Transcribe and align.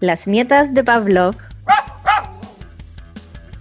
Las 0.00 0.26
nietas 0.26 0.74
de 0.74 0.84
Pavlov. 0.84 1.36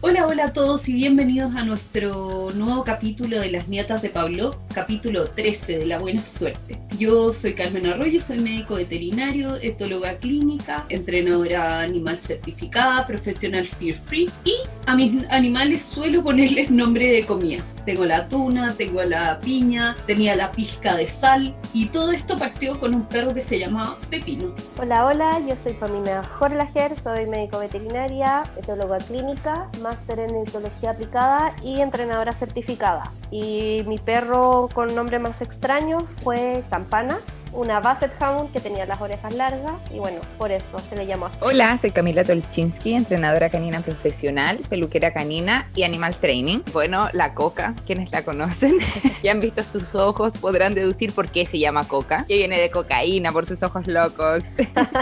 Hola, 0.01 0.27
hola 0.27 0.45
a 0.47 0.53
todos 0.53 0.89
y 0.89 0.93
bienvenidos 0.93 1.55
a 1.55 1.63
nuestro 1.63 2.49
nuevo 2.53 2.83
capítulo 2.83 3.39
de 3.39 3.49
Las 3.51 3.69
nietas 3.69 4.01
de 4.01 4.09
Pavlov, 4.09 4.53
capítulo 4.73 5.29
13 5.29 5.77
de 5.77 5.85
la 5.85 5.97
buena 5.97 6.25
suerte. 6.27 6.77
Yo 6.99 7.31
soy 7.31 7.53
Carmen 7.53 7.87
Arroyo, 7.87 8.21
soy 8.21 8.39
médico 8.39 8.75
veterinario, 8.75 9.55
etóloga 9.61 10.17
clínica, 10.17 10.85
entrenadora 10.89 11.79
animal 11.79 12.17
certificada, 12.17 13.07
profesional 13.07 13.65
fear 13.65 13.95
free 13.95 14.29
y 14.43 14.55
a 14.87 14.95
mis 14.95 15.23
animales 15.29 15.83
suelo 15.83 16.23
ponerles 16.23 16.69
nombre 16.69 17.07
de 17.07 17.25
comida. 17.25 17.63
Tengo 17.85 18.05
la 18.05 18.27
tuna, 18.27 18.73
tengo 18.75 19.03
la 19.03 19.39
piña, 19.41 19.95
tenía 20.07 20.35
la 20.35 20.51
pizca 20.51 20.95
de 20.95 21.07
sal 21.07 21.55
y 21.73 21.87
todo 21.87 22.11
esto 22.11 22.35
partió 22.35 22.79
con 22.79 22.95
un 22.95 23.03
perro 23.03 23.33
que 23.33 23.41
se 23.41 23.59
llamaba 23.59 23.97
Pepino. 24.09 24.55
Hola, 24.79 25.05
hola, 25.05 25.39
yo 25.47 25.55
soy 25.61 25.73
Pamina 25.73 26.23
Horlager, 26.39 26.99
soy 26.99 27.27
médico 27.27 27.59
veterinaria, 27.59 28.43
etóloga 28.57 28.97
clínica, 28.97 29.69
máster 29.81 30.19
en 30.19 30.35
etología 30.35 30.91
aplicada 30.91 31.55
y 31.63 31.81
entrenadora 31.81 32.31
certificada. 32.31 33.03
Y 33.29 33.83
mi 33.85 33.99
perro 33.99 34.67
con 34.73 34.95
nombre 34.95 35.19
más 35.19 35.41
extraño 35.41 35.99
fue 35.99 36.63
Campana 36.69 37.19
una 37.55 37.79
Basset 37.79 38.11
Hound 38.21 38.51
que 38.51 38.59
tenía 38.59 38.85
las 38.85 38.99
orejas 38.99 39.33
largas 39.33 39.73
y 39.91 39.99
bueno, 39.99 40.19
por 40.37 40.51
eso 40.51 40.77
se 40.89 40.95
le 40.95 41.05
llamó 41.05 41.27
así. 41.27 41.37
Hola, 41.39 41.77
soy 41.77 41.91
Camila 41.91 42.23
Tolchinsky, 42.23 42.93
entrenadora 42.93 43.49
canina 43.49 43.79
profesional, 43.79 44.59
peluquera 44.69 45.13
canina 45.13 45.67
y 45.73 45.83
animal 45.83 46.15
training. 46.15 46.59
Bueno, 46.73 47.07
la 47.13 47.33
Coca, 47.33 47.73
quienes 47.85 48.11
la 48.11 48.23
conocen 48.23 48.77
y 49.23 49.27
han 49.29 49.39
visto 49.39 49.63
sus 49.63 49.95
ojos 49.95 50.37
podrán 50.37 50.73
deducir 50.73 51.13
por 51.13 51.29
qué 51.29 51.45
se 51.45 51.57
llama 51.57 51.87
Coca, 51.87 52.25
que 52.27 52.35
viene 52.35 52.59
de 52.59 52.69
cocaína 52.69 53.31
por 53.31 53.45
sus 53.45 53.63
ojos 53.63 53.87
locos. 53.87 54.43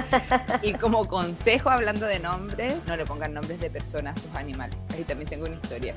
y 0.61 0.73
como 0.73 1.07
consejo 1.07 1.69
hablando 1.69 2.05
de 2.05 2.19
nombres, 2.19 2.75
no 2.87 2.95
le 2.95 3.05
pongan 3.05 3.33
nombres 3.33 3.59
de 3.59 3.69
personas 3.69 4.17
a 4.17 4.21
sus 4.21 4.35
animales. 4.35 4.75
Ahí 4.93 5.03
también 5.03 5.29
tengo 5.29 5.45
una 5.45 5.55
historia. 5.55 5.95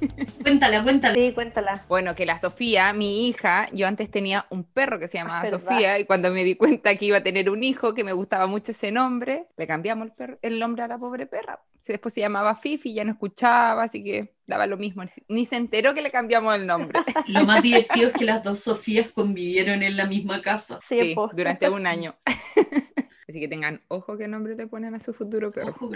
Cuéntala, 0.42 0.82
cuéntala. 0.82 1.14
Sí, 1.14 1.32
cuéntala. 1.32 1.84
Bueno, 1.88 2.14
que 2.14 2.26
la 2.26 2.38
Sofía, 2.38 2.92
mi 2.92 3.28
hija, 3.28 3.68
yo 3.72 3.86
antes 3.86 4.10
tenía 4.10 4.46
un 4.50 4.64
perro 4.64 4.98
que 4.98 5.08
se 5.08 5.18
llamaba 5.18 5.48
Sofía 5.48 5.98
y 5.98 6.04
cuando 6.04 6.30
me 6.30 6.44
di 6.44 6.54
cuenta 6.54 6.94
que 6.96 7.04
iba 7.04 7.18
a 7.18 7.22
tener 7.22 7.50
un 7.50 7.62
hijo, 7.62 7.94
que 7.94 8.04
me 8.04 8.12
gustaba 8.12 8.46
mucho 8.46 8.72
ese 8.72 8.90
nombre, 8.90 9.46
le 9.56 9.66
cambiamos 9.66 10.08
el, 10.18 10.38
el 10.42 10.58
nombre 10.58 10.82
a 10.82 10.88
la 10.88 10.98
pobre 10.98 11.26
perra. 11.26 11.60
Después 11.86 12.14
se 12.14 12.20
llamaba 12.20 12.54
Fifi, 12.54 12.94
ya 12.94 13.04
no 13.04 13.12
escuchaba, 13.12 13.84
así 13.84 14.04
que 14.04 14.34
daba 14.46 14.66
lo 14.66 14.76
mismo. 14.76 15.02
Ni 15.28 15.46
se 15.46 15.56
enteró 15.56 15.94
que 15.94 16.02
le 16.02 16.10
cambiamos 16.10 16.54
el 16.54 16.66
nombre. 16.66 17.00
Lo 17.28 17.44
más 17.44 17.62
divertido 17.62 18.08
es 18.08 18.14
que 18.14 18.24
las 18.24 18.42
dos 18.42 18.60
Sofías 18.60 19.08
convivieron 19.08 19.82
en 19.82 19.96
la 19.96 20.06
misma 20.06 20.42
casa. 20.42 20.78
Sí, 20.86 21.14
durante 21.32 21.68
un 21.68 21.86
año. 21.86 22.14
Así 23.28 23.38
que 23.38 23.48
tengan 23.48 23.80
ojo 23.88 24.16
qué 24.18 24.26
nombre 24.28 24.56
le 24.56 24.66
ponen 24.66 24.94
a 24.94 25.00
su 25.00 25.14
futuro 25.14 25.50
perro. 25.50 25.70
Ojo, 25.70 25.90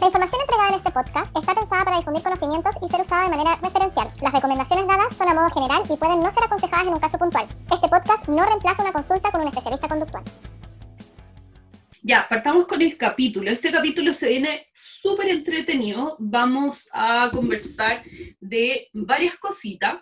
La 0.00 0.06
información 0.06 0.40
entregada 0.42 0.68
en 0.68 0.74
este 0.76 0.92
podcast 0.92 1.36
está 1.36 1.54
pensada 1.54 1.84
para 1.84 1.96
difundir 1.96 2.22
conocimientos 2.22 2.74
y 2.80 2.88
ser 2.88 3.00
usada 3.00 3.24
de 3.24 3.30
manera 3.36 3.56
referencial. 3.56 4.08
Las 4.20 4.32
recomendaciones 4.32 4.86
dadas 4.86 5.16
son 5.16 5.28
a 5.28 5.34
modo 5.34 5.50
general 5.50 5.82
y 5.90 5.96
pueden 5.96 6.20
no 6.20 6.30
ser 6.30 6.44
aconsejadas 6.44 6.86
en 6.86 6.92
un 6.92 7.00
caso 7.00 7.18
puntual. 7.18 7.48
Este 7.72 7.88
podcast 7.88 8.28
no 8.28 8.46
reemplaza 8.46 8.82
una 8.82 8.92
consulta 8.92 9.32
con 9.32 9.40
un 9.40 9.48
especialista 9.48 9.88
conductual. 9.88 10.22
Ya, 12.00 12.26
partamos 12.28 12.68
con 12.68 12.80
el 12.80 12.96
capítulo. 12.96 13.50
Este 13.50 13.72
capítulo 13.72 14.14
se 14.14 14.28
viene 14.28 14.68
súper 14.72 15.30
entretenido. 15.30 16.14
Vamos 16.20 16.88
a 16.92 17.28
conversar 17.32 18.04
de 18.40 18.88
varias 18.92 19.36
cositas. 19.36 20.00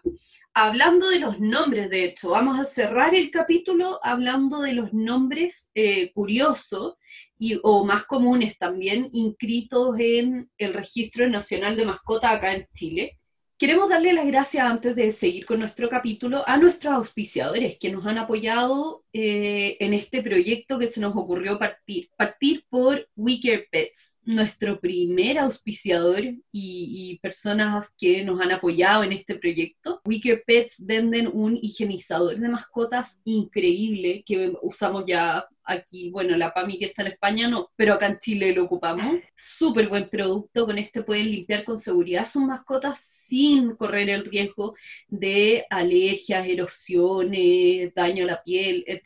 Hablando 0.58 1.10
de 1.10 1.18
los 1.18 1.38
nombres, 1.38 1.90
de 1.90 2.06
hecho, 2.06 2.30
vamos 2.30 2.58
a 2.58 2.64
cerrar 2.64 3.14
el 3.14 3.30
capítulo 3.30 4.00
hablando 4.02 4.62
de 4.62 4.72
los 4.72 4.94
nombres 4.94 5.70
eh, 5.74 6.10
curiosos 6.14 6.94
y, 7.38 7.60
o 7.62 7.84
más 7.84 8.06
comunes 8.06 8.56
también, 8.56 9.10
inscritos 9.12 9.98
en 9.98 10.50
el 10.56 10.72
Registro 10.72 11.28
Nacional 11.28 11.76
de 11.76 11.84
Mascotas 11.84 12.32
acá 12.32 12.54
en 12.54 12.66
Chile. 12.72 13.18
Queremos 13.58 13.90
darle 13.90 14.14
las 14.14 14.26
gracias 14.26 14.66
antes 14.66 14.96
de 14.96 15.10
seguir 15.10 15.44
con 15.44 15.60
nuestro 15.60 15.90
capítulo 15.90 16.42
a 16.46 16.56
nuestros 16.56 16.94
auspiciadores 16.94 17.78
que 17.78 17.90
nos 17.90 18.06
han 18.06 18.16
apoyado 18.16 19.04
eh, 19.18 19.78
en 19.80 19.94
este 19.94 20.20
proyecto 20.20 20.78
que 20.78 20.88
se 20.88 21.00
nos 21.00 21.16
ocurrió 21.16 21.58
partir. 21.58 22.10
Partir 22.18 22.66
por 22.68 23.08
We 23.16 23.40
Pets, 23.72 24.20
nuestro 24.24 24.78
primer 24.78 25.38
auspiciador 25.38 26.22
y, 26.52 27.18
personas 27.22 27.86
que 27.96 28.22
nos 28.22 28.38
han 28.42 28.52
apoyado 28.52 29.04
en 29.04 29.12
este 29.12 29.36
proyecto. 29.36 30.02
We 30.04 30.20
Pets 30.46 30.84
venden 30.84 31.30
un 31.32 31.56
higienizador 31.56 32.38
de 32.38 32.46
mascotas 32.46 33.22
increíble 33.24 34.22
que 34.26 34.52
usamos 34.60 35.04
ya 35.06 35.48
Aquí, 35.68 36.10
bueno, 36.10 36.36
la 36.36 36.54
PAMI 36.54 36.78
que 36.78 36.84
está 36.86 37.02
en 37.02 37.08
España 37.08 37.48
no, 37.48 37.72
pero 37.74 37.94
acá 37.94 38.06
en 38.06 38.20
Chile 38.20 38.54
lo 38.54 38.64
ocupamos. 38.66 39.04
Súper 39.34 39.88
buen 39.88 40.08
producto, 40.08 40.64
con 40.64 40.78
este 40.78 41.02
pueden 41.02 41.28
limpiar 41.32 41.64
con 41.64 41.76
seguridad 41.76 42.24
sus 42.24 42.44
mascotas 42.44 43.00
sin 43.00 43.74
correr 43.74 44.08
el 44.08 44.24
riesgo 44.24 44.76
de 45.08 45.66
alergias, 45.68 46.46
erosiones, 46.46 47.92
daño 47.94 48.22
a 48.22 48.28
la 48.28 48.42
piel, 48.44 48.84
etc. 48.86 49.05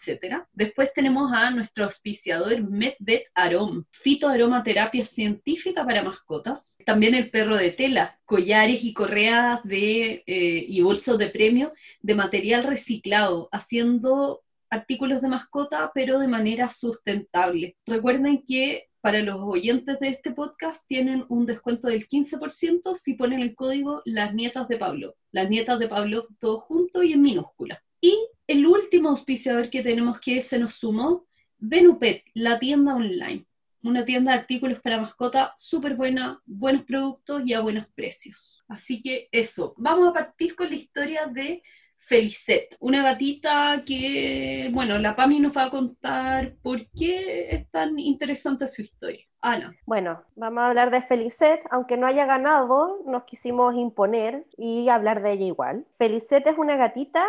Después 0.53 0.93
tenemos 0.95 1.33
a 1.33 1.51
nuestro 1.51 1.85
auspiciador 1.85 2.61
MedVet 2.63 3.25
Arom, 3.35 3.85
fitoaromaterapia 3.91 5.05
científica 5.05 5.85
para 5.85 6.03
mascotas. 6.03 6.77
También 6.85 7.15
el 7.15 7.31
perro 7.31 7.57
de 7.57 7.71
tela, 7.71 8.19
collares 8.25 8.85
y 8.85 8.93
correas 8.93 9.63
de, 9.65 10.25
eh, 10.27 10.65
y 10.69 10.81
bolsos 10.81 11.19
de 11.19 11.29
premio 11.29 11.73
de 12.01 12.15
material 12.15 12.65
reciclado, 12.65 13.49
haciendo 13.53 14.43
artículos 14.71 15.21
de 15.21 15.29
mascota, 15.29 15.91
pero 15.95 16.19
de 16.19 16.29
manera 16.29 16.71
sustentable. 16.71 17.77
Recuerden 17.85 18.43
que 18.47 18.89
para 19.01 19.21
los 19.23 19.41
oyentes 19.41 19.99
de 19.99 20.09
este 20.09 20.33
podcast 20.33 20.87
tienen 20.87 21.25
un 21.29 21.47
descuento 21.47 21.89
del 21.89 22.07
15% 22.07 22.95
si 22.95 23.15
ponen 23.15 23.41
el 23.41 23.55
código 23.55 24.03
Las 24.05 24.35
Nietas 24.35 24.69
de 24.69 24.77
Pablo. 24.77 25.17
Las 25.33 25.49
Nietas 25.49 25.79
de 25.79 25.89
Pablo 25.89 26.29
todo 26.39 26.61
junto 26.61 27.03
y 27.03 27.15
en 27.15 27.23
minúscula. 27.23 27.83
Y 28.01 28.15
el 28.51 28.67
último 28.67 29.11
auspiciador 29.11 29.71
que 29.71 29.81
tenemos 29.81 30.19
que 30.19 30.43
se 30.43 30.59
nos 30.59 30.75
sumó, 30.75 31.25
Venupet, 31.59 32.25
la 32.35 32.59
tienda 32.59 32.97
online. 32.97 33.47
Una 33.85 34.05
tienda 34.05 34.33
de 34.33 34.39
artículos 34.39 34.81
para 34.81 35.01
mascota 35.01 35.53
súper 35.57 35.95
buena, 35.95 36.43
buenos 36.47 36.83
productos 36.83 37.45
y 37.47 37.55
a 37.55 37.61
buenos 37.61 37.87
precios. 37.95 38.65
Así 38.67 39.03
que 39.03 39.29
eso, 39.31 39.73
vamos 39.77 40.09
a 40.09 40.13
partir 40.13 40.57
con 40.57 40.69
la 40.69 40.75
historia 40.75 41.27
de 41.27 41.63
Felicet, 41.97 42.77
una 42.81 43.05
gatita 43.05 43.85
que, 43.87 44.69
bueno, 44.73 44.99
la 44.99 45.15
Pami 45.15 45.39
nos 45.39 45.57
va 45.57 45.67
a 45.67 45.71
contar 45.71 46.57
por 46.61 46.91
qué 46.91 47.51
es 47.51 47.71
tan 47.71 48.01
interesante 48.01 48.67
su 48.67 48.83
historia. 48.83 49.25
Ana. 49.43 49.75
Bueno, 49.87 50.23
vamos 50.35 50.61
a 50.61 50.67
hablar 50.67 50.91
de 50.91 51.01
Felicet, 51.01 51.61
aunque 51.71 51.97
no 51.97 52.07
haya 52.07 52.27
ganado, 52.27 52.99
nos 53.07 53.23
quisimos 53.25 53.75
imponer 53.77 54.45
y 54.59 54.89
hablar 54.89 55.23
de 55.23 55.33
ella 55.33 55.47
igual. 55.47 55.87
Felicet 55.93 56.47
es 56.47 56.59
una 56.59 56.77
gatita 56.77 57.25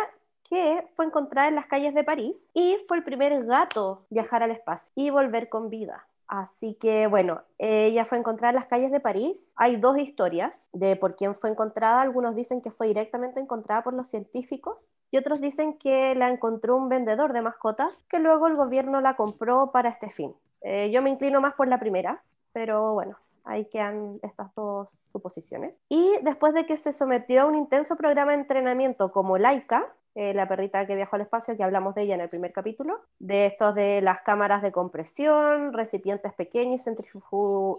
que 0.52 0.84
fue 0.96 1.06
encontrada 1.06 1.48
en 1.48 1.54
las 1.54 1.64
calles 1.64 1.94
de 1.94 2.04
París 2.04 2.50
y 2.52 2.76
fue 2.86 2.98
el 2.98 3.04
primer 3.04 3.46
gato 3.46 4.04
viajar 4.10 4.42
al 4.42 4.50
espacio 4.50 4.92
y 4.94 5.08
volver 5.08 5.48
con 5.48 5.70
vida. 5.70 6.06
Así 6.26 6.74
que 6.74 7.06
bueno, 7.06 7.40
ella 7.56 8.04
fue 8.04 8.18
encontrada 8.18 8.50
en 8.50 8.56
las 8.56 8.66
calles 8.66 8.92
de 8.92 9.00
París. 9.00 9.54
Hay 9.56 9.76
dos 9.76 9.96
historias 9.96 10.68
de 10.74 10.96
por 10.96 11.16
quién 11.16 11.34
fue 11.34 11.48
encontrada. 11.48 12.02
Algunos 12.02 12.36
dicen 12.36 12.60
que 12.60 12.70
fue 12.70 12.86
directamente 12.86 13.40
encontrada 13.40 13.82
por 13.82 13.94
los 13.94 14.08
científicos 14.08 14.90
y 15.10 15.16
otros 15.16 15.40
dicen 15.40 15.78
que 15.78 16.14
la 16.14 16.28
encontró 16.28 16.76
un 16.76 16.90
vendedor 16.90 17.32
de 17.32 17.40
mascotas 17.40 18.04
que 18.10 18.18
luego 18.18 18.46
el 18.46 18.54
gobierno 18.54 19.00
la 19.00 19.16
compró 19.16 19.72
para 19.72 19.88
este 19.88 20.10
fin. 20.10 20.34
Eh, 20.60 20.90
yo 20.90 21.00
me 21.00 21.08
inclino 21.08 21.40
más 21.40 21.54
por 21.54 21.66
la 21.66 21.80
primera, 21.80 22.22
pero 22.52 22.92
bueno, 22.92 23.16
ahí 23.44 23.64
quedan 23.64 24.18
estas 24.22 24.54
dos 24.54 25.08
suposiciones. 25.10 25.82
Y 25.88 26.12
después 26.20 26.52
de 26.52 26.66
que 26.66 26.76
se 26.76 26.92
sometió 26.92 27.40
a 27.40 27.46
un 27.46 27.54
intenso 27.54 27.96
programa 27.96 28.32
de 28.32 28.40
entrenamiento 28.40 29.12
como 29.12 29.38
laica, 29.38 29.90
eh, 30.14 30.34
la 30.34 30.46
perrita 30.46 30.86
que 30.86 30.94
viajó 30.94 31.16
al 31.16 31.22
espacio, 31.22 31.56
que 31.56 31.64
hablamos 31.64 31.94
de 31.94 32.02
ella 32.02 32.14
en 32.14 32.20
el 32.20 32.28
primer 32.28 32.52
capítulo, 32.52 33.00
de 33.18 33.46
estos 33.46 33.74
de 33.74 34.02
las 34.02 34.20
cámaras 34.22 34.62
de 34.62 34.72
compresión, 34.72 35.72
recipientes 35.72 36.32
pequeños, 36.34 36.82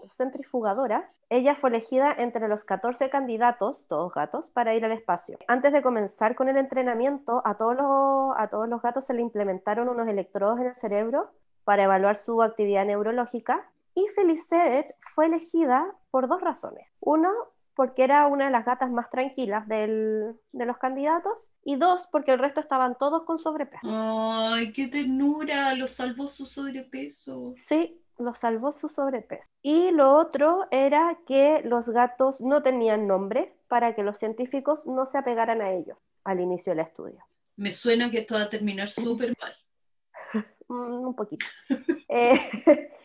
centrifugadoras. 0.07 1.19
Ella 1.30 1.56
fue 1.56 1.69
elegida 1.69 2.13
entre 2.18 2.47
los 2.47 2.65
14 2.65 3.09
candidatos, 3.09 3.85
todos 3.88 4.13
gatos, 4.13 4.50
para 4.50 4.74
ir 4.74 4.83
al 4.83 4.91
espacio. 4.91 5.38
Antes 5.47 5.74
de 5.74 5.81
comenzar 5.81 6.35
con 6.35 6.50
el 6.50 6.57
entrenamiento, 6.57 7.41
a 7.45 7.56
todos 7.56 7.75
los, 7.75 8.33
a 8.36 8.47
todos 8.50 8.68
los 8.68 8.81
gatos 8.81 9.06
se 9.06 9.13
le 9.13 9.21
implementaron 9.21 9.89
unos 9.89 10.07
electrodos 10.07 10.59
en 10.59 10.68
el 10.68 10.75
cerebro 10.75 11.31
para 11.63 11.83
evaluar 11.83 12.18
su 12.18 12.41
actividad 12.41 12.86
neurológica 12.86 13.69
y 13.95 14.07
Felicet 14.07 14.95
fue 15.00 15.27
elegida 15.27 15.95
por 16.09 16.27
dos 16.27 16.41
razones. 16.41 16.88
Uno, 17.00 17.29
porque 17.75 18.04
era 18.04 18.28
una 18.28 18.46
de 18.46 18.52
las 18.52 18.66
gatas 18.66 18.92
más 18.92 19.10
tranquilas 19.10 19.68
de 19.68 20.36
los 20.52 20.78
candidatos, 20.78 21.50
y 21.64 21.75
dos, 21.75 22.08
porque 22.12 22.31
el 22.31 22.40
resto 22.40 22.60
estaban 22.60 22.98
todos 22.98 23.24
con 23.24 23.40
sobrepeso. 23.40 23.88
¡Ay, 23.90 24.72
qué 24.72 24.88
ternura! 24.88 25.74
Lo 25.75 25.88
salvó 25.88 26.28
su 26.28 26.46
sobrepeso. 26.46 27.54
Sí, 27.68 28.02
lo 28.18 28.34
salvó 28.34 28.74
su 28.74 28.90
sobrepeso. 28.90 29.50
Y 29.62 29.92
lo 29.92 30.16
otro 30.16 30.68
era 30.72 31.18
que 31.25 31.62
los 31.64 31.90
gatos 31.90 32.42
no 32.42 32.62
tenían 32.62 33.08
nombre 33.08 33.56
para 33.68 33.96
que 33.96 34.04
los 34.04 34.18
científicos 34.18 34.86
no 34.86 35.06
se 35.06 35.18
apegaran 35.18 35.62
a 35.62 35.72
ellos 35.72 35.98
al 36.24 36.40
inicio 36.40 36.72
del 36.72 36.86
estudio. 36.86 37.25
Me 37.56 37.72
suena 37.72 38.10
que 38.10 38.20
esto 38.20 38.36
va 38.36 38.44
a 38.44 38.50
terminar 38.50 38.88
súper 38.88 39.36
mal. 39.42 39.54
Mm, 40.70 41.08
un 41.08 41.16
poquito. 41.16 41.46
Eh, 42.10 42.40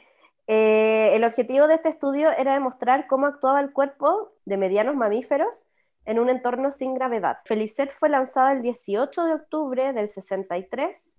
eh, 0.49 1.15
el 1.15 1.25
objetivo 1.25 1.69
de 1.69 1.75
este 1.75 1.91
estudio 1.91 2.31
era 2.31 2.55
demostrar 2.55 3.07
cómo 3.07 3.27
actuaba 3.27 3.61
el 3.61 3.71
cuerpo 3.71 4.33
de 4.47 4.57
medianos 4.57 4.97
mamíferos 4.97 5.67
en 6.07 6.19
un 6.19 6.31
entorno 6.31 6.71
sin 6.71 6.95
gravedad. 6.95 7.41
Felicet 7.45 7.91
fue 7.93 8.09
lanzada 8.09 8.53
el 8.53 8.63
18 8.63 9.25
de 9.25 9.35
octubre 9.35 9.93
del 9.93 10.09
63 10.09 11.17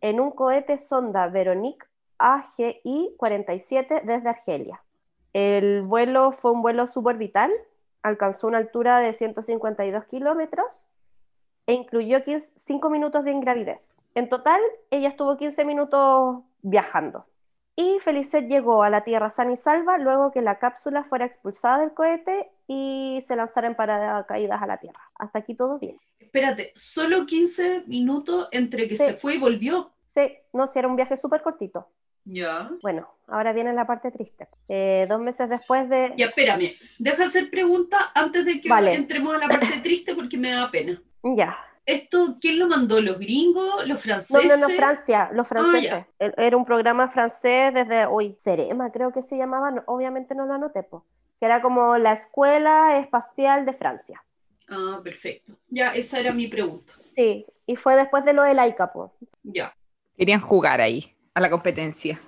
en 0.00 0.20
un 0.20 0.30
cohete 0.30 0.78
sonda 0.78 1.26
Veronique 1.26 1.86
AGI 2.18 3.16
47 3.16 4.02
desde 4.04 4.28
Argelia. 4.28 4.84
El 5.32 5.82
vuelo 5.82 6.30
fue 6.30 6.52
un 6.52 6.62
vuelo 6.62 6.86
suborbital, 6.86 7.50
alcanzó 8.02 8.46
una 8.46 8.58
altura 8.58 9.00
de 9.00 9.12
152 9.12 10.04
kilómetros 10.04 10.86
e 11.66 11.72
incluyó 11.72 12.18
5 12.24 12.90
minutos 12.90 13.24
de 13.24 13.32
ingravidez. 13.32 13.96
En 14.14 14.28
total, 14.28 14.60
ella 14.92 15.08
estuvo 15.08 15.36
15 15.36 15.64
minutos 15.64 16.44
viajando. 16.62 17.26
Y 17.80 18.00
Felicet 18.00 18.48
llegó 18.48 18.82
a 18.82 18.90
la 18.90 19.04
Tierra 19.04 19.30
sana 19.30 19.52
y 19.52 19.56
salva 19.56 19.98
luego 19.98 20.32
que 20.32 20.42
la 20.42 20.58
cápsula 20.58 21.04
fuera 21.04 21.24
expulsada 21.24 21.78
del 21.78 21.94
cohete 21.94 22.50
y 22.66 23.20
se 23.24 23.36
lanzara 23.36 23.68
en 23.68 23.76
paracaídas 23.76 24.60
a 24.60 24.66
la 24.66 24.78
Tierra. 24.78 25.00
Hasta 25.14 25.38
aquí 25.38 25.54
todo 25.54 25.78
bien. 25.78 25.96
Espérate, 26.18 26.72
solo 26.74 27.24
15 27.24 27.84
minutos 27.86 28.48
entre 28.50 28.88
que 28.88 28.96
se 28.96 29.14
fue 29.14 29.36
y 29.36 29.38
volvió. 29.38 29.92
Sí, 30.08 30.28
no, 30.52 30.66
si 30.66 30.80
era 30.80 30.88
un 30.88 30.96
viaje 30.96 31.16
súper 31.16 31.40
cortito. 31.40 31.86
Ya. 32.24 32.68
Bueno, 32.82 33.14
ahora 33.28 33.52
viene 33.52 33.72
la 33.72 33.86
parte 33.86 34.10
triste. 34.10 34.48
Eh, 34.66 35.06
dos 35.08 35.20
meses 35.20 35.48
después 35.48 35.88
de... 35.88 36.14
Ya, 36.16 36.26
espérame. 36.26 36.72
Deja 36.98 37.26
hacer 37.26 37.48
preguntas 37.48 38.00
antes 38.12 38.44
de 38.44 38.60
que 38.60 38.68
entremos 38.92 39.36
a 39.36 39.38
la 39.38 39.46
parte 39.46 39.78
triste 39.84 40.16
porque 40.16 40.36
me 40.36 40.50
da 40.50 40.68
pena. 40.68 41.00
Ya. 41.22 41.56
¿Esto 41.88 42.36
quién 42.38 42.58
lo 42.58 42.68
mandó? 42.68 43.00
¿Los 43.00 43.18
gringos? 43.18 43.88
¿Los 43.88 44.02
franceses? 44.02 44.46
No, 44.46 44.56
no, 44.56 44.68
no, 44.68 44.74
Francia, 44.74 45.30
los 45.32 45.46
ah, 45.46 45.48
franceses. 45.48 46.04
Era 46.18 46.54
un 46.54 46.66
programa 46.66 47.08
francés 47.08 47.72
desde 47.72 48.04
hoy. 48.04 48.36
Cerema, 48.38 48.92
creo 48.92 49.10
que 49.10 49.22
se 49.22 49.38
llamaba, 49.38 49.82
obviamente 49.86 50.34
no 50.34 50.44
lo 50.44 50.52
anoté, 50.52 50.82
po, 50.82 51.06
que 51.40 51.46
era 51.46 51.62
como 51.62 51.96
la 51.96 52.12
Escuela 52.12 52.98
Espacial 52.98 53.64
de 53.64 53.72
Francia. 53.72 54.22
Ah, 54.68 55.00
perfecto. 55.02 55.54
Ya, 55.70 55.94
esa 55.94 56.20
era 56.20 56.30
mi 56.34 56.46
pregunta. 56.46 56.92
Sí, 57.16 57.46
y 57.66 57.76
fue 57.76 57.96
después 57.96 58.22
de 58.26 58.34
lo 58.34 58.42
del 58.42 58.58
ICAPO. 58.62 59.14
Ya. 59.44 59.74
Querían 60.14 60.42
jugar 60.42 60.82
ahí, 60.82 61.16
a 61.32 61.40
la 61.40 61.48
competencia. 61.48 62.20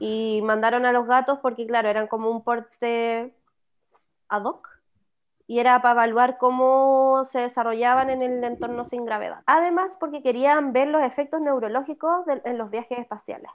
Y 0.00 0.40
mandaron 0.42 0.84
a 0.84 0.90
los 0.90 1.06
gatos 1.06 1.38
porque, 1.40 1.64
claro, 1.64 1.88
eran 1.88 2.08
como 2.08 2.28
un 2.28 2.42
porte 2.42 3.32
ad 4.28 4.42
hoc 4.42 4.79
y 5.50 5.58
era 5.58 5.82
para 5.82 5.94
evaluar 5.94 6.38
cómo 6.38 7.24
se 7.24 7.40
desarrollaban 7.40 8.08
en 8.08 8.22
el 8.22 8.44
entorno 8.44 8.84
sin 8.84 9.04
gravedad. 9.04 9.42
Además, 9.46 9.96
porque 9.98 10.22
querían 10.22 10.72
ver 10.72 10.86
los 10.86 11.02
efectos 11.02 11.40
neurológicos 11.40 12.24
en 12.44 12.56
los 12.56 12.70
viajes 12.70 13.00
espaciales. 13.00 13.50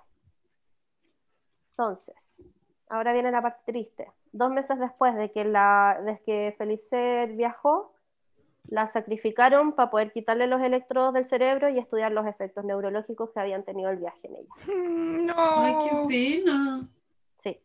Entonces, 1.70 2.44
ahora 2.90 3.14
viene 3.14 3.32
la 3.32 3.42
parte 3.42 3.72
triste. 3.72 4.12
Dos 4.34 4.52
meses 4.52 4.78
después 4.78 5.16
de 5.16 5.32
que, 5.32 5.46
la, 5.46 5.98
de 6.04 6.20
que 6.26 6.54
Felicet 6.58 7.34
viajó, 7.38 7.96
la 8.68 8.88
sacrificaron 8.88 9.72
para 9.72 9.90
poder 9.90 10.12
quitarle 10.12 10.48
los 10.48 10.62
electrodos 10.62 11.14
del 11.14 11.26
cerebro 11.26 11.70
y 11.70 11.80
estudiar 11.80 12.12
los 12.12 12.28
efectos 12.28 12.66
neurológicos 12.66 13.30
que 13.34 13.40
habían 13.40 13.64
tenido 13.64 13.90
el 13.90 14.00
viaje 14.00 14.20
en 14.24 14.36
ella. 14.36 15.34
No. 15.34 15.34
Ay, 15.38 15.76
qué 15.90 16.42
pena. 16.44 16.90
Sí. 17.42 17.58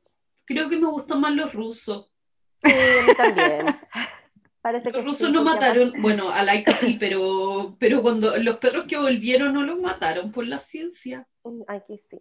Creo 0.45 0.69
que 0.69 0.79
me 0.79 0.87
gustan 0.87 1.21
más 1.21 1.33
los 1.33 1.53
rusos. 1.53 2.13
Sí, 2.55 2.71
a 2.71 3.07
mí 3.09 3.15
también. 3.17 3.67
Parece 4.61 4.91
los 4.93 5.05
rusos 5.05 5.31
no 5.33 5.43
mataron, 5.43 5.93
bueno, 6.03 6.29
a 6.31 6.43
Laika 6.43 6.73
sí, 6.73 6.97
pero, 7.01 7.77
pero 7.79 8.03
cuando 8.03 8.37
los 8.37 8.59
perros 8.59 8.87
que 8.87 8.99
volvieron 8.99 9.55
no 9.55 9.63
los 9.63 9.79
mataron 9.79 10.31
por 10.33 10.47
la 10.47 10.61
ciencia. 10.61 11.27
Aquí 11.67 11.97
sí. 11.97 12.21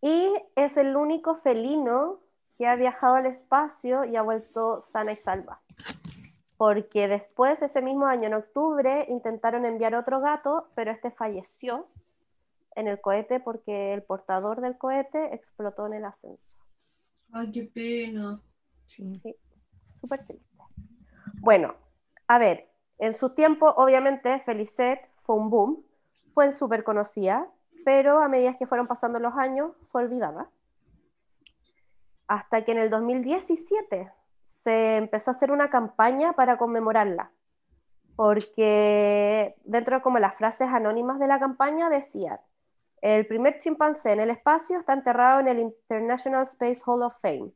Y 0.00 0.28
es 0.56 0.76
el 0.76 0.96
único 0.96 1.36
felino 1.36 2.20
que 2.56 2.66
ha 2.66 2.76
viajado 2.76 3.16
al 3.16 3.26
espacio 3.26 4.04
y 4.04 4.16
ha 4.16 4.22
vuelto 4.22 4.80
sana 4.80 5.12
y 5.12 5.16
salva. 5.16 5.60
Porque 6.56 7.08
después, 7.08 7.62
ese 7.62 7.82
mismo 7.82 8.06
año, 8.06 8.26
en 8.26 8.34
octubre, 8.34 9.06
intentaron 9.08 9.66
enviar 9.66 9.94
otro 9.94 10.20
gato, 10.20 10.68
pero 10.74 10.92
este 10.92 11.10
falleció 11.10 11.88
en 12.76 12.88
el 12.88 13.00
cohete 13.00 13.40
porque 13.40 13.92
el 13.92 14.02
portador 14.02 14.60
del 14.60 14.78
cohete 14.78 15.34
explotó 15.34 15.86
en 15.86 15.94
el 15.94 16.04
ascenso. 16.04 16.48
Ay, 17.32 17.50
qué 17.50 17.64
pena. 17.64 18.40
Sí, 18.86 19.20
súper 19.94 20.24
triste. 20.26 20.43
Bueno, 21.44 21.74
a 22.26 22.38
ver, 22.38 22.70
en 22.96 23.12
su 23.12 23.34
tiempo, 23.34 23.68
obviamente, 23.76 24.40
Felicet 24.40 25.06
fue 25.18 25.36
un 25.36 25.50
boom, 25.50 25.84
fue 26.32 26.50
súper 26.52 26.84
conocida, 26.84 27.46
pero 27.84 28.20
a 28.20 28.28
medida 28.28 28.56
que 28.56 28.66
fueron 28.66 28.86
pasando 28.86 29.18
los 29.18 29.34
años, 29.34 29.72
fue 29.82 30.04
olvidada. 30.04 30.48
Hasta 32.28 32.64
que 32.64 32.72
en 32.72 32.78
el 32.78 32.88
2017 32.88 34.10
se 34.42 34.96
empezó 34.96 35.30
a 35.30 35.32
hacer 35.32 35.52
una 35.52 35.68
campaña 35.68 36.32
para 36.32 36.56
conmemorarla, 36.56 37.30
porque 38.16 39.54
dentro 39.64 39.96
de 39.96 40.02
como 40.02 40.20
las 40.20 40.34
frases 40.36 40.68
anónimas 40.68 41.18
de 41.18 41.28
la 41.28 41.38
campaña 41.38 41.90
decían, 41.90 42.40
el 43.02 43.26
primer 43.26 43.58
chimpancé 43.58 44.12
en 44.12 44.20
el 44.20 44.30
espacio 44.30 44.78
está 44.78 44.94
enterrado 44.94 45.40
en 45.40 45.48
el 45.48 45.58
International 45.58 46.44
Space 46.44 46.80
Hall 46.86 47.02
of 47.02 47.20
Fame. 47.20 47.52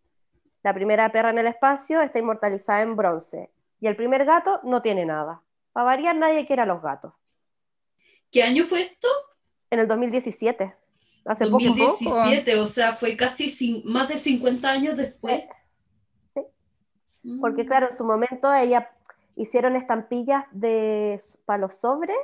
La 0.63 0.75
primera 0.75 1.11
perra 1.11 1.31
en 1.31 1.39
el 1.39 1.47
espacio 1.47 2.03
está 2.03 2.19
inmortalizada 2.19 2.83
en 2.83 2.95
bronce 2.95 3.51
y 3.81 3.87
el 3.87 3.97
primer 3.97 4.25
gato 4.25 4.61
no 4.65 4.83
tiene 4.83 5.05
nada. 5.05 5.43
Para 5.73 5.85
variar, 5.85 6.17
nadie 6.17 6.47
quiere 6.47 6.63
a 6.63 6.67
los 6.67 6.83
gatos. 6.83 7.13
¿Qué 8.31 8.43
año 8.43 8.65
fue 8.65 8.83
esto? 8.83 9.09
En 9.71 9.81
el 9.81 9.89
2017. 9.89 10.75
Hace 11.25 11.45
2017, 11.45 12.57
o 12.57 12.67
sea, 12.67 12.93
fue 12.93 13.17
casi 13.17 13.83
más 13.85 14.09
de 14.09 14.17
50 14.17 14.71
años 14.71 14.97
después. 14.97 15.43
Sí. 16.35 16.41
Mm. 17.23 17.41
Porque 17.41 17.67
claro, 17.67 17.87
en 17.87 17.97
su 17.97 18.05
momento 18.05 18.53
ella 18.53 18.91
hicieron 19.37 19.77
estampillas 19.77 20.45
de 20.53 21.21
para 21.45 21.59
los 21.59 21.75
sobres 21.75 22.17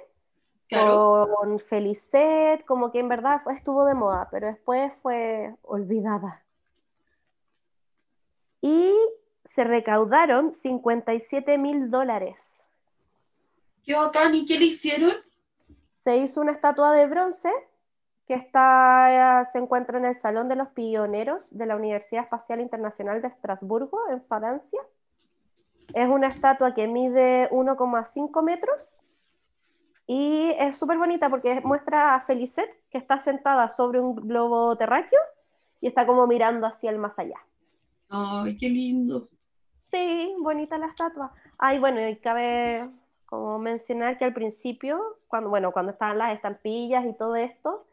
con 0.71 1.61
Felicet, 1.61 2.65
como 2.65 2.91
que 2.91 2.99
en 2.99 3.09
verdad 3.09 3.41
estuvo 3.55 3.85
de 3.85 3.95
moda, 3.95 4.29
pero 4.31 4.49
después 4.49 4.93
fue 5.03 5.55
olvidada. 5.63 6.45
Y 8.61 8.93
se 9.45 9.65
recaudaron 9.65 10.53
57 10.53 11.59
mil 11.59 11.91
dólares. 11.91 12.61
Qué 13.85 13.95
bacán, 13.95 14.35
¿y 14.35 14.47
qué 14.47 14.59
le 14.59 14.67
hicieron? 14.67 15.13
Se 15.93 16.17
hizo 16.17 16.41
una 16.41 16.53
estatua 16.53 16.93
de 16.93 17.07
bronce 17.07 17.51
que 18.27 18.35
está, 18.35 19.45
se 19.45 19.59
encuentra 19.59 19.99
en 19.99 20.07
el 20.07 20.15
Salón 20.15 20.49
de 20.49 20.57
los 20.57 20.69
Pioneros 20.69 21.57
de 21.57 21.67
la 21.67 21.77
Universidad 21.77 22.25
Espacial 22.25 22.61
Internacional 22.61 23.21
de 23.21 23.29
Estrasburgo, 23.29 24.01
en 24.11 24.23
Francia. 24.23 24.81
Es 25.93 26.09
una 26.09 26.29
estatua 26.29 26.73
que 26.73 26.89
mide 26.89 27.51
1,5 27.51 28.43
metros 28.43 28.97
y 30.07 30.55
es 30.59 30.79
súper 30.79 30.97
bonita 30.97 31.29
porque 31.29 31.61
muestra 31.63 32.15
a 32.15 32.21
Felicet, 32.21 32.71
que 32.91 32.99
está 32.99 33.19
sentada 33.19 33.69
sobre 33.69 34.01
un 34.01 34.15
globo 34.15 34.77
terráqueo 34.77 35.21
y 35.81 35.89
está 35.89 36.07
como 36.07 36.27
mirando 36.27 36.67
hacia 36.67 36.91
el 36.91 36.99
más 36.99 37.19
allá. 37.19 37.37
Ay, 38.09 38.57
qué 38.57 38.69
lindo. 38.69 39.29
Sí, 39.95 40.35
bonita 40.41 40.77
la 40.77 40.87
estatua. 40.87 41.33
Ay, 41.57 41.79
bueno, 41.79 42.05
y 42.09 42.17
cabe 42.17 42.91
como 43.27 43.61
mencionar 43.61 44.19
que 44.19 44.25
al 44.25 44.35
principio, 44.35 45.19
cuando, 45.29 45.51
bueno, 45.51 45.71
cuando 45.71 45.93
estaban 45.93 46.19
las 46.19 46.35
estampillas 46.35 47.07
y 47.07 47.13
todo 47.13 47.37
esto, 47.37 47.87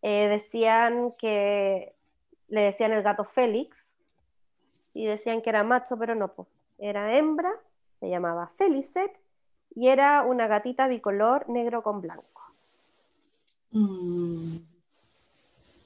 eh, 0.00 0.28
decían 0.28 1.12
que 1.18 1.94
le 2.48 2.62
decían 2.62 2.92
el 2.92 3.02
gato 3.02 3.24
Félix 3.24 3.94
y 4.94 5.04
decían 5.04 5.42
que 5.42 5.50
era 5.50 5.62
macho, 5.62 5.98
pero 5.98 6.14
no, 6.14 6.28
pues, 6.28 6.48
era 6.78 7.18
hembra, 7.18 7.52
se 8.00 8.08
llamaba 8.08 8.48
Felicet 8.48 9.12
y 9.74 9.88
era 9.88 10.22
una 10.22 10.46
gatita 10.46 10.88
bicolor 10.88 11.50
negro 11.50 11.82
con 11.82 12.00
blanco. 12.00 12.42
Mm. 13.72 14.56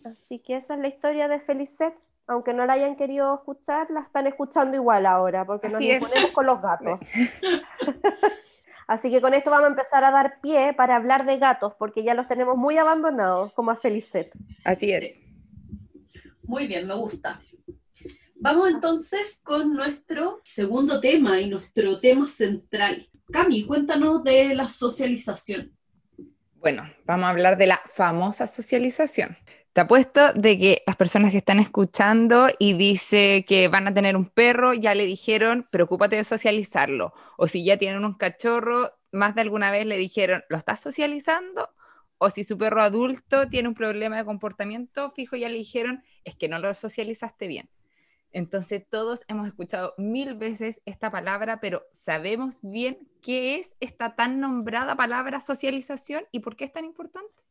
Así 0.04 0.38
que 0.38 0.58
esa 0.58 0.74
es 0.74 0.80
la 0.80 0.88
historia 0.88 1.26
de 1.26 1.40
Felicet 1.40 2.05
aunque 2.26 2.52
no 2.52 2.66
la 2.66 2.74
hayan 2.74 2.96
querido 2.96 3.34
escuchar, 3.34 3.90
la 3.90 4.00
están 4.00 4.26
escuchando 4.26 4.76
igual 4.76 5.06
ahora, 5.06 5.44
porque 5.44 5.68
nos 5.68 5.80
ponemos 5.80 6.32
con 6.32 6.46
los 6.46 6.60
gatos. 6.60 6.98
Así 8.86 9.10
que 9.10 9.20
con 9.20 9.34
esto 9.34 9.50
vamos 9.50 9.66
a 9.66 9.70
empezar 9.70 10.04
a 10.04 10.10
dar 10.10 10.40
pie 10.40 10.72
para 10.72 10.96
hablar 10.96 11.24
de 11.24 11.38
gatos, 11.38 11.74
porque 11.78 12.04
ya 12.04 12.14
los 12.14 12.28
tenemos 12.28 12.56
muy 12.56 12.78
abandonados, 12.78 13.52
como 13.52 13.72
a 13.72 13.76
Felicet. 13.76 14.30
Así 14.64 14.92
es. 14.92 15.16
Muy 16.42 16.68
bien, 16.68 16.86
me 16.86 16.94
gusta. 16.94 17.40
Vamos 18.36 18.68
entonces 18.68 19.40
con 19.42 19.74
nuestro 19.74 20.38
segundo 20.44 21.00
tema 21.00 21.40
y 21.40 21.48
nuestro 21.48 21.98
tema 21.98 22.28
central. 22.28 23.08
Cami, 23.32 23.64
cuéntanos 23.66 24.22
de 24.22 24.54
la 24.54 24.68
socialización. 24.68 25.76
Bueno, 26.54 26.82
vamos 27.04 27.26
a 27.26 27.30
hablar 27.30 27.56
de 27.56 27.66
la 27.66 27.80
famosa 27.86 28.46
socialización. 28.46 29.36
Te 29.76 29.82
apuesto 29.82 30.32
de 30.32 30.56
que 30.56 30.82
las 30.86 30.96
personas 30.96 31.32
que 31.32 31.36
están 31.36 31.58
escuchando 31.58 32.48
y 32.58 32.72
dice 32.72 33.44
que 33.46 33.68
van 33.68 33.86
a 33.86 33.92
tener 33.92 34.16
un 34.16 34.24
perro, 34.24 34.72
ya 34.72 34.94
le 34.94 35.04
dijeron, 35.04 35.68
preocúpate 35.70 36.16
de 36.16 36.24
socializarlo. 36.24 37.12
O 37.36 37.46
si 37.46 37.62
ya 37.62 37.76
tienen 37.76 38.02
un 38.06 38.14
cachorro, 38.14 38.92
más 39.12 39.34
de 39.34 39.42
alguna 39.42 39.70
vez 39.70 39.84
le 39.84 39.98
dijeron, 39.98 40.44
¿lo 40.48 40.56
estás 40.56 40.80
socializando? 40.80 41.68
o 42.16 42.30
si 42.30 42.42
su 42.42 42.56
perro 42.56 42.80
adulto 42.80 43.50
tiene 43.50 43.68
un 43.68 43.74
problema 43.74 44.16
de 44.16 44.24
comportamiento 44.24 45.10
fijo, 45.10 45.36
ya 45.36 45.50
le 45.50 45.58
dijeron, 45.58 46.02
es 46.24 46.36
que 46.36 46.48
no 46.48 46.58
lo 46.58 46.72
socializaste 46.72 47.46
bien. 47.46 47.68
Entonces 48.32 48.82
todos 48.88 49.24
hemos 49.28 49.46
escuchado 49.46 49.92
mil 49.98 50.36
veces 50.36 50.80
esta 50.86 51.10
palabra, 51.10 51.60
pero 51.60 51.82
¿sabemos 51.92 52.60
bien 52.62 53.06
qué 53.20 53.56
es 53.56 53.76
esta 53.80 54.16
tan 54.16 54.40
nombrada 54.40 54.96
palabra 54.96 55.42
socialización 55.42 56.24
y 56.32 56.40
por 56.40 56.56
qué 56.56 56.64
es 56.64 56.72
tan 56.72 56.86
importante? 56.86 57.45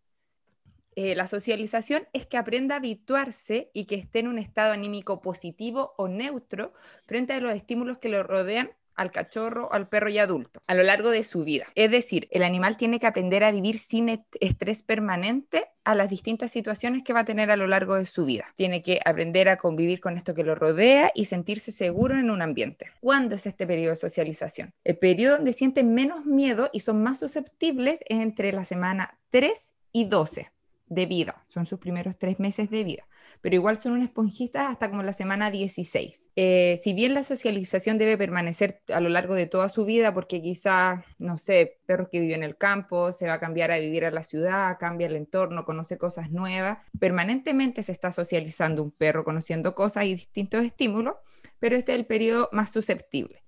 Eh, 0.95 1.15
la 1.15 1.27
socialización 1.27 2.07
es 2.13 2.25
que 2.25 2.37
aprenda 2.37 2.75
a 2.75 2.77
habituarse 2.77 3.69
y 3.73 3.85
que 3.85 3.95
esté 3.95 4.19
en 4.19 4.27
un 4.27 4.39
estado 4.39 4.71
anímico 4.71 5.21
positivo 5.21 5.93
o 5.97 6.07
neutro 6.07 6.73
frente 7.05 7.33
a 7.33 7.39
los 7.39 7.53
estímulos 7.53 7.97
que 7.97 8.09
lo 8.09 8.23
rodean 8.23 8.71
al 8.95 9.11
cachorro, 9.11 9.71
al 9.73 9.87
perro 9.89 10.09
y 10.09 10.17
adulto 10.17 10.61
a 10.67 10.73
lo 10.73 10.83
largo 10.83 11.09
de 11.09 11.23
su 11.23 11.43
vida. 11.43 11.65
Es 11.75 11.91
decir, 11.91 12.27
el 12.31 12.43
animal 12.43 12.77
tiene 12.77 12.99
que 12.99 13.07
aprender 13.07 13.43
a 13.43 13.51
vivir 13.51 13.77
sin 13.77 14.23
estrés 14.39 14.83
permanente 14.83 15.65
a 15.83 15.95
las 15.95 16.09
distintas 16.09 16.51
situaciones 16.51 17.03
que 17.03 17.13
va 17.13 17.19
a 17.21 17.25
tener 17.25 17.51
a 17.51 17.57
lo 17.57 17.67
largo 17.67 17.95
de 17.95 18.05
su 18.05 18.25
vida. 18.25 18.53
Tiene 18.55 18.81
que 18.81 18.99
aprender 19.05 19.49
a 19.49 19.57
convivir 19.57 19.99
con 19.99 20.17
esto 20.17 20.33
que 20.33 20.43
lo 20.43 20.55
rodea 20.55 21.11
y 21.13 21.25
sentirse 21.25 21.71
seguro 21.71 22.17
en 22.17 22.31
un 22.31 22.41
ambiente. 22.41 22.87
¿Cuándo 23.01 23.35
es 23.35 23.45
este 23.45 23.67
periodo 23.67 23.91
de 23.91 23.97
socialización? 23.97 24.73
El 24.83 24.97
periodo 24.97 25.35
donde 25.35 25.53
sienten 25.53 25.93
menos 25.93 26.25
miedo 26.25 26.69
y 26.71 26.79
son 26.79 27.03
más 27.03 27.19
susceptibles 27.19 28.01
es 28.07 28.21
entre 28.21 28.51
la 28.51 28.63
semana 28.63 29.19
3 29.29 29.73
y 29.91 30.05
12 30.05 30.54
de 30.87 31.05
vida, 31.05 31.43
son 31.47 31.65
sus 31.65 31.79
primeros 31.79 32.17
tres 32.17 32.39
meses 32.39 32.69
de 32.69 32.83
vida, 32.83 33.07
pero 33.41 33.55
igual 33.55 33.81
son 33.81 33.93
un 33.93 34.03
esponjista 34.03 34.69
hasta 34.69 34.89
como 34.89 35.01
la 35.03 35.13
semana 35.13 35.49
16. 35.49 36.29
Eh, 36.35 36.79
si 36.81 36.93
bien 36.93 37.13
la 37.13 37.23
socialización 37.23 37.97
debe 37.97 38.17
permanecer 38.17 38.81
a 38.93 38.99
lo 38.99 39.09
largo 39.09 39.33
de 39.33 39.47
toda 39.47 39.69
su 39.69 39.85
vida, 39.85 40.13
porque 40.13 40.41
quizá, 40.41 41.03
no 41.17 41.37
sé, 41.37 41.79
perros 41.85 42.09
que 42.09 42.19
viven 42.19 42.43
en 42.43 42.43
el 42.43 42.57
campo, 42.57 43.11
se 43.11 43.27
va 43.27 43.33
a 43.33 43.39
cambiar 43.39 43.71
a 43.71 43.79
vivir 43.79 44.05
a 44.05 44.11
la 44.11 44.23
ciudad, 44.23 44.77
cambia 44.79 45.07
el 45.07 45.15
entorno, 45.15 45.65
conoce 45.65 45.97
cosas 45.97 46.31
nuevas, 46.31 46.79
permanentemente 46.99 47.81
se 47.83 47.91
está 47.91 48.11
socializando 48.11 48.83
un 48.83 48.91
perro, 48.91 49.23
conociendo 49.23 49.73
cosas 49.73 50.05
y 50.05 50.13
distintos 50.15 50.63
estímulos, 50.63 51.15
pero 51.59 51.75
este 51.75 51.93
es 51.93 51.99
el 51.99 52.05
periodo 52.05 52.49
más 52.51 52.71
susceptible. 52.71 53.43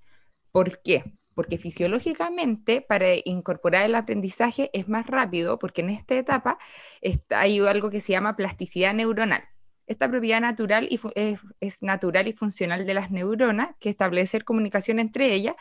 ¿Por 0.51 0.81
qué? 0.81 1.03
Porque 1.37 1.59
fisiológicamente 1.59 2.81
para 2.81 3.09
incorporar 3.23 3.85
el 3.85 3.93
aprendizaje 3.93 4.71
es 4.73 4.89
más 4.89 5.05
rápido, 5.05 5.59
porque 5.59 5.81
en 5.81 5.91
esta 5.91 6.15
etapa 6.15 6.57
está, 7.01 7.41
hay 7.41 7.59
algo 7.59 7.91
que 7.91 8.01
se 8.01 8.13
llama 8.13 8.35
plasticidad 8.35 8.95
neuronal. 8.95 9.43
Esta 9.85 10.09
propiedad 10.09 10.41
natural 10.41 10.87
y 10.89 10.99
es, 11.13 11.83
natural 11.83 12.27
y 12.27 12.33
funcional 12.33 12.87
de 12.87 12.95
las 12.95 13.11
neuronas, 13.11 13.69
que 13.79 13.91
establecer 13.91 14.45
comunicación 14.45 14.97
entre 14.97 15.31
ellas, 15.31 15.53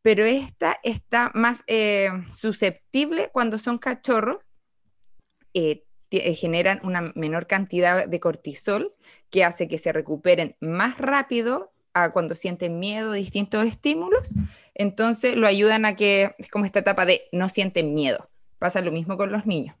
pero 0.00 0.24
esta 0.24 0.78
está 0.82 1.30
más 1.34 1.62
eh, 1.66 2.08
susceptible 2.34 3.28
cuando 3.34 3.58
son 3.58 3.76
cachorros, 3.76 4.38
eh, 5.52 5.84
eh, 6.10 6.34
generan 6.34 6.80
una 6.84 7.12
menor 7.14 7.46
cantidad 7.46 8.08
de 8.08 8.18
cortisol, 8.18 8.94
que 9.28 9.44
hace 9.44 9.68
que 9.68 9.76
se 9.76 9.92
recuperen 9.92 10.56
más 10.60 10.96
rápido 10.96 11.70
a 11.94 12.12
cuando 12.12 12.34
sienten 12.34 12.78
miedo, 12.78 13.12
distintos 13.12 13.66
estímulos, 13.66 14.34
entonces 14.74 15.36
lo 15.36 15.46
ayudan 15.46 15.84
a 15.84 15.94
que, 15.96 16.34
es 16.38 16.48
como 16.48 16.64
esta 16.64 16.80
etapa 16.80 17.06
de 17.06 17.22
no 17.32 17.48
sienten 17.48 17.94
miedo. 17.94 18.30
Pasa 18.58 18.80
lo 18.80 18.92
mismo 18.92 19.16
con 19.16 19.32
los 19.32 19.46
niños. 19.46 19.76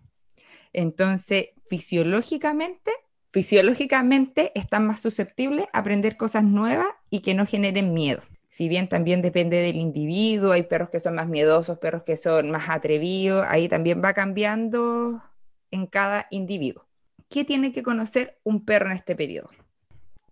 Entonces, 0.72 1.50
fisiológicamente, 1.66 2.90
fisiológicamente 3.32 4.52
están 4.54 4.86
más 4.86 5.00
susceptibles 5.00 5.66
a 5.72 5.78
aprender 5.78 6.16
cosas 6.16 6.44
nuevas 6.44 6.88
y 7.10 7.20
que 7.20 7.34
no 7.34 7.46
generen 7.46 7.94
miedo. 7.94 8.22
Si 8.48 8.68
bien 8.68 8.88
también 8.88 9.22
depende 9.22 9.62
del 9.62 9.76
individuo, 9.76 10.52
hay 10.52 10.64
perros 10.64 10.90
que 10.90 11.00
son 11.00 11.14
más 11.14 11.26
miedosos, 11.26 11.78
perros 11.78 12.02
que 12.02 12.16
son 12.16 12.50
más 12.50 12.68
atrevidos, 12.68 13.46
ahí 13.48 13.68
también 13.68 14.02
va 14.04 14.12
cambiando 14.12 15.22
en 15.70 15.86
cada 15.86 16.26
individuo. 16.30 16.86
¿Qué 17.30 17.44
tiene 17.44 17.72
que 17.72 17.82
conocer 17.82 18.38
un 18.44 18.64
perro 18.66 18.90
en 18.90 18.96
este 18.96 19.16
periodo? 19.16 19.48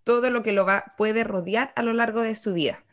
Todo 0.03 0.29
lo 0.29 0.43
que 0.43 0.51
lo 0.51 0.65
va, 0.65 0.93
puede 0.97 1.23
rodear 1.23 1.73
a 1.75 1.83
lo 1.83 1.93
largo 1.93 2.21
de 2.21 2.35
su 2.35 2.53
vida. 2.53 2.83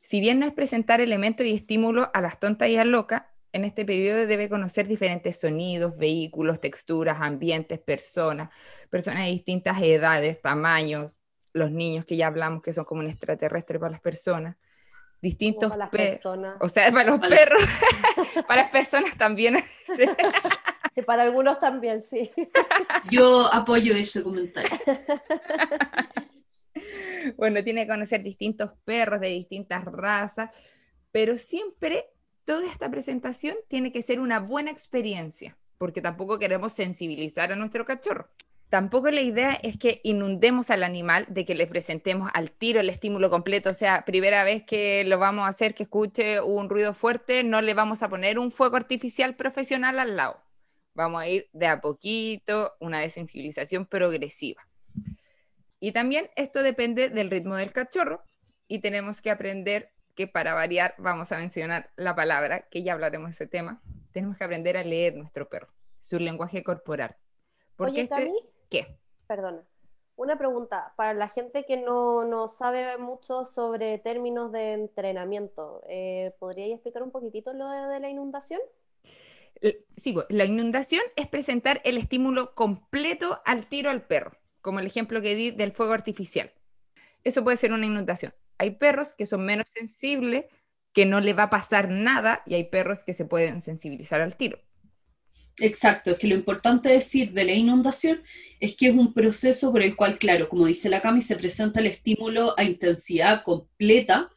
Si 0.00 0.20
bien 0.20 0.38
no 0.38 0.46
es 0.46 0.52
presentar 0.52 1.00
elementos 1.00 1.46
y 1.46 1.54
estímulos 1.54 2.08
a 2.14 2.20
las 2.20 2.38
tontas 2.38 2.68
y 2.68 2.76
a 2.76 2.84
locas, 2.84 3.22
en 3.52 3.64
este 3.64 3.84
periodo 3.84 4.26
debe 4.26 4.48
conocer 4.48 4.86
diferentes 4.86 5.40
sonidos, 5.40 5.98
vehículos, 5.98 6.60
texturas, 6.60 7.18
ambientes, 7.20 7.78
personas, 7.78 8.50
personas 8.90 9.24
de 9.24 9.30
distintas 9.30 9.80
edades, 9.82 10.40
tamaños, 10.40 11.18
los 11.52 11.70
niños 11.70 12.04
que 12.04 12.16
ya 12.16 12.26
hablamos 12.26 12.62
que 12.62 12.74
son 12.74 12.84
como 12.84 13.00
un 13.00 13.08
extraterrestre 13.08 13.78
para 13.78 13.92
las 13.92 14.00
personas, 14.00 14.56
distintos 15.20 15.72
perros, 15.90 16.24
o 16.60 16.68
sea, 16.68 16.92
para 16.92 17.10
los 17.10 17.20
perros, 17.20 17.62
para 18.46 18.62
las 18.62 18.70
personas 18.70 19.16
también. 19.16 19.56
sí, 20.94 21.02
para 21.02 21.22
algunos 21.22 21.58
también, 21.58 22.02
sí. 22.02 22.30
Yo 23.10 23.52
apoyo 23.52 23.94
ese 23.94 24.22
comentario. 24.22 24.70
bueno, 27.36 27.62
tiene 27.64 27.82
que 27.82 27.92
conocer 27.92 28.22
distintos 28.22 28.70
perros 28.84 29.20
de 29.20 29.28
distintas 29.28 29.84
razas, 29.84 30.50
pero 31.12 31.38
siempre 31.38 32.06
toda 32.44 32.66
esta 32.66 32.90
presentación 32.90 33.56
tiene 33.68 33.92
que 33.92 34.02
ser 34.02 34.20
una 34.20 34.40
buena 34.40 34.70
experiencia, 34.70 35.56
porque 35.78 36.00
tampoco 36.00 36.38
queremos 36.38 36.72
sensibilizar 36.72 37.52
a 37.52 37.56
nuestro 37.56 37.84
cachorro. 37.84 38.28
Tampoco 38.68 39.10
la 39.10 39.22
idea 39.22 39.54
es 39.62 39.78
que 39.78 40.02
inundemos 40.04 40.68
al 40.70 40.82
animal 40.82 41.24
de 41.30 41.46
que 41.46 41.54
le 41.54 41.66
presentemos 41.66 42.28
al 42.34 42.50
tiro 42.50 42.80
el 42.80 42.90
estímulo 42.90 43.30
completo, 43.30 43.70
o 43.70 43.74
sea, 43.74 44.04
primera 44.04 44.44
vez 44.44 44.62
que 44.64 45.04
lo 45.04 45.18
vamos 45.18 45.46
a 45.46 45.48
hacer 45.48 45.74
que 45.74 45.84
escuche 45.84 46.42
un 46.42 46.68
ruido 46.68 46.92
fuerte, 46.92 47.44
no 47.44 47.62
le 47.62 47.72
vamos 47.72 48.02
a 48.02 48.10
poner 48.10 48.38
un 48.38 48.50
fuego 48.50 48.76
artificial 48.76 49.36
profesional 49.36 49.98
al 49.98 50.16
lado. 50.16 50.42
Vamos 50.92 51.22
a 51.22 51.28
ir 51.28 51.48
de 51.52 51.66
a 51.66 51.80
poquito, 51.80 52.74
una 52.78 53.00
desensibilización 53.00 53.86
progresiva. 53.86 54.67
Y 55.80 55.92
también 55.92 56.30
esto 56.36 56.62
depende 56.62 57.08
del 57.08 57.30
ritmo 57.30 57.56
del 57.56 57.72
cachorro 57.72 58.22
y 58.66 58.80
tenemos 58.80 59.22
que 59.22 59.30
aprender 59.30 59.92
que 60.14 60.26
para 60.26 60.54
variar 60.54 60.94
vamos 60.98 61.30
a 61.30 61.38
mencionar 61.38 61.90
la 61.96 62.16
palabra, 62.16 62.68
que 62.68 62.82
ya 62.82 62.92
hablaremos 62.92 63.28
de 63.28 63.34
ese 63.34 63.46
tema. 63.46 63.80
Tenemos 64.12 64.36
que 64.36 64.44
aprender 64.44 64.76
a 64.76 64.82
leer 64.82 65.14
nuestro 65.14 65.48
perro, 65.48 65.68
su 66.00 66.18
lenguaje 66.18 66.64
corporal. 66.64 67.16
Porque 67.76 68.02
este... 68.02 68.32
¿Qué? 68.68 68.98
Perdona. 69.26 69.62
Una 70.16 70.36
pregunta 70.36 70.92
para 70.96 71.14
la 71.14 71.28
gente 71.28 71.64
que 71.64 71.76
no, 71.76 72.24
no 72.24 72.48
sabe 72.48 72.98
mucho 72.98 73.46
sobre 73.46 73.98
términos 73.98 74.50
de 74.50 74.72
entrenamiento. 74.72 75.82
Eh, 75.88 76.34
¿Podríais 76.40 76.72
explicar 76.72 77.04
un 77.04 77.12
poquitito 77.12 77.52
lo 77.52 77.68
de 77.68 78.00
la 78.00 78.10
inundación? 78.10 78.60
Sí, 79.96 80.16
la 80.28 80.44
inundación 80.44 81.02
es 81.14 81.28
presentar 81.28 81.80
el 81.84 81.96
estímulo 81.98 82.54
completo 82.56 83.40
al 83.44 83.66
tiro 83.66 83.90
al 83.90 84.02
perro 84.02 84.32
como 84.68 84.80
el 84.80 84.86
ejemplo 84.86 85.22
que 85.22 85.34
di 85.34 85.50
del 85.50 85.72
fuego 85.72 85.94
artificial. 85.94 86.52
Eso 87.24 87.42
puede 87.42 87.56
ser 87.56 87.72
una 87.72 87.86
inundación. 87.86 88.34
Hay 88.58 88.72
perros 88.72 89.14
que 89.16 89.24
son 89.24 89.46
menos 89.46 89.70
sensibles, 89.70 90.44
que 90.92 91.06
no 91.06 91.20
le 91.20 91.32
va 91.32 91.44
a 91.44 91.50
pasar 91.50 91.88
nada, 91.88 92.42
y 92.44 92.52
hay 92.52 92.64
perros 92.64 93.02
que 93.02 93.14
se 93.14 93.24
pueden 93.24 93.62
sensibilizar 93.62 94.20
al 94.20 94.36
tiro. 94.36 94.58
Exacto, 95.58 96.10
es 96.10 96.18
que 96.18 96.28
lo 96.28 96.34
importante 96.34 96.90
decir 96.90 97.32
de 97.32 97.44
la 97.44 97.54
inundación 97.54 98.22
es 98.60 98.76
que 98.76 98.88
es 98.88 98.94
un 98.94 99.14
proceso 99.14 99.72
por 99.72 99.80
el 99.80 99.96
cual, 99.96 100.18
claro, 100.18 100.50
como 100.50 100.66
dice 100.66 100.90
la 100.90 101.00
Cami, 101.00 101.22
se 101.22 101.36
presenta 101.36 101.80
el 101.80 101.86
estímulo 101.86 102.54
a 102.58 102.64
intensidad 102.64 103.42
completa 103.42 104.30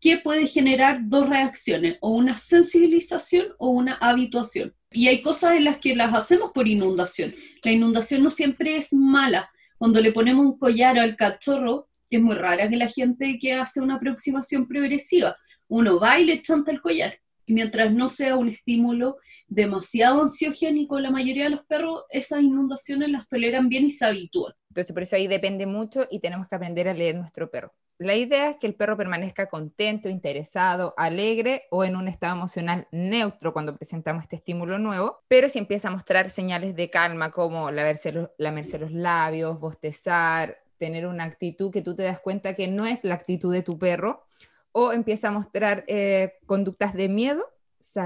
que 0.00 0.18
puede 0.18 0.48
generar 0.48 1.02
dos 1.04 1.28
reacciones, 1.28 1.98
o 2.00 2.10
una 2.10 2.36
sensibilización 2.36 3.54
o 3.58 3.68
una 3.68 3.94
habituación. 3.94 4.74
Y 4.92 5.08
hay 5.08 5.22
cosas 5.22 5.56
en 5.56 5.64
las 5.64 5.78
que 5.78 5.96
las 5.96 6.14
hacemos 6.14 6.52
por 6.52 6.68
inundación. 6.68 7.34
La 7.64 7.72
inundación 7.72 8.22
no 8.22 8.30
siempre 8.30 8.76
es 8.76 8.92
mala. 8.92 9.50
Cuando 9.78 10.00
le 10.00 10.12
ponemos 10.12 10.46
un 10.46 10.58
collar 10.58 10.98
al 10.98 11.16
cachorro, 11.16 11.88
es 12.10 12.20
muy 12.20 12.34
rara 12.34 12.68
que 12.68 12.76
la 12.76 12.88
gente 12.88 13.38
que 13.40 13.54
hace 13.54 13.80
una 13.80 13.94
aproximación 13.96 14.68
progresiva, 14.68 15.36
uno 15.68 15.98
va 15.98 16.18
y 16.18 16.24
le 16.24 16.42
chanta 16.42 16.70
el 16.70 16.80
collar. 16.80 17.14
Y 17.46 17.54
mientras 17.54 17.92
no 17.92 18.08
sea 18.08 18.36
un 18.36 18.48
estímulo 18.48 19.16
demasiado 19.48 20.22
ansiogénico, 20.22 21.00
la 21.00 21.10
mayoría 21.10 21.44
de 21.44 21.50
los 21.50 21.66
perros 21.66 22.02
esas 22.10 22.42
inundaciones 22.42 23.10
las 23.10 23.28
toleran 23.28 23.68
bien 23.68 23.86
y 23.86 23.90
se 23.90 24.04
habitúan. 24.04 24.52
Entonces, 24.70 24.92
por 24.92 25.02
eso 25.02 25.16
ahí 25.16 25.26
depende 25.26 25.66
mucho 25.66 26.06
y 26.10 26.20
tenemos 26.20 26.46
que 26.46 26.54
aprender 26.54 26.88
a 26.88 26.94
leer 26.94 27.16
nuestro 27.16 27.50
perro. 27.50 27.74
La 28.02 28.16
idea 28.16 28.50
es 28.50 28.56
que 28.56 28.66
el 28.66 28.74
perro 28.74 28.96
permanezca 28.96 29.46
contento, 29.46 30.08
interesado, 30.08 30.92
alegre 30.96 31.66
o 31.70 31.84
en 31.84 31.94
un 31.94 32.08
estado 32.08 32.34
emocional 32.34 32.88
neutro 32.90 33.52
cuando 33.52 33.76
presentamos 33.76 34.24
este 34.24 34.34
estímulo 34.34 34.80
nuevo, 34.80 35.20
pero 35.28 35.48
si 35.48 35.60
empieza 35.60 35.86
a 35.86 35.92
mostrar 35.92 36.28
señales 36.28 36.74
de 36.74 36.90
calma 36.90 37.30
como 37.30 37.70
lamerse 37.70 38.10
los, 38.10 38.30
lamerse 38.38 38.80
los 38.80 38.90
labios, 38.90 39.60
bostezar, 39.60 40.64
tener 40.78 41.06
una 41.06 41.22
actitud 41.22 41.70
que 41.70 41.80
tú 41.80 41.94
te 41.94 42.02
das 42.02 42.18
cuenta 42.18 42.54
que 42.54 42.66
no 42.66 42.86
es 42.86 43.04
la 43.04 43.14
actitud 43.14 43.52
de 43.52 43.62
tu 43.62 43.78
perro, 43.78 44.26
o 44.72 44.92
empieza 44.92 45.28
a 45.28 45.30
mostrar 45.30 45.84
eh, 45.86 46.40
conductas 46.46 46.94
de 46.94 47.08
miedo, 47.08 47.46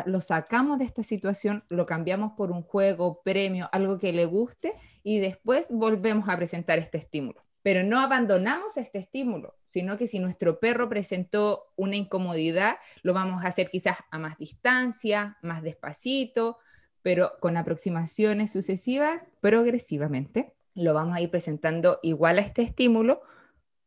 lo 0.05 0.21
sacamos 0.21 0.79
de 0.79 0.85
esta 0.85 1.05
situación, 1.05 1.65
lo 1.71 1.87
cambiamos 1.87 2.33
por 2.33 2.51
un 2.51 2.63
juego, 2.63 3.23
premio, 3.23 3.71
algo 3.73 3.99
que 3.99 4.13
le 4.13 4.27
guste 4.27 4.75
y 5.03 5.21
después 5.21 5.69
volvemos 5.71 6.29
a 6.29 6.37
presentar 6.37 6.79
este 6.79 6.99
estímulo. 6.99 7.46
Pero 7.67 7.83
no 7.83 7.99
abandonamos 7.99 8.77
este 8.77 9.01
estímulo, 9.01 9.57
sino 9.67 9.97
que 9.97 10.07
si 10.07 10.21
nuestro 10.21 10.61
perro 10.61 10.89
presentó 10.89 11.73
una 11.75 11.97
incomodidad, 11.97 12.77
lo 13.03 13.13
vamos 13.13 13.45
a 13.45 13.49
hacer 13.49 13.71
quizás 13.71 13.97
a 14.13 14.21
más 14.21 14.39
distancia, 14.39 15.37
más 15.43 15.65
despacito, 15.65 16.59
pero 17.03 17.33
con 17.41 17.57
aproximaciones 17.57 18.53
sucesivas, 18.53 19.31
progresivamente. 19.41 20.55
Lo 20.75 20.95
vamos 20.95 21.17
a 21.17 21.21
ir 21.21 21.29
presentando 21.29 21.99
igual 22.05 22.39
a 22.39 22.43
este 22.43 22.63
estímulo, 22.63 23.23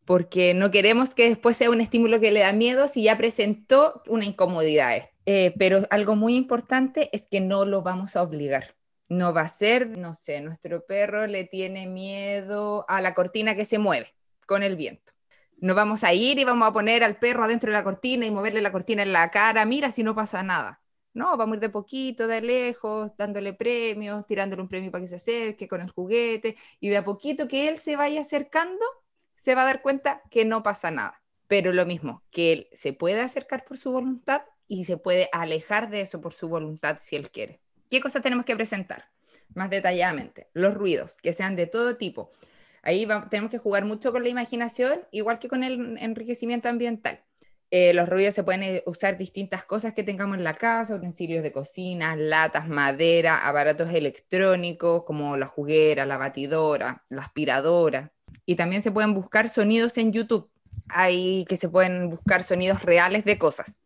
porque 0.03 0.53
no 0.53 0.71
queremos 0.71 1.15
que 1.15 1.29
después 1.29 1.55
sea 1.55 1.69
un 1.69 1.79
estímulo 1.79 2.19
que 2.19 2.33
le 2.33 2.41
da 2.41 2.51
miedo 2.51 2.89
si 2.89 3.03
ya 3.03 3.17
presentó 3.17 4.03
una 4.09 4.25
incomodidad. 4.25 5.03
Eh, 5.25 5.53
pero 5.57 5.88
algo 5.89 6.17
muy 6.17 6.36
importante 6.36 7.09
es 7.13 7.27
que 7.27 7.39
no 7.39 7.63
lo 7.63 7.81
vamos 7.81 8.17
a 8.17 8.24
obligar. 8.24 8.75
No 9.09 9.33
va 9.33 9.41
a 9.41 9.47
ser, 9.47 9.97
no 9.97 10.13
sé, 10.13 10.39
nuestro 10.41 10.85
perro 10.85 11.25
le 11.27 11.43
tiene 11.43 11.87
miedo 11.87 12.85
a 12.87 13.01
la 13.01 13.13
cortina 13.15 13.55
que 13.55 13.65
se 13.65 13.79
mueve 13.79 14.15
con 14.45 14.61
el 14.63 14.75
viento. 14.75 15.13
No 15.57 15.75
vamos 15.75 16.03
a 16.03 16.13
ir 16.13 16.39
y 16.39 16.43
vamos 16.45 16.67
a 16.67 16.73
poner 16.73 17.03
al 17.03 17.17
perro 17.17 17.43
adentro 17.43 17.71
de 17.71 17.77
la 17.77 17.83
cortina 17.83 18.25
y 18.25 18.31
moverle 18.31 18.61
la 18.61 18.71
cortina 18.71 19.01
en 19.03 19.11
la 19.13 19.31
cara, 19.31 19.65
mira 19.65 19.91
si 19.91 20.03
no 20.03 20.15
pasa 20.15 20.43
nada. 20.43 20.81
No, 21.13 21.35
vamos 21.37 21.53
a 21.53 21.57
ir 21.57 21.61
de 21.61 21.69
poquito, 21.69 22.27
de 22.27 22.41
lejos, 22.41 23.11
dándole 23.17 23.53
premios, 23.53 24.25
tirándole 24.27 24.61
un 24.61 24.69
premio 24.69 24.91
para 24.91 25.01
que 25.01 25.07
se 25.07 25.15
acerque 25.15 25.67
con 25.67 25.81
el 25.81 25.89
juguete 25.89 26.55
y 26.79 26.89
de 26.89 26.97
a 26.97 27.03
poquito 27.03 27.47
que 27.47 27.67
él 27.67 27.77
se 27.77 27.95
vaya 27.95 28.21
acercando, 28.21 28.85
se 29.35 29.55
va 29.55 29.63
a 29.63 29.65
dar 29.65 29.81
cuenta 29.81 30.21
que 30.29 30.45
no 30.45 30.61
pasa 30.63 30.91
nada. 30.91 31.21
Pero 31.47 31.73
lo 31.73 31.85
mismo, 31.85 32.23
que 32.31 32.53
él 32.53 32.67
se 32.73 32.93
puede 32.93 33.21
acercar 33.21 33.65
por 33.65 33.77
su 33.77 33.91
voluntad 33.91 34.43
y 34.67 34.85
se 34.85 34.97
puede 34.97 35.29
alejar 35.33 35.89
de 35.89 36.01
eso 36.01 36.21
por 36.21 36.33
su 36.33 36.47
voluntad 36.47 36.97
si 37.01 37.15
él 37.15 37.31
quiere. 37.31 37.59
¿Qué 37.89 38.00
cosas 38.00 38.22
tenemos 38.22 38.46
que 38.46 38.55
presentar? 38.55 39.05
Más 39.55 39.69
detalladamente, 39.69 40.48
los 40.53 40.75
ruidos, 40.75 41.17
que 41.17 41.34
sean 41.34 41.55
de 41.55 41.65
todo 41.65 41.98
tipo. 41.98 42.29
Ahí 42.84 43.08
tenemos 43.29 43.51
que 43.51 43.58
jugar 43.58 43.86
mucho 43.86 44.12
con 44.12 44.24
la 44.24 44.29
imaginación, 44.29 45.01
igual 45.12 45.39
que 45.39 45.48
con 45.48 45.63
el 45.63 45.98
enriquecimiento 45.98 46.69
ambiental. 46.69 47.24
Eh, 47.72 47.93
los 47.93 48.10
ruidos 48.10 48.34
se 48.34 48.43
pueden 48.43 48.63
eh, 48.63 48.84
usar 48.86 49.17
distintas 49.17 49.63
cosas 49.63 49.93
que 49.93 50.03
tengamos 50.03 50.38
en 50.38 50.43
la 50.43 50.53
casa, 50.53 50.96
utensilios 50.96 51.43
de 51.43 51.51
cocina, 51.51 52.15
latas, 52.15 52.67
madera, 52.67 53.48
aparatos 53.48 53.91
electrónicos 53.93 55.03
como 55.03 55.38
la 55.38 55.46
juguera, 55.46 56.05
la 56.05 56.17
batidora, 56.17 57.03
la 57.10 57.22
aspiradora. 57.22 58.12
Y 58.46 58.55
también 58.55 58.81
se 58.81 58.91
pueden 58.91 59.13
buscar 59.13 59.50
sonidos 59.50 59.98
en 59.98 60.13
YouTube. 60.13 60.50
Hay 60.88 61.46
que 61.48 61.58
se 61.58 61.69
pueden 61.69 62.10
buscar 62.10 62.43
sonidos 62.43 62.81
reales 62.84 63.25
de 63.25 63.38
cosas. 63.38 63.77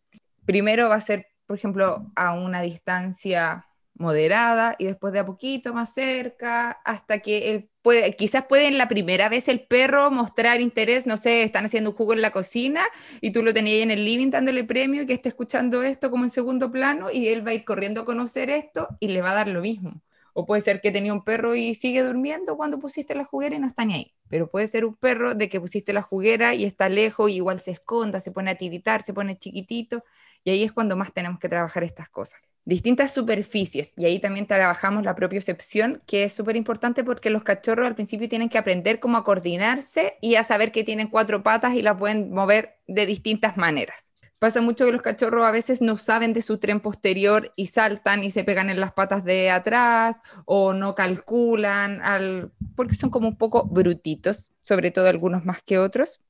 Primero 0.45 0.89
va 0.89 0.95
a 0.95 1.01
ser, 1.01 1.27
por 1.45 1.57
ejemplo, 1.57 2.11
a 2.15 2.33
una 2.33 2.61
distancia 2.61 3.65
moderada 3.95 4.75
y 4.79 4.85
después 4.85 5.13
de 5.13 5.19
a 5.19 5.25
poquito 5.25 5.73
más 5.73 5.93
cerca 5.93 6.71
hasta 6.83 7.19
que 7.19 7.51
él 7.53 7.69
puede, 7.81 8.15
quizás 8.15 8.45
puede 8.45 8.67
en 8.67 8.77
la 8.77 8.87
primera 8.87 9.29
vez 9.29 9.47
el 9.47 9.61
perro 9.61 10.09
mostrar 10.11 10.61
interés, 10.61 11.05
no 11.05 11.17
sé, 11.17 11.43
están 11.43 11.65
haciendo 11.65 11.91
un 11.91 11.95
jugo 11.95 12.13
en 12.13 12.21
la 12.21 12.31
cocina 12.31 12.83
y 13.21 13.31
tú 13.31 13.43
lo 13.43 13.53
tenías 13.53 13.83
en 13.83 13.91
el 13.91 14.05
living 14.05 14.29
dándole 14.29 14.63
premio 14.63 15.03
y 15.03 15.05
que 15.05 15.13
esté 15.13 15.29
escuchando 15.29 15.83
esto 15.83 16.09
como 16.09 16.23
en 16.23 16.31
segundo 16.31 16.71
plano 16.71 17.11
y 17.11 17.27
él 17.27 17.45
va 17.45 17.51
a 17.51 17.53
ir 17.53 17.65
corriendo 17.65 18.01
a 18.01 18.05
conocer 18.05 18.49
esto 18.49 18.87
y 18.99 19.09
le 19.09 19.21
va 19.21 19.31
a 19.31 19.35
dar 19.35 19.47
lo 19.47 19.61
mismo. 19.61 20.01
O 20.35 20.45
puede 20.47 20.61
ser 20.61 20.81
que 20.81 20.91
tenía 20.91 21.13
un 21.13 21.23
perro 21.23 21.55
y 21.55 21.75
sigue 21.75 22.01
durmiendo 22.01 22.57
cuando 22.57 22.79
pusiste 22.79 23.13
la 23.13 23.23
juguera 23.23 23.55
y 23.55 23.59
no 23.59 23.67
está 23.67 23.85
ni 23.85 23.93
ahí. 23.93 24.13
Pero 24.29 24.49
puede 24.49 24.67
ser 24.67 24.83
un 24.85 24.95
perro 24.95 25.35
de 25.35 25.47
que 25.47 25.61
pusiste 25.61 25.93
la 25.93 26.01
juguera 26.01 26.55
y 26.55 26.65
está 26.65 26.89
lejos 26.89 27.29
y 27.29 27.35
igual 27.35 27.59
se 27.59 27.71
esconda, 27.71 28.19
se 28.19 28.31
pone 28.31 28.49
a 28.51 28.55
tiritar, 28.57 29.03
se 29.03 29.13
pone 29.13 29.37
chiquitito. 29.37 30.03
Y 30.43 30.49
ahí 30.51 30.63
es 30.63 30.73
cuando 30.73 30.95
más 30.95 31.13
tenemos 31.13 31.39
que 31.39 31.49
trabajar 31.49 31.83
estas 31.83 32.09
cosas. 32.09 32.41
Distintas 32.65 33.13
superficies. 33.13 33.93
Y 33.97 34.05
ahí 34.05 34.19
también 34.19 34.47
trabajamos 34.47 35.03
la 35.03 35.15
propiocepción, 35.15 36.01
que 36.07 36.23
es 36.23 36.33
súper 36.33 36.55
importante 36.55 37.03
porque 37.03 37.29
los 37.29 37.43
cachorros 37.43 37.85
al 37.85 37.95
principio 37.95 38.29
tienen 38.29 38.47
que 38.47 38.57
aprender 38.57 38.99
cómo 39.01 39.21
coordinarse 39.23 40.17
y 40.21 40.35
a 40.35 40.43
saber 40.43 40.71
que 40.71 40.85
tienen 40.85 41.09
cuatro 41.09 41.43
patas 41.43 41.73
y 41.75 41.81
las 41.81 41.97
pueden 41.97 42.31
mover 42.31 42.77
de 42.87 43.05
distintas 43.05 43.57
maneras. 43.57 44.13
Pasa 44.39 44.61
mucho 44.61 44.85
que 44.85 44.91
los 44.91 45.01
cachorros 45.01 45.45
a 45.45 45.51
veces 45.51 45.81
no 45.81 45.97
saben 45.97 46.33
de 46.33 46.41
su 46.41 46.57
tren 46.57 46.79
posterior 46.79 47.53
y 47.55 47.67
saltan 47.67 48.23
y 48.23 48.31
se 48.31 48.43
pegan 48.43 48.69
en 48.69 48.79
las 48.79 48.93
patas 48.93 49.23
de 49.23 49.49
atrás 49.49 50.21
o 50.45 50.73
no 50.73 50.95
calculan, 50.95 52.01
al, 52.01 52.51
porque 52.75 52.95
son 52.95 53.09
como 53.09 53.27
un 53.27 53.37
poco 53.37 53.65
brutitos, 53.65 54.51
sobre 54.61 54.91
todo 54.91 55.07
algunos 55.07 55.45
más 55.45 55.61
que 55.63 55.79
otros. 55.79 56.21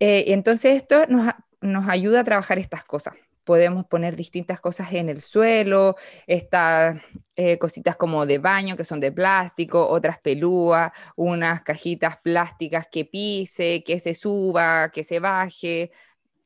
Eh, 0.00 0.24
entonces 0.28 0.76
esto 0.76 1.06
nos, 1.06 1.32
nos 1.60 1.88
ayuda 1.88 2.20
a 2.20 2.24
trabajar 2.24 2.58
estas 2.58 2.84
cosas 2.84 3.14
podemos 3.44 3.86
poner 3.86 4.16
distintas 4.16 4.60
cosas 4.60 4.92
en 4.92 5.08
el 5.08 5.20
suelo, 5.20 5.96
estas 6.26 7.00
eh, 7.36 7.58
cositas 7.58 7.96
como 7.96 8.26
de 8.26 8.38
baño 8.38 8.76
que 8.76 8.84
son 8.84 9.00
de 9.00 9.12
plástico, 9.12 9.88
otras 9.88 10.18
pelúas, 10.20 10.92
unas 11.16 11.62
cajitas 11.62 12.18
plásticas 12.18 12.86
que 12.90 13.04
pise, 13.04 13.82
que 13.84 13.98
se 13.98 14.14
suba, 14.14 14.90
que 14.90 15.04
se 15.04 15.18
baje, 15.20 15.90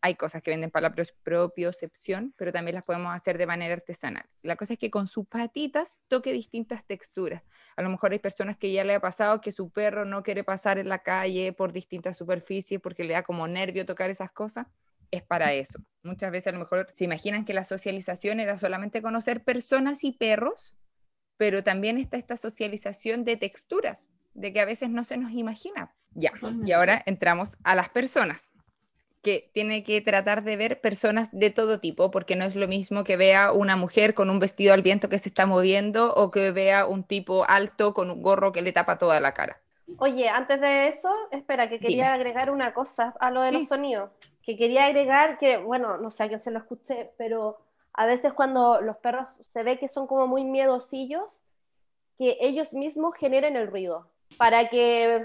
hay 0.07 0.15
cosas 0.15 0.43
que 0.43 0.51
venden 0.53 0.71
para 0.71 0.89
la 0.89 1.05
propiocepción, 1.25 2.33
pero 2.37 2.53
también 2.53 2.77
las 2.77 2.85
podemos 2.85 3.15
hacer 3.15 3.39
de 3.39 3.47
manera 3.47 3.75
artesanal. 3.75 4.25
La 4.43 4.57
cosa 4.57 4.75
es 4.75 4.79
que 4.79 4.91
con 4.91 5.09
sus 5.09 5.27
patitas 5.27 5.99
toque 6.09 6.33
distintas 6.33 6.85
texturas. 6.87 7.43
A 7.77 7.83
lo 7.83 7.91
mejor 7.91 8.13
hay 8.13 8.21
personas 8.21 8.57
que 8.57 8.73
ya 8.73 8.85
le 8.85 8.95
ha 8.95 9.01
pasado 9.01 9.41
que 9.41 9.53
su 9.53 9.71
perro 9.71 10.05
no 10.05 10.23
quiere 10.23 10.45
pasar 10.45 10.79
en 10.79 10.89
la 10.89 11.01
calle 11.01 11.53
por 11.53 11.73
distintas 11.73 12.17
superficies 12.17 12.81
porque 12.81 13.05
le 13.05 13.15
da 13.15 13.23
como 13.25 13.49
nervio 13.49 13.85
tocar 13.85 14.11
esas 14.11 14.31
cosas. 14.31 14.67
Es 15.11 15.23
para 15.23 15.53
eso. 15.53 15.79
Muchas 16.03 16.31
veces 16.31 16.49
a 16.49 16.53
lo 16.53 16.61
mejor 16.61 16.87
se 16.93 17.05
imaginan 17.05 17.45
que 17.45 17.55
la 17.55 17.65
socialización 17.65 18.41
era 18.41 18.59
solamente 18.59 19.03
conocer 19.03 19.43
personas 19.43 20.05
y 20.05 20.13
perros, 20.13 20.75
pero 21.37 21.63
también 21.63 21.99
está 21.99 22.17
esta 22.17 22.37
socialización 22.37 23.25
de 23.25 23.37
texturas, 23.37 24.07
de 24.35 24.53
que 24.53 24.61
a 24.61 24.65
veces 24.65 24.91
no 24.91 25.05
se 25.05 25.17
nos 25.17 25.33
imagina. 25.33 25.95
Ya, 26.15 26.33
y 26.65 26.73
ahora 26.73 27.03
entramos 27.05 27.57
a 27.63 27.75
las 27.75 27.91
personas 27.91 28.51
que 29.27 29.51
tiene 29.53 29.83
que 29.83 30.01
tratar 30.01 30.45
de 30.45 30.57
ver 30.57 30.81
personas 30.81 31.31
de 31.33 31.51
todo 31.51 31.81
tipo, 31.81 32.13
porque 32.13 32.37
no 32.37 32.45
es 32.45 32.55
lo 32.55 32.69
mismo 32.69 33.03
que 33.03 33.17
vea 33.17 33.51
una 33.51 33.75
mujer 33.75 34.15
con 34.15 34.31
un 34.31 34.39
vestido 34.39 34.73
al 34.73 34.83
viento 34.83 35.09
que 35.09 35.19
se 35.19 35.29
está 35.29 35.47
moviendo 35.47 36.15
o 36.15 36.31
que 36.31 36.53
vea 36.53 36.87
un 36.87 37.03
tipo 37.03 37.45
alto 37.49 37.93
con 37.93 38.11
un 38.11 38.23
gorro 38.23 38.53
que 38.53 38.63
le 38.63 38.73
tapa 38.73 38.99
toda 38.99 39.19
la 39.19 39.35
cara. 39.35 39.61
Oye, 39.99 40.29
antes 40.29 40.61
de 40.61 40.87
eso, 40.89 41.09
espera, 41.33 41.69
que 41.69 41.81
quería 41.81 42.13
agregar 42.13 42.51
una 42.51 42.73
cosa 42.73 43.15
a 43.19 43.31
lo 43.31 43.43
de 43.43 43.53
los 43.53 43.67
sonidos. 43.67 44.11
Que 44.47 44.57
quería 44.57 44.87
agregar 44.87 45.37
que, 45.37 45.59
bueno, 45.59 45.99
no 45.99 46.11
sé 46.11 46.25
a 46.25 46.29
quién 46.29 46.41
se 46.41 46.51
lo 46.51 46.61
escuché, 46.61 47.11
pero 47.19 47.59
a 47.93 48.07
veces 48.07 48.33
cuando 48.33 48.81
los 48.81 48.97
perros 48.97 49.29
se 49.43 49.63
ve 49.63 49.79
que 49.79 49.89
son 49.89 50.07
como 50.07 50.27
muy 50.27 50.45
miedosillos, 50.45 51.43
que 52.17 52.39
ellos 52.41 52.73
mismos 52.73 53.15
generen 53.15 53.57
el 53.57 53.67
ruido 53.67 54.09
para 54.39 54.69
que 54.69 55.23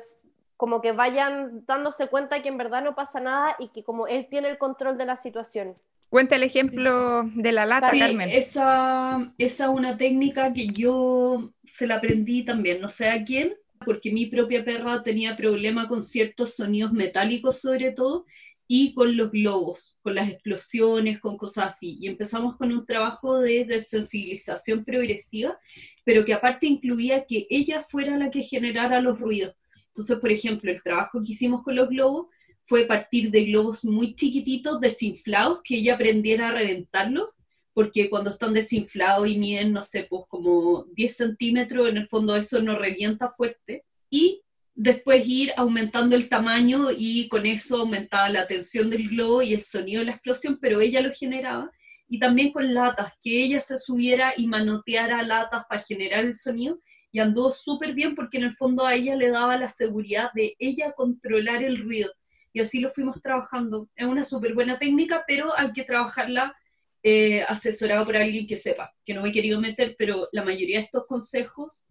como 0.57 0.81
que 0.81 0.91
vayan 0.91 1.65
dándose 1.65 2.07
cuenta 2.07 2.41
que 2.41 2.49
en 2.49 2.57
verdad 2.57 2.83
no 2.83 2.93
pasa 2.93 3.19
nada 3.19 3.55
y 3.59 3.69
que 3.69 3.83
como 3.83 4.07
él 4.07 4.27
tiene 4.29 4.49
el 4.49 4.57
control 4.57 4.97
de 4.97 5.05
la 5.05 5.17
situación. 5.17 5.75
Cuenta 6.09 6.35
el 6.35 6.43
ejemplo 6.43 7.23
de 7.33 7.51
la 7.51 7.65
lata, 7.65 7.91
Carmen. 7.97 8.29
Esa 8.29 9.33
es 9.37 9.59
una 9.61 9.97
técnica 9.97 10.53
que 10.53 10.67
yo 10.67 11.51
se 11.65 11.87
la 11.87 11.95
aprendí 11.95 12.43
también, 12.43 12.81
no 12.81 12.89
sé 12.89 13.09
a 13.09 13.21
quién, 13.21 13.55
porque 13.85 14.11
mi 14.11 14.27
propia 14.27 14.63
perra 14.63 15.01
tenía 15.01 15.35
problema 15.35 15.87
con 15.87 16.03
ciertos 16.03 16.55
sonidos 16.55 16.91
metálicos 16.91 17.59
sobre 17.59 17.91
todo 17.91 18.25
y 18.73 18.93
con 18.93 19.17
los 19.17 19.31
globos, 19.31 19.97
con 20.01 20.15
las 20.15 20.29
explosiones, 20.29 21.19
con 21.19 21.35
cosas 21.35 21.73
así. 21.73 21.97
Y 21.99 22.07
empezamos 22.07 22.55
con 22.55 22.71
un 22.71 22.85
trabajo 22.85 23.37
de 23.37 23.65
desensibilización 23.65 24.85
progresiva, 24.85 25.59
pero 26.05 26.23
que 26.23 26.33
aparte 26.33 26.67
incluía 26.67 27.25
que 27.25 27.47
ella 27.49 27.83
fuera 27.83 28.17
la 28.17 28.31
que 28.31 28.43
generara 28.43 29.01
los 29.01 29.19
ruidos. 29.19 29.53
Entonces, 29.87 30.17
por 30.19 30.31
ejemplo, 30.31 30.71
el 30.71 30.81
trabajo 30.81 31.21
que 31.21 31.33
hicimos 31.33 31.63
con 31.63 31.75
los 31.75 31.89
globos 31.89 32.27
fue 32.65 32.85
partir 32.85 33.29
de 33.29 33.43
globos 33.43 33.83
muy 33.83 34.15
chiquititos, 34.15 34.79
desinflados, 34.79 35.59
que 35.65 35.75
ella 35.75 35.95
aprendiera 35.95 36.47
a 36.47 36.53
reventarlos, 36.53 37.27
porque 37.73 38.09
cuando 38.09 38.29
están 38.29 38.53
desinflados 38.53 39.27
y 39.27 39.37
miden, 39.37 39.73
no 39.73 39.83
sé, 39.83 40.07
pues 40.09 40.23
como 40.29 40.85
10 40.95 41.13
centímetros, 41.13 41.89
en 41.89 41.97
el 41.97 42.07
fondo 42.07 42.37
eso 42.37 42.61
no 42.61 42.79
revienta 42.79 43.29
fuerte. 43.31 43.83
Y 44.09 44.43
después 44.73 45.27
ir 45.27 45.53
aumentando 45.57 46.15
el 46.15 46.29
tamaño 46.29 46.89
y 46.95 47.27
con 47.29 47.45
eso 47.45 47.77
aumentaba 47.77 48.29
la 48.29 48.47
tensión 48.47 48.89
del 48.89 49.09
globo 49.09 49.41
y 49.41 49.53
el 49.53 49.63
sonido 49.63 49.99
de 49.99 50.05
la 50.05 50.11
explosión, 50.13 50.57
pero 50.61 50.81
ella 50.81 51.01
lo 51.01 51.13
generaba. 51.13 51.71
Y 52.07 52.19
también 52.19 52.51
con 52.51 52.73
latas, 52.73 53.13
que 53.21 53.43
ella 53.43 53.59
se 53.59 53.77
subiera 53.77 54.33
y 54.35 54.47
manoteara 54.47 55.23
latas 55.23 55.63
para 55.69 55.81
generar 55.81 56.25
el 56.25 56.33
sonido 56.33 56.79
y 57.11 57.19
andó 57.19 57.51
súper 57.51 57.93
bien 57.93 58.15
porque 58.15 58.37
en 58.37 58.43
el 58.43 58.55
fondo 58.55 58.85
a 58.85 58.95
ella 58.95 59.15
le 59.15 59.29
daba 59.29 59.57
la 59.57 59.69
seguridad 59.69 60.31
de 60.33 60.55
ella 60.59 60.93
controlar 60.93 61.63
el 61.63 61.77
ruido. 61.77 62.11
Y 62.53 62.61
así 62.61 62.79
lo 62.79 62.89
fuimos 62.89 63.21
trabajando. 63.21 63.89
Es 63.95 64.05
una 64.05 64.23
súper 64.23 64.53
buena 64.53 64.79
técnica, 64.79 65.23
pero 65.27 65.57
hay 65.57 65.71
que 65.73 65.83
trabajarla 65.83 66.55
eh, 67.03 67.43
asesorada 67.43 68.05
por 68.05 68.15
alguien 68.15 68.45
que 68.45 68.57
sepa, 68.57 68.93
que 69.03 69.13
no 69.13 69.21
me 69.21 69.29
he 69.29 69.33
querido 69.33 69.59
meter, 69.59 69.95
pero 69.97 70.29
la 70.31 70.43
mayoría 70.43 70.79
de 70.79 70.85
estos 70.85 71.05
consejos, 71.05 71.85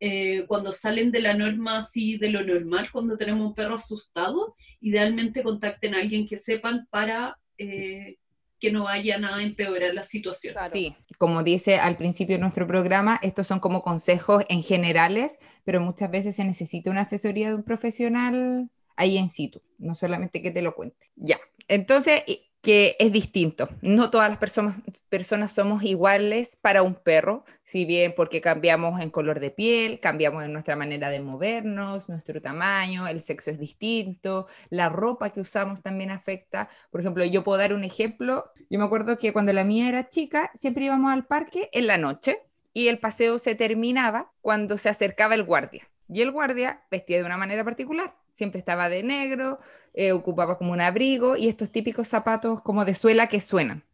eh, 0.00 0.44
cuando 0.46 0.72
salen 0.72 1.10
de 1.10 1.20
la 1.20 1.34
norma 1.34 1.78
así, 1.78 2.18
de 2.18 2.30
lo 2.30 2.44
normal, 2.44 2.88
cuando 2.92 3.16
tenemos 3.16 3.48
un 3.48 3.54
perro 3.54 3.74
asustado, 3.74 4.54
idealmente 4.80 5.42
contacten 5.42 5.94
a 5.94 5.98
alguien 5.98 6.26
que 6.26 6.38
sepan 6.38 6.86
para 6.90 7.36
eh, 7.58 8.16
que 8.60 8.72
no 8.72 8.84
vaya 8.84 9.18
nada 9.18 9.36
a 9.36 9.42
empeorar 9.42 9.94
la 9.94 10.02
situación. 10.02 10.54
Sí, 10.72 10.96
como 11.18 11.42
dice 11.42 11.78
al 11.78 11.96
principio 11.96 12.36
de 12.36 12.40
nuestro 12.40 12.66
programa, 12.66 13.18
estos 13.22 13.46
son 13.46 13.60
como 13.60 13.82
consejos 13.82 14.44
en 14.48 14.62
generales, 14.62 15.38
pero 15.64 15.80
muchas 15.80 16.10
veces 16.10 16.36
se 16.36 16.44
necesita 16.44 16.90
una 16.90 17.02
asesoría 17.02 17.48
de 17.48 17.54
un 17.54 17.62
profesional 17.62 18.70
ahí 18.96 19.16
en 19.16 19.30
situ, 19.30 19.62
no 19.78 19.94
solamente 19.94 20.42
que 20.42 20.50
te 20.50 20.62
lo 20.62 20.74
cuente. 20.74 21.10
Ya, 21.14 21.38
entonces 21.68 22.22
que 22.60 22.96
es 22.98 23.12
distinto. 23.12 23.68
No 23.82 24.10
todas 24.10 24.28
las 24.28 24.38
personas, 24.38 25.52
somos 25.52 25.82
iguales 25.84 26.56
para 26.56 26.82
un 26.82 26.94
perro, 26.94 27.44
si 27.62 27.84
bien 27.84 28.14
porque 28.16 28.40
cambiamos 28.40 29.00
en 29.00 29.10
color 29.10 29.40
de 29.40 29.50
piel, 29.50 30.00
cambiamos 30.00 30.44
en 30.44 30.52
nuestra 30.52 30.76
manera 30.76 31.10
de 31.10 31.20
movernos, 31.20 32.08
nuestro 32.08 32.40
tamaño, 32.40 33.06
el 33.06 33.20
sexo 33.22 33.50
es 33.50 33.58
distinto, 33.58 34.48
la 34.70 34.88
ropa 34.88 35.30
que 35.30 35.40
usamos 35.40 35.82
también 35.82 36.10
afecta. 36.10 36.68
Por 36.90 37.00
ejemplo, 37.00 37.24
yo 37.24 37.44
puedo 37.44 37.58
dar 37.58 37.72
un 37.72 37.84
ejemplo. 37.84 38.50
Yo 38.70 38.78
me 38.78 38.84
acuerdo 38.84 39.18
que 39.18 39.32
cuando 39.32 39.52
la 39.52 39.64
mía 39.64 39.88
era 39.88 40.08
chica, 40.08 40.50
siempre 40.54 40.86
íbamos 40.86 41.12
al 41.12 41.26
parque 41.26 41.68
en 41.72 41.86
la 41.86 41.96
noche 41.96 42.42
y 42.72 42.88
el 42.88 42.98
paseo 42.98 43.38
se 43.38 43.54
terminaba 43.54 44.32
cuando 44.40 44.78
se 44.78 44.88
acercaba 44.88 45.34
el 45.34 45.44
guardia. 45.44 45.88
Y 46.08 46.22
el 46.22 46.30
guardia 46.30 46.82
vestía 46.90 47.18
de 47.18 47.24
una 47.24 47.36
manera 47.36 47.64
particular, 47.64 48.16
siempre 48.30 48.58
estaba 48.58 48.88
de 48.88 49.02
negro, 49.02 49.58
eh, 49.92 50.12
ocupaba 50.12 50.56
como 50.56 50.72
un 50.72 50.80
abrigo 50.80 51.36
y 51.36 51.48
estos 51.48 51.70
típicos 51.70 52.08
zapatos 52.08 52.62
como 52.62 52.84
de 52.84 52.94
suela 52.94 53.28
que 53.28 53.40
suenan. 53.40 53.84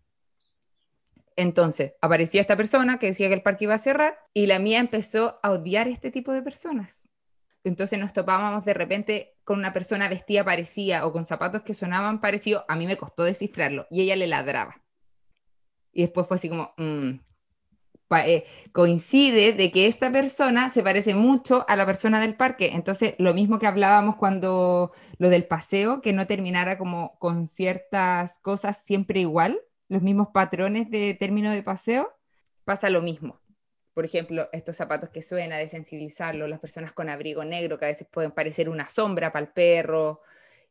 Entonces 1.36 1.94
aparecía 2.00 2.40
esta 2.40 2.56
persona 2.56 2.98
que 2.98 3.06
decía 3.06 3.28
que 3.28 3.34
el 3.34 3.42
parque 3.42 3.64
iba 3.64 3.74
a 3.74 3.78
cerrar 3.78 4.18
y 4.32 4.46
la 4.46 4.60
mía 4.60 4.78
empezó 4.78 5.40
a 5.42 5.50
odiar 5.50 5.88
este 5.88 6.12
tipo 6.12 6.32
de 6.32 6.42
personas. 6.42 7.08
Entonces 7.64 7.98
nos 7.98 8.12
topábamos 8.12 8.64
de 8.64 8.74
repente 8.74 9.36
con 9.42 9.58
una 9.58 9.72
persona 9.72 10.08
vestida 10.08 10.44
parecida 10.44 11.06
o 11.06 11.12
con 11.12 11.24
zapatos 11.24 11.62
que 11.62 11.74
sonaban 11.74 12.20
parecido. 12.20 12.64
A 12.68 12.76
mí 12.76 12.86
me 12.86 12.96
costó 12.96 13.24
descifrarlo 13.24 13.86
y 13.90 14.02
ella 14.02 14.16
le 14.16 14.26
ladraba. 14.26 14.82
Y 15.92 16.02
después 16.02 16.26
fue 16.28 16.36
así 16.36 16.48
como, 16.48 16.74
mm, 16.76 17.18
eh, 18.20 18.44
coincide 18.72 19.52
de 19.52 19.70
que 19.70 19.86
esta 19.86 20.10
persona 20.10 20.68
se 20.68 20.82
parece 20.82 21.14
mucho 21.14 21.64
a 21.68 21.76
la 21.76 21.86
persona 21.86 22.20
del 22.20 22.36
parque. 22.36 22.72
Entonces, 22.74 23.14
lo 23.18 23.34
mismo 23.34 23.58
que 23.58 23.66
hablábamos 23.66 24.16
cuando 24.16 24.92
lo 25.18 25.30
del 25.30 25.46
paseo, 25.46 26.00
que 26.00 26.12
no 26.12 26.26
terminara 26.26 26.78
como 26.78 27.18
con 27.18 27.46
ciertas 27.46 28.38
cosas 28.40 28.84
siempre 28.84 29.20
igual, 29.20 29.60
los 29.88 30.02
mismos 30.02 30.28
patrones 30.28 30.90
de 30.90 31.14
término 31.14 31.50
de 31.50 31.62
paseo, 31.62 32.12
pasa 32.64 32.90
lo 32.90 33.02
mismo. 33.02 33.40
Por 33.94 34.04
ejemplo, 34.04 34.48
estos 34.52 34.76
zapatos 34.76 35.10
que 35.10 35.22
suena 35.22 35.56
de 35.56 35.68
sensibilizarlo, 35.68 36.48
las 36.48 36.58
personas 36.58 36.92
con 36.92 37.08
abrigo 37.08 37.44
negro 37.44 37.78
que 37.78 37.84
a 37.84 37.88
veces 37.88 38.08
pueden 38.10 38.32
parecer 38.32 38.68
una 38.68 38.86
sombra 38.88 39.32
para 39.32 39.44
el 39.46 39.52
perro. 39.52 40.20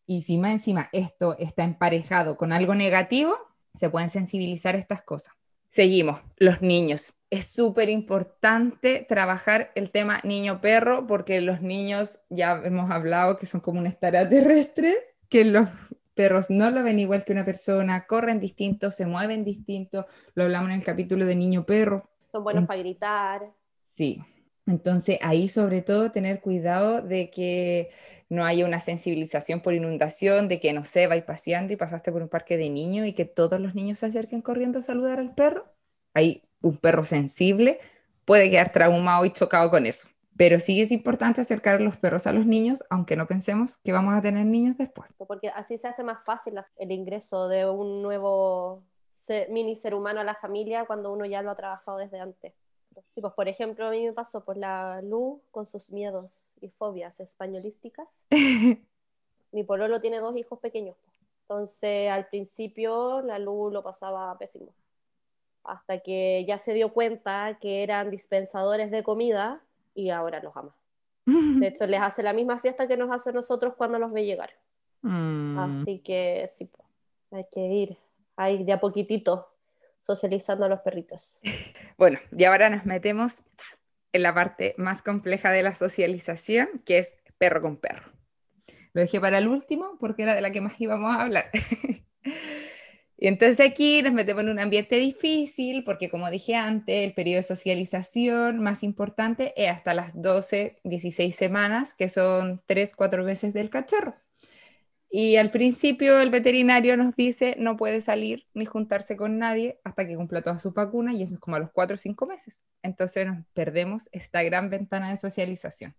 Y 0.05 0.23
si 0.23 0.37
más 0.37 0.51
encima 0.51 0.89
esto 0.91 1.37
está 1.39 1.63
emparejado 1.63 2.35
con 2.35 2.51
algo 2.51 2.75
negativo, 2.75 3.37
se 3.73 3.89
pueden 3.89 4.09
sensibilizar 4.09 4.75
estas 4.75 5.03
cosas. 5.03 5.33
Seguimos, 5.73 6.21
los 6.37 6.61
niños. 6.61 7.13
Es 7.31 7.47
súper 7.47 7.89
importante 7.89 9.03
trabajar 9.09 9.71
el 9.73 9.89
tema 9.89 10.21
niño-perro 10.23 11.07
porque 11.07 11.41
los 11.41 11.63
niños, 11.63 12.21
ya 12.29 12.61
hemos 12.63 12.91
hablado 12.91 13.39
que 13.39 13.47
son 13.47 13.59
como 13.59 13.79
un 13.79 13.87
extraterrestre, 13.87 14.93
que 15.29 15.45
los 15.45 15.67
perros 16.13 16.51
no 16.51 16.69
lo 16.69 16.83
ven 16.83 16.99
igual 16.99 17.25
que 17.25 17.31
una 17.31 17.43
persona, 17.43 18.05
corren 18.05 18.39
distinto, 18.39 18.91
se 18.91 19.07
mueven 19.07 19.43
distinto, 19.43 20.05
lo 20.35 20.43
hablamos 20.43 20.69
en 20.69 20.75
el 20.75 20.85
capítulo 20.85 21.25
de 21.25 21.35
niño-perro. 21.35 22.07
Son 22.31 22.43
buenos 22.43 22.67
para 22.67 22.79
gritar. 22.79 23.41
Sí, 23.83 24.21
entonces 24.67 25.17
ahí 25.23 25.49
sobre 25.49 25.81
todo 25.81 26.11
tener 26.11 26.39
cuidado 26.39 27.01
de 27.01 27.31
que 27.31 27.89
no 28.33 28.45
haya 28.45 28.65
una 28.65 28.79
sensibilización 28.79 29.61
por 29.61 29.73
inundación, 29.73 30.47
de 30.47 30.59
que 30.59 30.73
no 30.73 30.83
sé, 30.83 31.07
vais 31.07 31.23
paseando 31.23 31.73
y 31.73 31.75
pasaste 31.75 32.11
por 32.11 32.21
un 32.21 32.29
parque 32.29 32.57
de 32.57 32.69
niños 32.69 33.07
y 33.07 33.13
que 33.13 33.25
todos 33.25 33.59
los 33.59 33.75
niños 33.75 33.99
se 33.99 34.07
acerquen 34.07 34.41
corriendo 34.41 34.79
a 34.79 34.81
saludar 34.81 35.19
al 35.19 35.33
perro. 35.33 35.65
Hay 36.13 36.43
un 36.61 36.77
perro 36.77 37.03
sensible 37.03 37.79
puede 38.25 38.49
quedar 38.49 38.71
traumado 38.71 39.25
y 39.25 39.31
chocado 39.31 39.69
con 39.69 39.85
eso. 39.85 40.07
Pero 40.35 40.59
sí 40.59 40.81
es 40.81 40.91
importante 40.91 41.41
acercar 41.41 41.79
los 41.79 41.97
perros 41.97 42.25
a 42.25 42.33
los 42.33 42.45
niños, 42.45 42.83
aunque 42.89 43.15
no 43.15 43.27
pensemos 43.27 43.77
que 43.77 43.91
vamos 43.91 44.15
a 44.15 44.21
tener 44.21 44.45
niños 44.45 44.77
después. 44.77 45.09
Porque 45.17 45.49
así 45.49 45.77
se 45.77 45.87
hace 45.87 46.03
más 46.03 46.23
fácil 46.25 46.55
el 46.77 46.91
ingreso 46.91 47.47
de 47.47 47.69
un 47.69 48.01
nuevo 48.01 48.81
mini 49.49 49.75
ser 49.75 49.93
humano 49.93 50.21
a 50.21 50.23
la 50.23 50.35
familia 50.35 50.85
cuando 50.85 51.13
uno 51.13 51.25
ya 51.25 51.43
lo 51.43 51.51
ha 51.51 51.55
trabajado 51.55 51.99
desde 51.99 52.19
antes. 52.19 52.53
Sí, 53.07 53.21
pues 53.21 53.33
por 53.33 53.47
ejemplo, 53.47 53.85
a 53.85 53.91
mí 53.91 54.05
me 54.05 54.13
pasó 54.13 54.43
por 54.43 54.57
la 54.57 55.01
Lu 55.01 55.41
con 55.51 55.65
sus 55.65 55.91
miedos 55.91 56.49
y 56.61 56.69
fobias 56.69 57.19
españolísticas. 57.19 58.07
Mi 59.51 59.63
pololo 59.63 60.01
tiene 60.01 60.19
dos 60.19 60.35
hijos 60.35 60.59
pequeños. 60.59 60.95
Entonces, 61.41 62.09
al 62.09 62.27
principio, 62.27 63.21
la 63.21 63.39
Lu 63.39 63.69
lo 63.69 63.83
pasaba 63.83 64.37
pésimo. 64.37 64.73
Hasta 65.63 65.99
que 65.99 66.43
ya 66.47 66.57
se 66.57 66.73
dio 66.73 66.93
cuenta 66.93 67.57
que 67.61 67.83
eran 67.83 68.09
dispensadores 68.09 68.91
de 68.91 69.03
comida 69.03 69.61
y 69.93 70.09
ahora 70.09 70.41
los 70.41 70.55
ama. 70.57 70.75
De 71.25 71.67
hecho, 71.67 71.85
les 71.85 72.01
hace 72.01 72.21
la 72.21 72.33
misma 72.33 72.59
fiesta 72.59 72.87
que 72.87 72.97
nos 72.97 73.09
hace 73.09 73.31
nosotros 73.31 73.75
cuando 73.77 73.99
los 73.99 74.11
ve 74.11 74.25
llegar. 74.25 74.51
Mm. 75.05 75.59
Así 75.59 75.99
que 75.99 76.47
sí, 76.49 76.69
hay 77.29 77.45
que 77.51 77.59
ir 77.59 77.97
ahí 78.37 78.63
de 78.63 78.71
a 78.71 78.79
poquitito 78.79 79.52
socializando 80.03 80.65
a 80.65 80.69
los 80.69 80.81
perritos. 80.81 81.39
Bueno, 81.95 82.19
y 82.35 82.43
ahora 82.43 82.69
nos 82.69 82.85
metemos 82.85 83.43
en 84.11 84.23
la 84.23 84.33
parte 84.33 84.73
más 84.77 85.01
compleja 85.03 85.51
de 85.51 85.63
la 85.63 85.75
socialización, 85.75 86.81
que 86.85 86.97
es 86.97 87.15
perro 87.37 87.61
con 87.61 87.77
perro. 87.77 88.11
Lo 88.93 89.01
dejé 89.01 89.21
para 89.21 89.37
el 89.37 89.47
último 89.47 89.97
porque 89.99 90.23
era 90.23 90.35
de 90.35 90.41
la 90.41 90.51
que 90.51 90.59
más 90.59 90.73
íbamos 90.81 91.15
a 91.15 91.21
hablar. 91.21 91.49
y 93.17 93.27
entonces 93.27 93.59
aquí 93.59 94.01
nos 94.01 94.11
metemos 94.11 94.43
en 94.43 94.49
un 94.49 94.59
ambiente 94.59 94.97
difícil 94.97 95.83
porque, 95.83 96.09
como 96.09 96.29
dije 96.29 96.55
antes, 96.55 97.05
el 97.05 97.13
periodo 97.13 97.37
de 97.37 97.43
socialización 97.43 98.61
más 98.61 98.83
importante 98.83 99.53
es 99.55 99.69
hasta 99.69 99.93
las 99.93 100.19
12, 100.19 100.79
16 100.83 101.33
semanas, 101.33 101.93
que 101.93 102.09
son 102.09 102.61
3, 102.65 102.95
4 102.95 103.23
meses 103.23 103.53
del 103.53 103.69
cachorro. 103.69 104.15
Y 105.15 105.37
al 105.37 105.51
principio 105.51 106.19
el 106.21 106.31
veterinario 106.31 106.97
nos 106.97 107.15
dice 107.15 107.55
no 107.59 107.77
puede 107.77 108.01
salir 108.01 108.47
ni 108.55 108.65
juntarse 108.65 109.15
con 109.15 109.37
nadie 109.37 109.79
hasta 109.83 110.07
que 110.07 110.15
cumpla 110.15 110.41
todas 110.41 110.59
sus 110.59 110.73
vacunas 110.73 111.13
y 111.13 111.21
eso 111.21 111.35
es 111.35 111.39
como 111.39 111.55
a 111.55 111.59
los 111.59 111.69
cuatro 111.69 111.93
o 111.93 111.97
cinco 111.97 112.25
meses. 112.25 112.63
Entonces 112.81 113.27
nos 113.27 113.45
perdemos 113.53 114.09
esta 114.11 114.41
gran 114.41 114.71
ventana 114.71 115.11
de 115.11 115.17
socialización. 115.17 115.95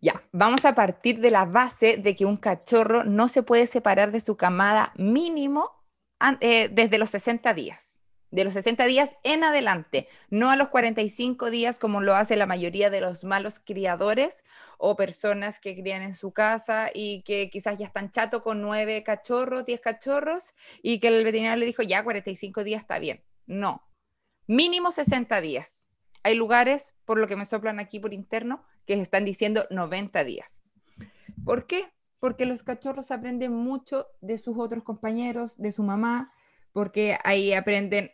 Ya, 0.00 0.22
vamos 0.32 0.64
a 0.64 0.74
partir 0.74 1.20
de 1.20 1.30
la 1.30 1.44
base 1.44 1.98
de 1.98 2.14
que 2.14 2.24
un 2.24 2.38
cachorro 2.38 3.04
no 3.04 3.28
se 3.28 3.42
puede 3.42 3.66
separar 3.66 4.12
de 4.12 4.20
su 4.20 4.38
camada 4.38 4.94
mínimo 4.96 5.70
eh, 6.40 6.70
desde 6.72 6.96
los 6.96 7.10
60 7.10 7.52
días 7.52 8.03
de 8.34 8.42
los 8.42 8.54
60 8.54 8.86
días 8.86 9.16
en 9.22 9.44
adelante, 9.44 10.08
no 10.28 10.50
a 10.50 10.56
los 10.56 10.68
45 10.70 11.50
días 11.50 11.78
como 11.78 12.00
lo 12.00 12.16
hace 12.16 12.34
la 12.34 12.46
mayoría 12.46 12.90
de 12.90 13.00
los 13.00 13.22
malos 13.22 13.60
criadores 13.60 14.44
o 14.76 14.96
personas 14.96 15.60
que 15.60 15.76
crían 15.76 16.02
en 16.02 16.16
su 16.16 16.32
casa 16.32 16.90
y 16.92 17.22
que 17.22 17.48
quizás 17.48 17.78
ya 17.78 17.86
están 17.86 18.10
chato 18.10 18.42
con 18.42 18.60
nueve 18.60 19.04
cachorros, 19.04 19.64
10 19.64 19.80
cachorros 19.80 20.52
y 20.82 20.98
que 20.98 21.08
el 21.08 21.22
veterinario 21.22 21.60
le 21.60 21.66
dijo 21.66 21.84
ya 21.84 22.02
45 22.02 22.64
días 22.64 22.80
está 22.80 22.98
bien. 22.98 23.22
No, 23.46 23.86
mínimo 24.48 24.90
60 24.90 25.40
días. 25.40 25.86
Hay 26.24 26.34
lugares, 26.34 26.92
por 27.04 27.18
lo 27.18 27.28
que 27.28 27.36
me 27.36 27.44
soplan 27.44 27.78
aquí 27.78 28.00
por 28.00 28.12
interno, 28.12 28.64
que 28.84 28.94
están 28.94 29.24
diciendo 29.24 29.68
90 29.70 30.24
días. 30.24 30.60
¿Por 31.44 31.68
qué? 31.68 31.92
Porque 32.18 32.46
los 32.46 32.64
cachorros 32.64 33.12
aprenden 33.12 33.52
mucho 33.52 34.08
de 34.20 34.38
sus 34.38 34.58
otros 34.58 34.82
compañeros, 34.82 35.56
de 35.56 35.70
su 35.70 35.84
mamá, 35.84 36.32
porque 36.72 37.16
ahí 37.22 37.52
aprenden 37.52 38.10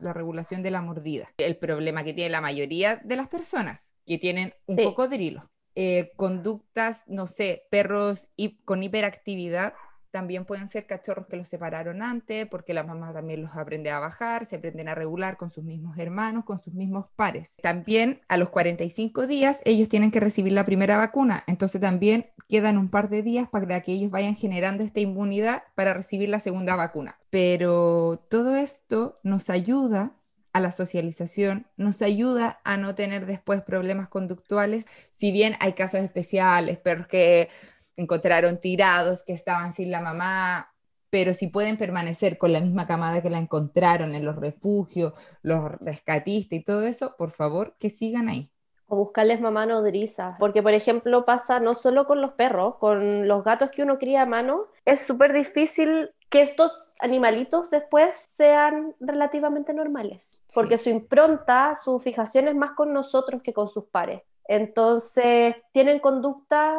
la 0.00 0.12
regulación 0.12 0.62
de 0.62 0.70
la 0.70 0.82
mordida. 0.82 1.28
El 1.38 1.56
problema 1.56 2.04
que 2.04 2.14
tiene 2.14 2.30
la 2.30 2.40
mayoría 2.40 2.96
de 2.96 3.16
las 3.16 3.28
personas 3.28 3.94
que 4.06 4.18
tienen 4.18 4.54
un 4.66 4.76
cocodrilo. 4.76 5.50
Eh, 5.74 6.12
conductas, 6.16 7.04
no 7.06 7.26
sé, 7.26 7.66
perros 7.70 8.28
con 8.64 8.82
hiperactividad 8.82 9.74
también 10.10 10.44
pueden 10.44 10.68
ser 10.68 10.86
cachorros 10.86 11.26
que 11.26 11.36
los 11.36 11.48
separaron 11.48 12.02
antes, 12.02 12.46
porque 12.46 12.74
la 12.74 12.82
mamá 12.82 13.12
también 13.12 13.42
los 13.42 13.54
aprende 13.54 13.90
a 13.90 13.98
bajar, 13.98 14.46
se 14.46 14.56
aprenden 14.56 14.88
a 14.88 14.94
regular 14.94 15.36
con 15.36 15.50
sus 15.50 15.64
mismos 15.64 15.98
hermanos, 15.98 16.44
con 16.44 16.58
sus 16.58 16.74
mismos 16.74 17.06
pares. 17.14 17.56
También 17.62 18.20
a 18.28 18.36
los 18.36 18.48
45 18.50 19.26
días 19.26 19.60
ellos 19.64 19.88
tienen 19.88 20.10
que 20.10 20.20
recibir 20.20 20.52
la 20.52 20.64
primera 20.64 20.96
vacuna, 20.96 21.44
entonces 21.46 21.80
también 21.80 22.30
quedan 22.48 22.78
un 22.78 22.88
par 22.88 23.08
de 23.10 23.22
días 23.22 23.48
para 23.48 23.80
que 23.82 23.92
ellos 23.92 24.10
vayan 24.10 24.34
generando 24.34 24.82
esta 24.82 25.00
inmunidad 25.00 25.62
para 25.74 25.94
recibir 25.94 26.28
la 26.28 26.40
segunda 26.40 26.76
vacuna. 26.76 27.18
Pero 27.30 28.24
todo 28.30 28.56
esto 28.56 29.20
nos 29.22 29.50
ayuda 29.50 30.14
a 30.52 30.60
la 30.60 30.72
socialización, 30.72 31.66
nos 31.76 32.02
ayuda 32.02 32.60
a 32.64 32.76
no 32.78 32.94
tener 32.94 33.26
después 33.26 33.62
problemas 33.62 34.08
conductuales, 34.08 34.86
si 35.10 35.30
bien 35.30 35.54
hay 35.60 35.74
casos 35.74 36.00
especiales, 36.00 36.78
perros 36.78 37.06
que 37.06 37.48
encontraron 37.96 38.60
tirados, 38.60 39.22
que 39.22 39.34
estaban 39.34 39.72
sin 39.72 39.90
la 39.90 40.00
mamá, 40.00 40.74
pero 41.10 41.34
si 41.34 41.48
pueden 41.48 41.76
permanecer 41.76 42.38
con 42.38 42.52
la 42.52 42.60
misma 42.60 42.86
camada 42.86 43.22
que 43.22 43.30
la 43.30 43.38
encontraron 43.38 44.14
en 44.14 44.24
los 44.24 44.36
refugios, 44.36 45.14
los 45.42 45.72
rescatistas 45.80 46.58
y 46.58 46.64
todo 46.64 46.86
eso, 46.86 47.14
por 47.16 47.30
favor, 47.30 47.76
que 47.78 47.90
sigan 47.90 48.28
ahí. 48.28 48.50
O 48.88 48.96
buscarles 48.96 49.40
mamá 49.40 49.66
nodriza, 49.66 50.36
porque 50.38 50.62
por 50.62 50.72
ejemplo 50.72 51.24
pasa 51.24 51.60
no 51.60 51.74
solo 51.74 52.06
con 52.06 52.22
los 52.22 52.32
perros, 52.32 52.76
con 52.76 53.28
los 53.28 53.44
gatos 53.44 53.70
que 53.70 53.82
uno 53.82 53.98
cría 53.98 54.22
a 54.22 54.26
mano, 54.26 54.64
es 54.84 55.00
súper 55.00 55.32
difícil 55.32 56.10
que 56.30 56.42
estos 56.42 56.92
animalitos 56.98 57.70
después 57.70 58.14
sean 58.36 58.94
relativamente 58.98 59.72
normales, 59.72 60.40
porque 60.54 60.78
su 60.78 60.90
impronta, 60.90 61.74
su 61.74 61.98
fijación 61.98 62.48
es 62.48 62.54
más 62.54 62.72
con 62.72 62.92
nosotros 62.92 63.42
que 63.42 63.52
con 63.52 63.68
sus 63.68 63.84
pares. 63.84 64.22
Entonces, 64.46 65.56
tienen 65.72 66.00
conductas 66.00 66.78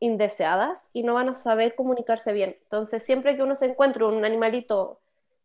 indeseadas 0.00 0.88
y 0.92 1.02
no 1.02 1.14
van 1.14 1.28
a 1.28 1.34
saber 1.34 1.74
comunicarse 1.74 2.32
bien. 2.32 2.56
Entonces, 2.64 3.04
siempre 3.04 3.36
que 3.36 3.42
uno 3.42 3.54
se 3.54 3.66
encuentre 3.66 4.04
un 4.04 4.24
animalito 4.24 4.98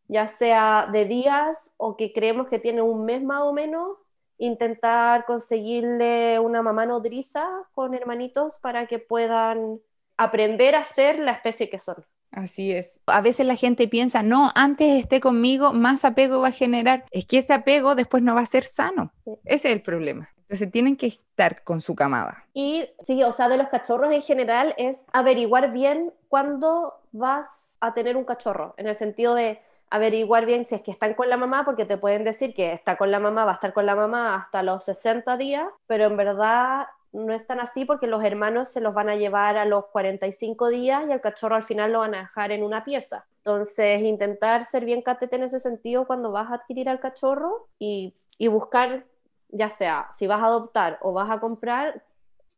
ya 0.09 0.27
sea 0.27 0.87
de 0.91 1.05
días 1.05 1.73
o 1.77 1.97
que 1.97 2.13
creemos 2.13 2.47
que 2.47 2.59
tiene 2.59 2.81
un 2.81 3.05
mes 3.05 3.21
más 3.21 3.41
o 3.41 3.53
menos, 3.53 3.97
intentar 4.38 5.26
conseguirle 5.26 6.39
una 6.39 6.62
mamá 6.62 6.86
nodriza 6.86 7.47
con 7.73 7.93
hermanitos 7.93 8.60
para 8.60 8.88
que 8.88 9.00
puedan 9.00 9.80
aprender 10.17 10.76
a 10.76 10.84
ser 10.84 11.19
la 11.19 11.32
especie 11.32 11.69
que 11.69 11.80
son. 11.80 12.06
Así 12.32 12.71
es. 12.71 13.02
A 13.08 13.21
veces 13.21 13.45
la 13.45 13.56
gente 13.56 13.88
piensa, 13.88 14.21
no, 14.21 14.52
antes 14.54 15.00
esté 15.00 15.19
conmigo, 15.19 15.73
más 15.73 16.06
apego 16.06 16.41
va 16.41 16.50
a 16.50 16.52
generar. 16.52 17.06
Es 17.12 17.26
que 17.26 17.39
ese 17.39 17.54
apego 17.54 17.95
después 17.95 18.21
no 18.21 18.36
va 18.36 18.41
a 18.41 18.45
ser 18.45 18.65
sano. 18.65 19.12
Ese 19.45 19.69
es 19.69 19.76
el 19.76 19.82
problema. 19.82 20.30
Entonces 20.41 20.71
tienen 20.71 20.95
que 20.95 21.08
estar 21.08 21.63
con 21.63 21.82
su 21.82 21.93
camada. 21.95 22.45
Y 22.54 22.88
sí, 23.02 23.21
o 23.23 23.34
sea, 23.34 23.50
de 23.50 23.58
los 23.58 23.67
cachorros 23.67 24.13
en 24.13 24.21
general 24.21 24.73
es 24.78 25.06
averiguar 25.12 25.73
bien 25.73 26.13
cuándo 26.30 26.93
vas 27.12 27.78
a 27.82 27.93
tener 27.93 28.15
un 28.15 28.23
cachorro, 28.23 28.73
en 28.78 28.88
el 28.88 28.95
sentido 28.95 29.36
de 29.36 29.60
averiguar 29.89 30.45
bien 30.45 30.65
si 30.65 30.76
es 30.76 30.82
que 30.82 30.91
están 30.91 31.13
con 31.13 31.30
la 31.30 31.38
mamá, 31.38 31.63
porque 31.65 31.86
te 31.86 31.97
pueden 31.97 32.23
decir 32.23 32.54
que 32.54 32.73
está 32.73 32.97
con 32.97 33.12
la 33.12 33.19
mamá, 33.19 33.45
va 33.45 33.52
a 33.52 33.56
estar 33.56 33.73
con 33.73 33.86
la 33.86 33.95
mamá 33.95 34.36
hasta 34.36 34.63
los 34.63 34.84
60 34.86 35.38
días, 35.38 35.67
pero 35.88 36.06
en 36.06 36.17
verdad 36.17 36.88
no 37.13 37.34
es 37.34 37.47
tan 37.47 37.60
así 37.60 37.86
porque 37.86 38.06
los 38.06 38.23
hermanos 38.23 38.69
se 38.69 38.82
los 38.82 38.93
van 38.93 39.10
a 39.10 39.15
llevar 39.15 39.58
a 39.58 39.65
los 39.65 39.86
45 39.88 40.67
días 40.67 41.04
y 41.08 41.12
el 41.12 41.21
cachorro 41.21 41.56
al 41.56 41.63
final 41.63 41.93
lo 41.93 42.00
van 42.00 42.15
a 42.15 42.19
dejar 42.19 42.52
en 42.52 42.63
una 42.63 42.84
pieza. 42.84 43.26
Entonces, 43.38 44.02
intentar 44.02 44.65
ser 44.65 44.84
bien 44.84 45.02
catete 45.02 45.38
en 45.38 45.43
ese 45.43 45.60
sentido 45.60 46.06
cuando 46.06 46.32
vas 46.32 46.52
a 46.52 46.56
adquirir 46.56 46.89
al 46.89 47.00
cachorro 47.00 47.69
y 47.80 48.13
buscar, 48.50 49.06
ya 49.50 49.69
sea 49.69 50.10
si 50.12 50.28
vas 50.28 50.41
a 50.41 50.47
adoptar 50.47 51.00
o 51.02 51.13
vas 51.13 51.30
a 51.32 51.39
comprar, 51.39 52.04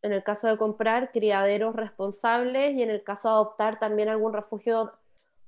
en 0.02 0.14
el 0.14 0.24
caso 0.24 0.48
de 0.48 0.58
comprar, 0.58 1.12
criaderos 1.12 1.76
responsables 1.76 2.74
y 2.74 2.82
en 2.82 2.90
el 2.90 3.04
caso 3.04 3.28
de 3.28 3.34
adoptar 3.36 3.78
también 3.80 4.10
algún 4.10 4.34
refugio 4.34 4.94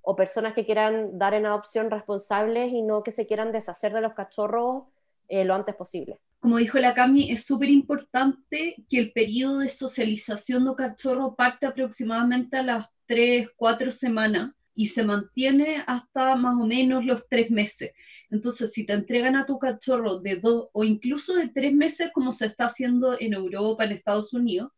o 0.01 0.15
personas 0.15 0.53
que 0.53 0.65
quieran 0.65 1.17
dar 1.17 1.33
en 1.33 1.45
adopción 1.45 1.91
responsables 1.91 2.71
y 2.71 2.81
no 2.81 3.03
que 3.03 3.11
se 3.11 3.27
quieran 3.27 3.51
deshacer 3.51 3.93
de 3.93 4.01
los 4.01 4.13
cachorros 4.13 4.83
eh, 5.27 5.45
lo 5.45 5.53
antes 5.53 5.75
posible. 5.75 6.19
Como 6.41 6.57
dijo 6.57 6.79
la 6.79 6.93
Cami, 6.93 7.31
es 7.31 7.45
súper 7.45 7.69
importante 7.69 8.83
que 8.89 8.97
el 8.97 9.11
periodo 9.11 9.59
de 9.59 9.69
socialización 9.69 10.65
de 10.65 10.75
cachorro 10.75 11.35
parte 11.35 11.67
aproximadamente 11.67 12.57
a 12.57 12.63
las 12.63 12.87
3, 13.05 13.49
4 13.55 13.91
semanas 13.91 14.51
y 14.73 14.87
se 14.87 15.03
mantiene 15.03 15.83
hasta 15.85 16.35
más 16.35 16.55
o 16.59 16.65
menos 16.65 17.05
los 17.05 17.29
3 17.29 17.51
meses. 17.51 17.91
Entonces, 18.29 18.73
si 18.73 18.85
te 18.85 18.93
entregan 18.93 19.35
a 19.35 19.45
tu 19.45 19.59
cachorro 19.59 20.19
de 20.19 20.37
2 20.37 20.69
o 20.73 20.83
incluso 20.83 21.35
de 21.35 21.49
3 21.49 21.73
meses, 21.73 22.09
como 22.11 22.31
se 22.31 22.47
está 22.47 22.65
haciendo 22.65 23.15
en 23.19 23.33
Europa, 23.33 23.85
en 23.85 23.91
Estados 23.91 24.33
Unidos, 24.33 24.71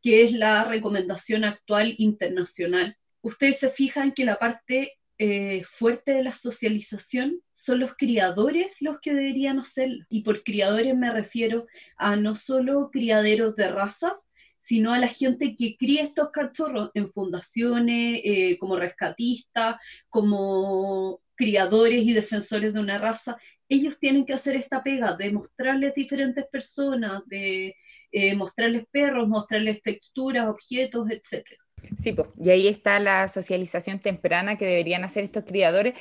que 0.00 0.24
es 0.24 0.32
la 0.32 0.64
recomendación 0.64 1.44
actual 1.44 1.94
internacional, 1.98 2.96
ustedes 3.22 3.58
se 3.58 3.70
fijan 3.70 4.12
que 4.12 4.24
la 4.24 4.36
parte 4.38 4.98
eh, 5.18 5.62
fuerte 5.64 6.12
de 6.12 6.24
la 6.24 6.32
socialización 6.32 7.40
son 7.52 7.80
los 7.80 7.94
criadores 7.96 8.78
los 8.80 9.00
que 9.00 9.14
deberían 9.14 9.60
hacerlo. 9.60 10.04
Y 10.08 10.22
por 10.22 10.42
criadores 10.42 10.96
me 10.96 11.12
refiero 11.12 11.66
a 11.96 12.16
no 12.16 12.34
solo 12.34 12.90
criaderos 12.90 13.54
de 13.56 13.70
razas, 13.70 14.28
sino 14.58 14.92
a 14.92 14.98
la 14.98 15.08
gente 15.08 15.56
que 15.56 15.76
cría 15.76 16.02
estos 16.02 16.30
cachorros 16.30 16.90
en 16.94 17.12
fundaciones, 17.12 18.20
eh, 18.24 18.58
como 18.58 18.76
rescatistas, 18.76 19.76
como 20.08 21.20
criadores 21.34 22.02
y 22.04 22.12
defensores 22.12 22.72
de 22.74 22.80
una 22.80 22.98
raza. 22.98 23.36
Ellos 23.68 23.98
tienen 23.98 24.24
que 24.24 24.34
hacer 24.34 24.56
esta 24.56 24.82
pega 24.82 25.16
de 25.16 25.32
mostrarles 25.32 25.94
diferentes 25.94 26.46
personas, 26.46 27.22
de 27.26 27.74
eh, 28.12 28.34
mostrarles 28.34 28.84
perros, 28.90 29.28
mostrarles 29.28 29.82
texturas, 29.82 30.48
objetos, 30.48 31.10
etcétera. 31.10 31.62
Sí, 31.98 32.12
pues, 32.12 32.28
y 32.38 32.50
ahí 32.50 32.68
está 32.68 32.98
la 33.00 33.28
socialización 33.28 34.00
temprana 34.00 34.56
que 34.56 34.66
deberían 34.66 35.04
hacer 35.04 35.24
estos 35.24 35.44
criadores, 35.44 35.94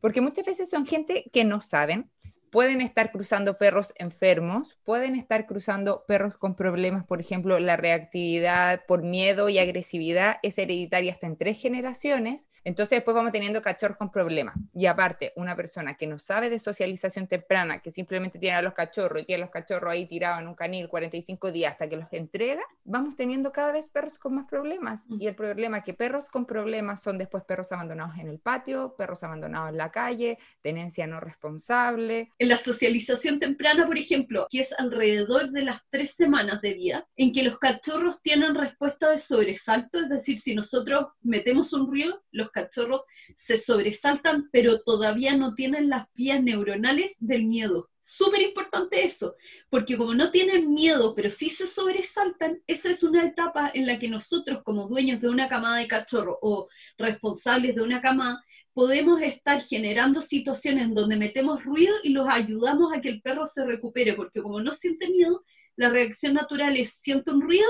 porque 0.00 0.20
muchas 0.20 0.44
veces 0.46 0.68
son 0.70 0.86
gente 0.86 1.24
que 1.32 1.44
no 1.44 1.60
saben, 1.60 2.10
pueden 2.56 2.80
estar 2.80 3.12
cruzando 3.12 3.58
perros 3.58 3.92
enfermos, 3.98 4.78
pueden 4.82 5.14
estar 5.14 5.44
cruzando 5.44 6.06
perros 6.08 6.38
con 6.38 6.56
problemas, 6.56 7.04
por 7.04 7.20
ejemplo, 7.20 7.60
la 7.60 7.76
reactividad 7.76 8.86
por 8.86 9.02
miedo 9.02 9.50
y 9.50 9.58
agresividad 9.58 10.38
es 10.42 10.56
hereditaria 10.56 11.12
hasta 11.12 11.26
en 11.26 11.36
tres 11.36 11.60
generaciones, 11.60 12.48
entonces 12.64 12.96
después 12.96 13.14
vamos 13.14 13.32
teniendo 13.32 13.60
cachorros 13.60 13.98
con 13.98 14.10
problemas. 14.10 14.56
Y 14.72 14.86
aparte, 14.86 15.34
una 15.36 15.54
persona 15.54 15.98
que 15.98 16.06
no 16.06 16.18
sabe 16.18 16.48
de 16.48 16.58
socialización 16.58 17.26
temprana, 17.26 17.82
que 17.82 17.90
simplemente 17.90 18.38
tiene 18.38 18.56
a 18.56 18.62
los 18.62 18.72
cachorros 18.72 19.20
y 19.20 19.26
tiene 19.26 19.42
a 19.42 19.44
los 19.44 19.52
cachorros 19.52 19.92
ahí 19.92 20.06
tirados 20.06 20.40
en 20.40 20.48
un 20.48 20.54
canil 20.54 20.88
45 20.88 21.52
días 21.52 21.72
hasta 21.72 21.90
que 21.90 21.98
los 21.98 22.10
entrega, 22.10 22.62
vamos 22.84 23.16
teniendo 23.16 23.52
cada 23.52 23.72
vez 23.72 23.90
perros 23.90 24.18
con 24.18 24.34
más 24.34 24.46
problemas. 24.48 25.04
Y 25.10 25.26
el 25.26 25.34
problema 25.34 25.76
es 25.76 25.84
que 25.84 25.92
perros 25.92 26.30
con 26.30 26.46
problemas 26.46 27.02
son 27.02 27.18
después 27.18 27.44
perros 27.44 27.70
abandonados 27.72 28.16
en 28.16 28.28
el 28.28 28.38
patio, 28.38 28.94
perros 28.96 29.22
abandonados 29.24 29.68
en 29.68 29.76
la 29.76 29.90
calle, 29.90 30.38
tenencia 30.62 31.06
no 31.06 31.20
responsable, 31.20 32.30
en 32.46 32.50
la 32.50 32.58
socialización 32.58 33.40
temprana, 33.40 33.86
por 33.86 33.98
ejemplo, 33.98 34.46
que 34.48 34.60
es 34.60 34.72
alrededor 34.78 35.50
de 35.50 35.62
las 35.62 35.82
tres 35.90 36.12
semanas 36.12 36.62
de 36.62 36.74
vida, 36.74 37.08
en 37.16 37.32
que 37.32 37.42
los 37.42 37.58
cachorros 37.58 38.22
tienen 38.22 38.54
respuesta 38.54 39.10
de 39.10 39.18
sobresalto, 39.18 39.98
es 39.98 40.08
decir, 40.08 40.38
si 40.38 40.54
nosotros 40.54 41.06
metemos 41.22 41.72
un 41.72 41.88
ruido, 41.88 42.22
los 42.30 42.50
cachorros 42.50 43.00
se 43.34 43.58
sobresaltan, 43.58 44.48
pero 44.52 44.80
todavía 44.80 45.36
no 45.36 45.54
tienen 45.54 45.88
las 45.88 46.06
vías 46.14 46.40
neuronales 46.40 47.16
del 47.18 47.46
miedo. 47.46 47.90
Súper 48.00 48.42
importante 48.42 49.04
eso, 49.04 49.34
porque 49.68 49.96
como 49.96 50.14
no 50.14 50.30
tienen 50.30 50.72
miedo, 50.72 51.16
pero 51.16 51.32
sí 51.32 51.50
se 51.50 51.66
sobresaltan, 51.66 52.62
esa 52.68 52.90
es 52.90 53.02
una 53.02 53.24
etapa 53.24 53.72
en 53.74 53.88
la 53.88 53.98
que 53.98 54.08
nosotros 54.08 54.62
como 54.62 54.86
dueños 54.86 55.20
de 55.20 55.28
una 55.28 55.48
camada 55.48 55.78
de 55.78 55.88
cachorros 55.88 56.36
o 56.42 56.68
responsables 56.96 57.74
de 57.74 57.82
una 57.82 58.00
camada, 58.00 58.40
podemos 58.76 59.22
estar 59.22 59.62
generando 59.62 60.20
situaciones 60.20 60.84
en 60.84 60.94
donde 60.94 61.16
metemos 61.16 61.64
ruido 61.64 61.94
y 62.02 62.10
los 62.10 62.28
ayudamos 62.28 62.92
a 62.92 63.00
que 63.00 63.08
el 63.08 63.22
perro 63.22 63.46
se 63.46 63.64
recupere, 63.64 64.12
porque 64.12 64.42
como 64.42 64.60
no 64.60 64.70
siente 64.70 65.08
miedo, 65.08 65.46
la 65.76 65.88
reacción 65.88 66.34
natural 66.34 66.76
es 66.76 66.92
siente 66.92 67.30
un 67.30 67.40
ruido, 67.40 67.64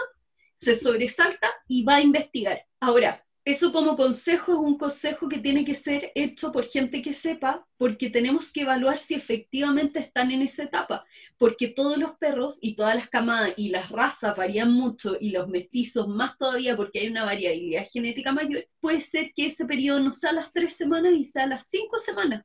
se 0.57 0.75
sobresalta 0.75 1.49
y 1.69 1.85
va 1.85 1.97
a 1.97 2.01
investigar. 2.01 2.61
Ahora, 2.81 3.25
eso 3.45 3.73
como 3.73 3.97
consejo 3.97 4.55
es 4.55 4.59
un 4.59 4.77
consejo 4.77 5.29
que 5.29 5.39
tiene 5.39 5.65
que 5.65 5.77
ser 5.77 6.11
hecho 6.17 6.51
por 6.51 6.67
gente 6.67 7.01
que 7.01 7.13
sepa, 7.13 7.65
porque 7.79 8.11
tenemos 8.11 8.53
que 8.53 8.63
evaluar 8.63 8.99
si 8.99 9.15
efectivamente 9.15 9.99
están 9.99 10.31
en 10.31 10.43
esa 10.43 10.65
etapa, 10.65 11.05
porque 11.39 11.69
todos 11.69 11.99
los 11.99 12.13
perros 12.13 12.59
y 12.61 12.77
todas 12.77 12.95
las 12.95 13.09
camadas 13.09 13.53
y 13.57 13.69
las 13.69 13.91
razas 13.91 14.37
varían 14.37 14.73
mucho 14.73 15.17
y 15.21 15.31
los 15.31 15.49
mestizos 15.49 16.09
más 16.09 16.39
todavía 16.39 16.77
porque 16.77 17.01
hay 17.01 17.09
una 17.09 17.25
variabilidad 17.25 17.87
genética 17.93 18.33
mayor, 18.33 18.67
puede 18.81 19.01
ser 19.01 19.33
que 19.35 19.47
ese 19.47 19.67
periodo 19.67 20.01
no 20.01 20.13
sea 20.13 20.33
las 20.33 20.53
tres 20.53 20.77
semanas 20.77 21.13
y 21.15 21.25
sea 21.25 21.47
las 21.47 21.67
cinco 21.69 21.99
semanas. 21.99 22.45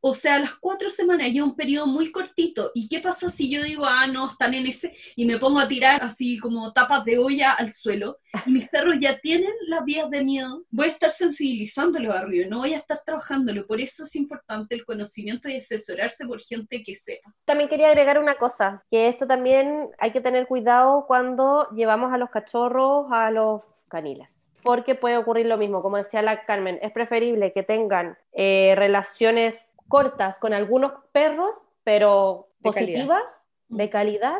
O 0.00 0.14
sea, 0.14 0.38
las 0.38 0.54
cuatro 0.54 0.88
semanas 0.88 1.28
y 1.28 1.38
es 1.38 1.42
un 1.42 1.56
periodo 1.56 1.86
muy 1.86 2.10
cortito. 2.10 2.70
¿Y 2.74 2.88
qué 2.88 3.00
pasa 3.00 3.28
si 3.28 3.50
yo 3.50 3.62
digo, 3.62 3.84
ah, 3.86 4.06
no, 4.06 4.28
están 4.30 4.54
en 4.54 4.66
ese, 4.66 4.96
y 5.16 5.26
me 5.26 5.38
pongo 5.38 5.58
a 5.58 5.68
tirar 5.68 6.02
así 6.02 6.38
como 6.38 6.72
tapas 6.72 7.04
de 7.04 7.18
olla 7.18 7.52
al 7.52 7.72
suelo? 7.72 8.18
Y 8.46 8.50
mis 8.50 8.68
perros 8.68 8.96
ya 9.00 9.18
tienen 9.18 9.52
las 9.66 9.84
vías 9.84 10.08
de 10.10 10.24
miedo. 10.24 10.64
Voy 10.70 10.86
a 10.88 10.92
estar 10.92 11.10
sensibilizándolo 11.10 12.12
arriba, 12.12 12.48
no 12.48 12.58
voy 12.58 12.74
a 12.74 12.78
estar 12.78 13.02
trabajándolo. 13.04 13.66
Por 13.66 13.80
eso 13.80 14.04
es 14.04 14.14
importante 14.16 14.67
el 14.74 14.84
conocimiento 14.84 15.48
y 15.48 15.56
asesorarse 15.56 16.26
por 16.26 16.40
gente 16.40 16.82
que 16.84 16.94
sepa. 16.94 17.30
También 17.44 17.68
quería 17.68 17.88
agregar 17.88 18.18
una 18.18 18.36
cosa, 18.36 18.84
que 18.90 19.08
esto 19.08 19.26
también 19.26 19.90
hay 19.98 20.12
que 20.12 20.20
tener 20.20 20.46
cuidado 20.46 21.04
cuando 21.06 21.68
llevamos 21.70 22.12
a 22.12 22.18
los 22.18 22.30
cachorros 22.30 23.06
a 23.10 23.30
los 23.30 23.62
caniles 23.88 24.44
porque 24.62 24.94
puede 24.94 25.16
ocurrir 25.16 25.46
lo 25.46 25.56
mismo, 25.56 25.82
como 25.82 25.96
decía 25.96 26.20
la 26.20 26.44
Carmen, 26.44 26.78
es 26.82 26.92
preferible 26.92 27.52
que 27.52 27.62
tengan 27.62 28.18
eh, 28.32 28.74
relaciones 28.76 29.70
cortas 29.88 30.38
con 30.38 30.52
algunos 30.52 30.92
perros, 31.12 31.62
pero 31.84 32.48
positivas, 32.60 33.46
de 33.68 33.88
calidad, 33.88 34.38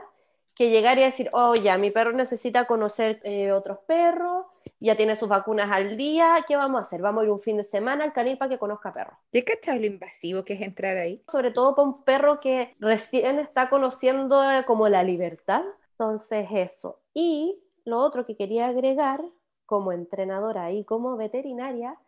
que 0.55 0.71
llegar 0.71 0.99
y 0.99 1.03
decir, 1.03 1.31
oh, 1.33 1.55
ya, 1.55 1.79
mi 1.79 1.91
perro 1.91 2.12
necesita 2.12 2.67
conocer 2.67 3.21
eh, 3.25 3.53
otros 3.53 3.79
perros, 3.87 4.47
ya 4.81 4.97
tiene 4.97 5.17
sus 5.17 5.29
vacunas 5.29 5.71
al 5.71 5.97
día, 5.97 6.45
¿qué 6.47 6.57
vamos 6.57 6.79
a 6.79 6.83
hacer? 6.83 7.01
Vamos 7.03 7.23
a 7.23 7.25
ir 7.25 7.31
un 7.31 7.41
fin 7.41 7.57
de 7.57 7.65
semana 7.65 8.05
al 8.05 8.13
canil 8.13 8.39
para 8.39 8.49
que 8.51 8.59
conozca 8.59 8.93
perros. 8.93 9.15
¿Qué 9.33 9.45
cachado 9.45 9.79
lo 9.79 9.87
invasivo 9.87 10.45
que 10.45 10.55
es 10.55 10.61
entrar 10.61 10.97
ahí? 10.97 11.23
Sobre 11.31 11.51
todo 11.51 11.75
para 11.75 11.89
un 11.89 12.03
perro 12.05 12.41
que 12.41 12.75
recién 12.79 13.39
está 13.39 13.69
conociendo 13.69 14.43
eh, 14.51 14.65
como 14.67 14.89
la 14.89 15.03
libertad. 15.03 15.63
Entonces, 15.93 16.47
eso. 16.53 17.01
Y 17.13 17.59
lo 17.85 17.99
otro 17.99 18.25
que 18.25 18.37
quería 18.37 18.69
agregar 18.69 19.23
como 19.67 19.93
entrenadora 19.93 20.73
y 20.73 20.85
como 20.85 21.17
veterinaria, 21.17 21.99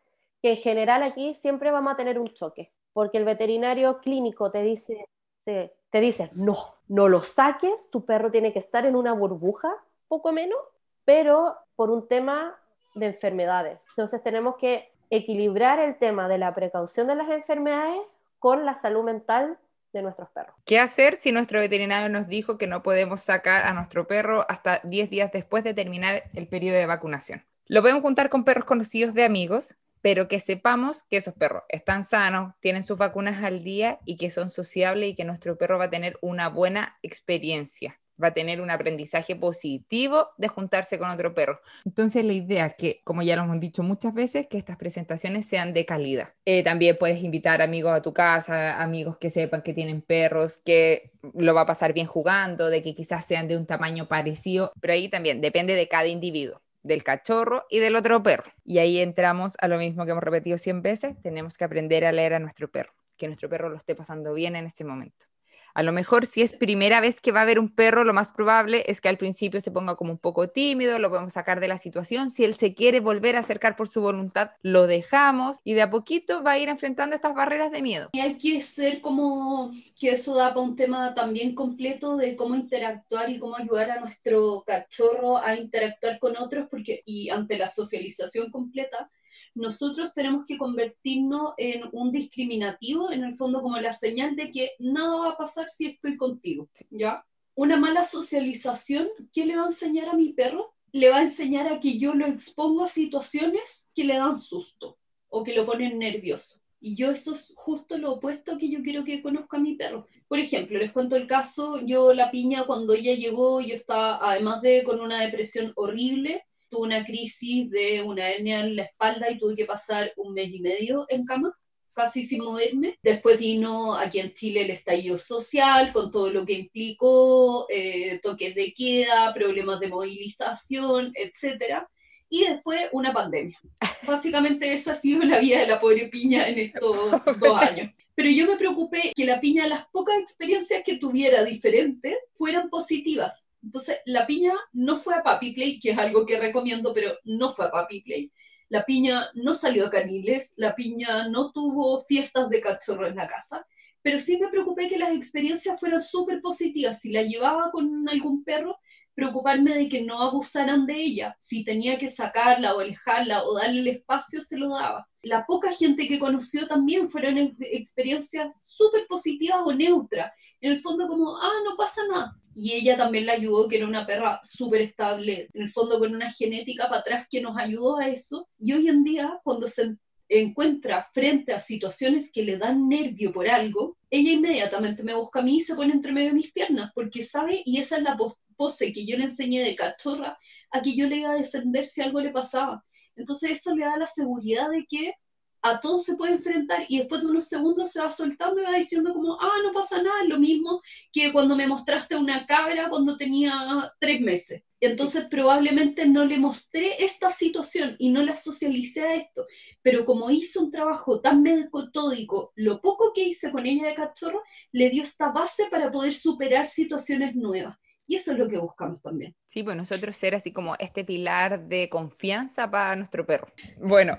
que 0.42 0.52
en 0.52 0.56
general 0.58 1.02
aquí 1.02 1.34
siempre 1.34 1.70
vamos 1.70 1.92
a 1.92 1.96
tener 1.96 2.18
un 2.18 2.28
choque, 2.28 2.72
porque 2.92 3.18
el 3.18 3.24
veterinario 3.24 3.98
clínico 3.98 4.50
te 4.50 4.62
dice, 4.62 5.06
te 5.44 6.00
dice, 6.00 6.30
no, 6.34 6.56
no 6.88 7.08
lo 7.08 7.22
saques, 7.22 7.90
tu 7.90 8.04
perro 8.04 8.30
tiene 8.30 8.52
que 8.52 8.58
estar 8.58 8.86
en 8.86 8.96
una 8.96 9.12
burbuja, 9.12 9.74
poco 10.08 10.32
menos, 10.32 10.58
pero 11.04 11.56
por 11.76 11.90
un 11.90 12.08
tema 12.08 12.58
de 12.94 13.06
enfermedades. 13.06 13.84
Entonces 13.90 14.22
tenemos 14.22 14.56
que 14.56 14.92
equilibrar 15.10 15.78
el 15.80 15.96
tema 15.98 16.28
de 16.28 16.38
la 16.38 16.54
precaución 16.54 17.06
de 17.06 17.16
las 17.16 17.28
enfermedades 17.28 18.00
con 18.38 18.64
la 18.64 18.74
salud 18.76 19.04
mental 19.04 19.58
de 19.92 20.02
nuestros 20.02 20.28
perros. 20.30 20.54
¿Qué 20.64 20.78
hacer 20.78 21.16
si 21.16 21.32
nuestro 21.32 21.60
veterinario 21.60 22.08
nos 22.08 22.28
dijo 22.28 22.58
que 22.58 22.66
no 22.66 22.82
podemos 22.82 23.20
sacar 23.20 23.64
a 23.64 23.72
nuestro 23.72 24.06
perro 24.06 24.46
hasta 24.48 24.80
10 24.84 25.10
días 25.10 25.32
después 25.32 25.64
de 25.64 25.74
terminar 25.74 26.24
el 26.34 26.46
periodo 26.46 26.78
de 26.78 26.86
vacunación? 26.86 27.44
Lo 27.66 27.82
podemos 27.82 28.02
juntar 28.02 28.30
con 28.30 28.44
perros 28.44 28.64
conocidos 28.64 29.14
de 29.14 29.24
amigos, 29.24 29.74
pero 30.00 30.28
que 30.28 30.40
sepamos 30.40 31.02
que 31.02 31.16
esos 31.18 31.34
perros 31.34 31.64
están 31.68 32.04
sanos, 32.04 32.54
tienen 32.60 32.82
sus 32.82 32.98
vacunas 32.98 33.42
al 33.44 33.62
día 33.62 33.98
y 34.04 34.16
que 34.16 34.30
son 34.30 34.50
sociables 34.50 35.10
y 35.10 35.14
que 35.14 35.24
nuestro 35.24 35.58
perro 35.58 35.78
va 35.78 35.86
a 35.86 35.90
tener 35.90 36.18
una 36.22 36.48
buena 36.48 36.98
experiencia 37.02 37.99
va 38.22 38.28
a 38.28 38.34
tener 38.34 38.60
un 38.60 38.70
aprendizaje 38.70 39.36
positivo 39.36 40.28
de 40.38 40.48
juntarse 40.48 40.98
con 40.98 41.10
otro 41.10 41.34
perro. 41.34 41.60
Entonces 41.84 42.24
la 42.24 42.32
idea 42.32 42.66
es 42.66 42.74
que, 42.74 43.00
como 43.04 43.22
ya 43.22 43.36
lo 43.36 43.42
hemos 43.42 43.60
dicho 43.60 43.82
muchas 43.82 44.14
veces, 44.14 44.46
que 44.48 44.58
estas 44.58 44.76
presentaciones 44.76 45.46
sean 45.46 45.72
de 45.72 45.84
calidad. 45.84 46.34
Eh, 46.44 46.62
también 46.62 46.96
puedes 46.98 47.22
invitar 47.22 47.62
amigos 47.62 47.92
a 47.92 48.02
tu 48.02 48.12
casa, 48.12 48.82
amigos 48.82 49.16
que 49.18 49.30
sepan 49.30 49.62
que 49.62 49.72
tienen 49.72 50.02
perros, 50.02 50.60
que 50.64 51.10
lo 51.34 51.54
va 51.54 51.62
a 51.62 51.66
pasar 51.66 51.92
bien 51.92 52.06
jugando, 52.06 52.70
de 52.70 52.82
que 52.82 52.94
quizás 52.94 53.24
sean 53.24 53.48
de 53.48 53.56
un 53.56 53.66
tamaño 53.66 54.08
parecido, 54.08 54.72
pero 54.80 54.94
ahí 54.94 55.08
también 55.08 55.40
depende 55.40 55.74
de 55.74 55.88
cada 55.88 56.06
individuo 56.06 56.60
del 56.82 57.04
cachorro 57.04 57.66
y 57.68 57.78
del 57.78 57.96
otro 57.96 58.22
perro. 58.22 58.50
Y 58.64 58.78
ahí 58.78 58.98
entramos 58.98 59.54
a 59.60 59.68
lo 59.68 59.78
mismo 59.78 60.04
que 60.04 60.12
hemos 60.12 60.24
repetido 60.24 60.58
100 60.58 60.82
veces, 60.82 61.22
tenemos 61.22 61.56
que 61.56 61.64
aprender 61.64 62.04
a 62.04 62.12
leer 62.12 62.34
a 62.34 62.38
nuestro 62.38 62.70
perro, 62.70 62.92
que 63.16 63.26
nuestro 63.26 63.48
perro 63.48 63.68
lo 63.68 63.76
esté 63.76 63.94
pasando 63.94 64.32
bien 64.32 64.56
en 64.56 64.66
este 64.66 64.84
momento. 64.84 65.26
A 65.74 65.82
lo 65.82 65.92
mejor 65.92 66.26
si 66.26 66.42
es 66.42 66.52
primera 66.52 67.00
vez 67.00 67.20
que 67.20 67.32
va 67.32 67.42
a 67.42 67.44
ver 67.44 67.58
un 67.58 67.68
perro, 67.68 68.04
lo 68.04 68.12
más 68.12 68.32
probable 68.32 68.84
es 68.86 69.00
que 69.00 69.08
al 69.08 69.18
principio 69.18 69.60
se 69.60 69.70
ponga 69.70 69.96
como 69.96 70.12
un 70.12 70.18
poco 70.18 70.48
tímido, 70.48 70.98
lo 70.98 71.10
podemos 71.10 71.32
sacar 71.32 71.60
de 71.60 71.68
la 71.68 71.78
situación. 71.78 72.30
Si 72.30 72.44
él 72.44 72.54
se 72.54 72.74
quiere 72.74 73.00
volver 73.00 73.36
a 73.36 73.40
acercar 73.40 73.76
por 73.76 73.88
su 73.88 74.00
voluntad, 74.00 74.50
lo 74.62 74.86
dejamos 74.86 75.58
y 75.64 75.74
de 75.74 75.82
a 75.82 75.90
poquito 75.90 76.42
va 76.42 76.52
a 76.52 76.58
ir 76.58 76.68
enfrentando 76.68 77.14
estas 77.14 77.34
barreras 77.34 77.70
de 77.70 77.82
miedo. 77.82 78.10
Y 78.12 78.20
hay 78.20 78.36
que 78.36 78.60
ser 78.60 79.00
como 79.00 79.72
que 79.98 80.10
eso 80.10 80.34
da 80.34 80.48
para 80.50 80.60
un 80.60 80.76
tema 80.76 81.14
también 81.14 81.54
completo 81.54 82.16
de 82.16 82.36
cómo 82.36 82.54
interactuar 82.54 83.30
y 83.30 83.38
cómo 83.38 83.56
ayudar 83.56 83.90
a 83.90 84.00
nuestro 84.00 84.62
cachorro 84.66 85.38
a 85.38 85.56
interactuar 85.56 86.18
con 86.18 86.36
otros, 86.36 86.68
porque 86.70 87.02
y 87.04 87.30
ante 87.30 87.56
la 87.56 87.68
socialización 87.68 88.50
completa, 88.50 89.10
nosotros 89.54 90.14
tenemos 90.14 90.44
que 90.46 90.58
convertirnos 90.58 91.54
en 91.56 91.82
un 91.92 92.12
discriminativo, 92.12 93.10
en 93.10 93.24
el 93.24 93.36
fondo 93.36 93.62
como 93.62 93.78
la 93.78 93.92
señal 93.92 94.36
de 94.36 94.52
que 94.52 94.72
nada 94.78 95.16
va 95.16 95.30
a 95.30 95.36
pasar 95.36 95.68
si 95.68 95.86
estoy 95.86 96.16
contigo, 96.16 96.68
¿ya? 96.90 97.24
Una 97.54 97.76
mala 97.76 98.04
socialización, 98.04 99.08
¿qué 99.32 99.44
le 99.44 99.56
va 99.56 99.64
a 99.64 99.66
enseñar 99.66 100.08
a 100.08 100.14
mi 100.14 100.32
perro? 100.32 100.74
Le 100.92 101.10
va 101.10 101.18
a 101.18 101.22
enseñar 101.22 101.66
a 101.66 101.80
que 101.80 101.98
yo 101.98 102.14
lo 102.14 102.26
expongo 102.26 102.84
a 102.84 102.88
situaciones 102.88 103.90
que 103.94 104.04
le 104.04 104.14
dan 104.14 104.38
susto 104.38 104.98
o 105.28 105.44
que 105.44 105.54
lo 105.54 105.66
ponen 105.66 105.98
nervioso. 105.98 106.60
Y 106.80 106.94
yo 106.94 107.10
eso 107.10 107.34
es 107.34 107.52
justo 107.56 107.98
lo 107.98 108.12
opuesto 108.12 108.56
que 108.56 108.70
yo 108.70 108.82
quiero 108.82 109.04
que 109.04 109.22
conozca 109.22 109.58
a 109.58 109.60
mi 109.60 109.74
perro. 109.74 110.06
Por 110.28 110.38
ejemplo, 110.38 110.78
les 110.78 110.92
cuento 110.92 111.16
el 111.16 111.26
caso, 111.26 111.80
yo 111.84 112.14
la 112.14 112.30
piña 112.30 112.64
cuando 112.64 112.94
ella 112.94 113.14
llegó, 113.14 113.60
yo 113.60 113.74
estaba 113.74 114.18
además 114.22 114.62
de 114.62 114.82
con 114.84 115.00
una 115.00 115.20
depresión 115.20 115.72
horrible, 115.76 116.44
tuve 116.70 116.86
una 116.86 117.04
crisis 117.04 117.68
de 117.70 118.02
una 118.02 118.30
hernia 118.30 118.60
en 118.60 118.76
la 118.76 118.84
espalda 118.84 119.30
y 119.30 119.38
tuve 119.38 119.56
que 119.56 119.66
pasar 119.66 120.12
un 120.16 120.32
mes 120.32 120.50
y 120.50 120.60
medio 120.60 121.04
en 121.08 121.24
cama, 121.24 121.54
casi 121.92 122.22
sin 122.22 122.42
moverme. 122.42 122.96
Después 123.02 123.38
vino 123.38 123.94
aquí 123.94 124.20
en 124.20 124.32
Chile 124.32 124.62
el 124.62 124.70
estallido 124.70 125.18
social, 125.18 125.92
con 125.92 126.10
todo 126.10 126.30
lo 126.30 126.46
que 126.46 126.54
implicó, 126.54 127.66
eh, 127.68 128.20
toques 128.22 128.54
de 128.54 128.72
queda, 128.72 129.34
problemas 129.34 129.80
de 129.80 129.88
movilización, 129.88 131.12
etc. 131.14 131.84
Y 132.28 132.44
después 132.44 132.88
una 132.92 133.12
pandemia. 133.12 133.60
Básicamente 134.06 134.72
esa 134.72 134.92
ha 134.92 134.94
sido 134.94 135.24
la 135.24 135.40
vida 135.40 135.58
de 135.58 135.66
la 135.66 135.80
pobre 135.80 136.08
piña 136.08 136.48
en 136.48 136.60
estos 136.60 137.10
dos 137.40 137.56
años. 137.56 137.92
Pero 138.14 138.30
yo 138.30 138.46
me 138.46 138.56
preocupé 138.56 139.12
que 139.16 139.24
la 139.24 139.40
piña, 139.40 139.66
las 139.66 139.86
pocas 139.88 140.20
experiencias 140.20 140.82
que 140.84 140.98
tuviera 140.98 141.42
diferentes, 141.42 142.14
fueran 142.36 142.68
positivas 142.68 143.49
entonces, 143.62 143.98
la 144.06 144.26
piña 144.26 144.54
no 144.72 144.96
fue 144.96 145.14
a 145.14 145.22
Papi 145.22 145.52
Play, 145.52 145.78
que 145.78 145.90
es 145.90 145.98
algo 145.98 146.24
que 146.24 146.38
recomiendo, 146.38 146.94
pero 146.94 147.16
no 147.24 147.52
fue 147.52 147.66
a 147.66 147.70
Papi 147.70 148.02
Play. 148.02 148.32
La 148.68 148.84
piña 148.84 149.30
no 149.34 149.54
salió 149.54 149.86
a 149.86 149.90
Caniles, 149.90 150.54
la 150.56 150.74
piña 150.74 151.28
no 151.28 151.52
tuvo 151.52 152.00
fiestas 152.00 152.48
de 152.48 152.60
cachorro 152.60 153.06
en 153.06 153.16
la 153.16 153.26
casa, 153.26 153.66
pero 154.00 154.18
sí 154.18 154.38
me 154.38 154.48
preocupé 154.48 154.88
que 154.88 154.98
las 154.98 155.12
experiencias 155.12 155.78
fueran 155.78 156.00
súper 156.00 156.40
positivas. 156.40 157.00
Si 157.00 157.10
la 157.10 157.22
llevaba 157.22 157.70
con 157.70 158.08
algún 158.08 158.44
perro, 158.44 158.78
preocuparme 159.14 159.74
de 159.74 159.88
que 159.88 160.02
no 160.02 160.20
abusaran 160.20 160.86
de 160.86 160.94
ella. 160.94 161.36
Si 161.38 161.64
tenía 161.64 161.98
que 161.98 162.08
sacarla 162.08 162.74
o 162.74 162.80
alejarla 162.80 163.44
o 163.44 163.54
darle 163.54 163.80
el 163.80 163.88
espacio, 163.88 164.40
se 164.40 164.56
lo 164.56 164.70
daba. 164.70 165.06
La 165.22 165.44
poca 165.44 165.72
gente 165.72 166.08
que 166.08 166.18
conoció 166.18 166.66
también 166.66 167.10
fueron 167.10 167.36
experiencias 167.60 168.56
súper 168.64 169.06
positivas 169.06 169.60
o 169.64 169.74
neutras. 169.74 170.32
En 170.62 170.72
el 170.72 170.80
fondo 170.80 171.08
como, 171.08 171.36
ah, 171.36 171.60
no 171.64 171.76
pasa 171.76 172.00
nada 172.10 172.40
y 172.54 172.72
ella 172.72 172.96
también 172.96 173.26
la 173.26 173.34
ayudó, 173.34 173.68
que 173.68 173.76
era 173.76 173.86
una 173.86 174.06
perra 174.06 174.40
súper 174.42 174.82
estable, 174.82 175.48
en 175.52 175.62
el 175.62 175.70
fondo 175.70 175.98
con 175.98 176.14
una 176.14 176.30
genética 176.30 176.88
para 176.88 177.00
atrás 177.00 177.26
que 177.30 177.40
nos 177.40 177.56
ayudó 177.56 177.98
a 177.98 178.08
eso. 178.08 178.48
Y 178.58 178.72
hoy 178.72 178.88
en 178.88 179.04
día, 179.04 179.38
cuando 179.44 179.68
se 179.68 179.96
encuentra 180.28 181.08
frente 181.12 181.52
a 181.52 181.60
situaciones 181.60 182.30
que 182.32 182.44
le 182.44 182.56
dan 182.56 182.88
nervio 182.88 183.32
por 183.32 183.48
algo, 183.48 183.96
ella 184.10 184.32
inmediatamente 184.32 185.02
me 185.02 185.14
busca 185.14 185.40
a 185.40 185.42
mí 185.42 185.58
y 185.58 185.60
se 185.60 185.74
pone 185.74 185.92
entre 185.92 186.12
medio 186.12 186.28
de 186.28 186.34
mis 186.34 186.52
piernas, 186.52 186.90
porque 186.94 187.24
sabe, 187.24 187.62
y 187.64 187.78
esa 187.78 187.96
es 187.96 188.02
la 188.02 188.16
pose 188.56 188.92
que 188.92 189.06
yo 189.06 189.16
le 189.16 189.24
enseñé 189.24 189.62
de 189.62 189.74
cachorra, 189.74 190.38
a 190.70 190.82
que 190.82 190.94
yo 190.94 191.06
le 191.06 191.18
iba 191.18 191.32
a 191.32 191.36
defender 191.36 191.86
si 191.86 192.00
algo 192.00 192.20
le 192.20 192.30
pasaba. 192.30 192.84
Entonces 193.16 193.50
eso 193.50 193.74
le 193.74 193.84
da 193.84 193.96
la 193.96 194.06
seguridad 194.06 194.70
de 194.70 194.86
que 194.88 195.14
a 195.62 195.80
todo 195.80 195.98
se 195.98 196.16
puede 196.16 196.32
enfrentar 196.32 196.84
y 196.88 196.98
después 196.98 197.20
de 197.22 197.28
unos 197.28 197.46
segundos 197.48 197.90
se 197.90 198.00
va 198.00 198.12
soltando 198.12 198.60
y 198.60 198.64
va 198.64 198.72
diciendo 198.72 199.12
como, 199.12 199.38
ah, 199.40 199.58
no 199.62 199.72
pasa 199.72 200.02
nada, 200.02 200.24
lo 200.24 200.38
mismo 200.38 200.80
que 201.12 201.32
cuando 201.32 201.56
me 201.56 201.66
mostraste 201.66 202.16
una 202.16 202.46
cabra 202.46 202.88
cuando 202.88 203.16
tenía 203.16 203.52
tres 203.98 204.20
meses. 204.20 204.62
Entonces 204.80 205.26
probablemente 205.30 206.06
no 206.06 206.24
le 206.24 206.38
mostré 206.38 207.04
esta 207.04 207.30
situación 207.30 207.96
y 207.98 208.08
no 208.08 208.22
la 208.22 208.34
socialicé 208.34 209.02
a 209.02 209.14
esto, 209.14 209.46
pero 209.82 210.06
como 210.06 210.30
hice 210.30 210.58
un 210.58 210.70
trabajo 210.70 211.20
tan 211.20 211.42
metódico, 211.42 212.52
lo 212.56 212.80
poco 212.80 213.12
que 213.14 213.24
hice 213.24 213.52
con 213.52 213.66
ella 213.66 213.88
de 213.88 213.94
cachorro 213.94 214.42
le 214.72 214.88
dio 214.88 215.02
esta 215.02 215.30
base 215.32 215.66
para 215.70 215.92
poder 215.92 216.14
superar 216.14 216.66
situaciones 216.66 217.36
nuevas. 217.36 217.76
Y 218.10 218.16
eso 218.16 218.32
es 218.32 218.38
lo 218.40 218.48
que 218.48 218.58
buscamos 218.58 219.00
también. 219.00 219.36
Sí, 219.46 219.62
pues 219.62 219.76
nosotros 219.76 220.16
ser 220.16 220.34
así 220.34 220.52
como 220.52 220.74
este 220.80 221.04
pilar 221.04 221.68
de 221.68 221.88
confianza 221.88 222.68
para 222.68 222.96
nuestro 222.96 223.24
perro. 223.24 223.46
Bueno, 223.80 224.18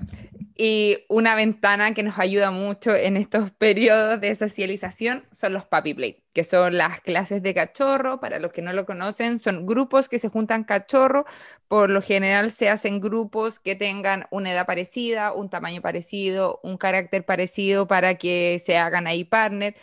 y 0.56 1.00
una 1.10 1.36
ventana 1.36 1.94
que 1.94 2.02
nos 2.02 2.18
ayuda 2.18 2.52
mucho 2.52 2.96
en 2.96 3.18
estos 3.18 3.52
periodos 3.52 4.22
de 4.22 4.34
socialización 4.34 5.26
son 5.34 5.52
los 5.52 5.66
puppy 5.66 5.94
play, 5.94 6.24
que 6.32 6.46
son 6.46 6.78
las 6.78 7.02
clases 7.02 7.44
de 7.44 7.54
cachorro. 7.54 8.22
Para 8.22 8.40
los 8.40 8.54
que 8.54 8.62
no 8.62 8.72
lo 8.72 8.86
conocen, 8.86 9.40
son 9.40 9.66
grupos 9.66 10.08
que 10.08 10.20
se 10.20 10.30
juntan 10.30 10.64
cachorro. 10.64 11.26
Por 11.68 11.90
lo 11.90 12.02
general 12.02 12.52
se 12.52 12.70
hacen 12.70 13.02
grupos 13.02 13.60
que 13.60 13.76
tengan 13.76 14.26
una 14.32 14.54
edad 14.54 14.66
parecida, 14.66 15.34
un 15.34 15.50
tamaño 15.50 15.82
parecido, 15.82 16.62
un 16.64 16.78
carácter 16.78 17.26
parecido 17.26 17.88
para 17.88 18.16
que 18.16 18.62
se 18.64 18.78
hagan 18.78 19.06
ahí 19.06 19.26
partner 19.26 19.76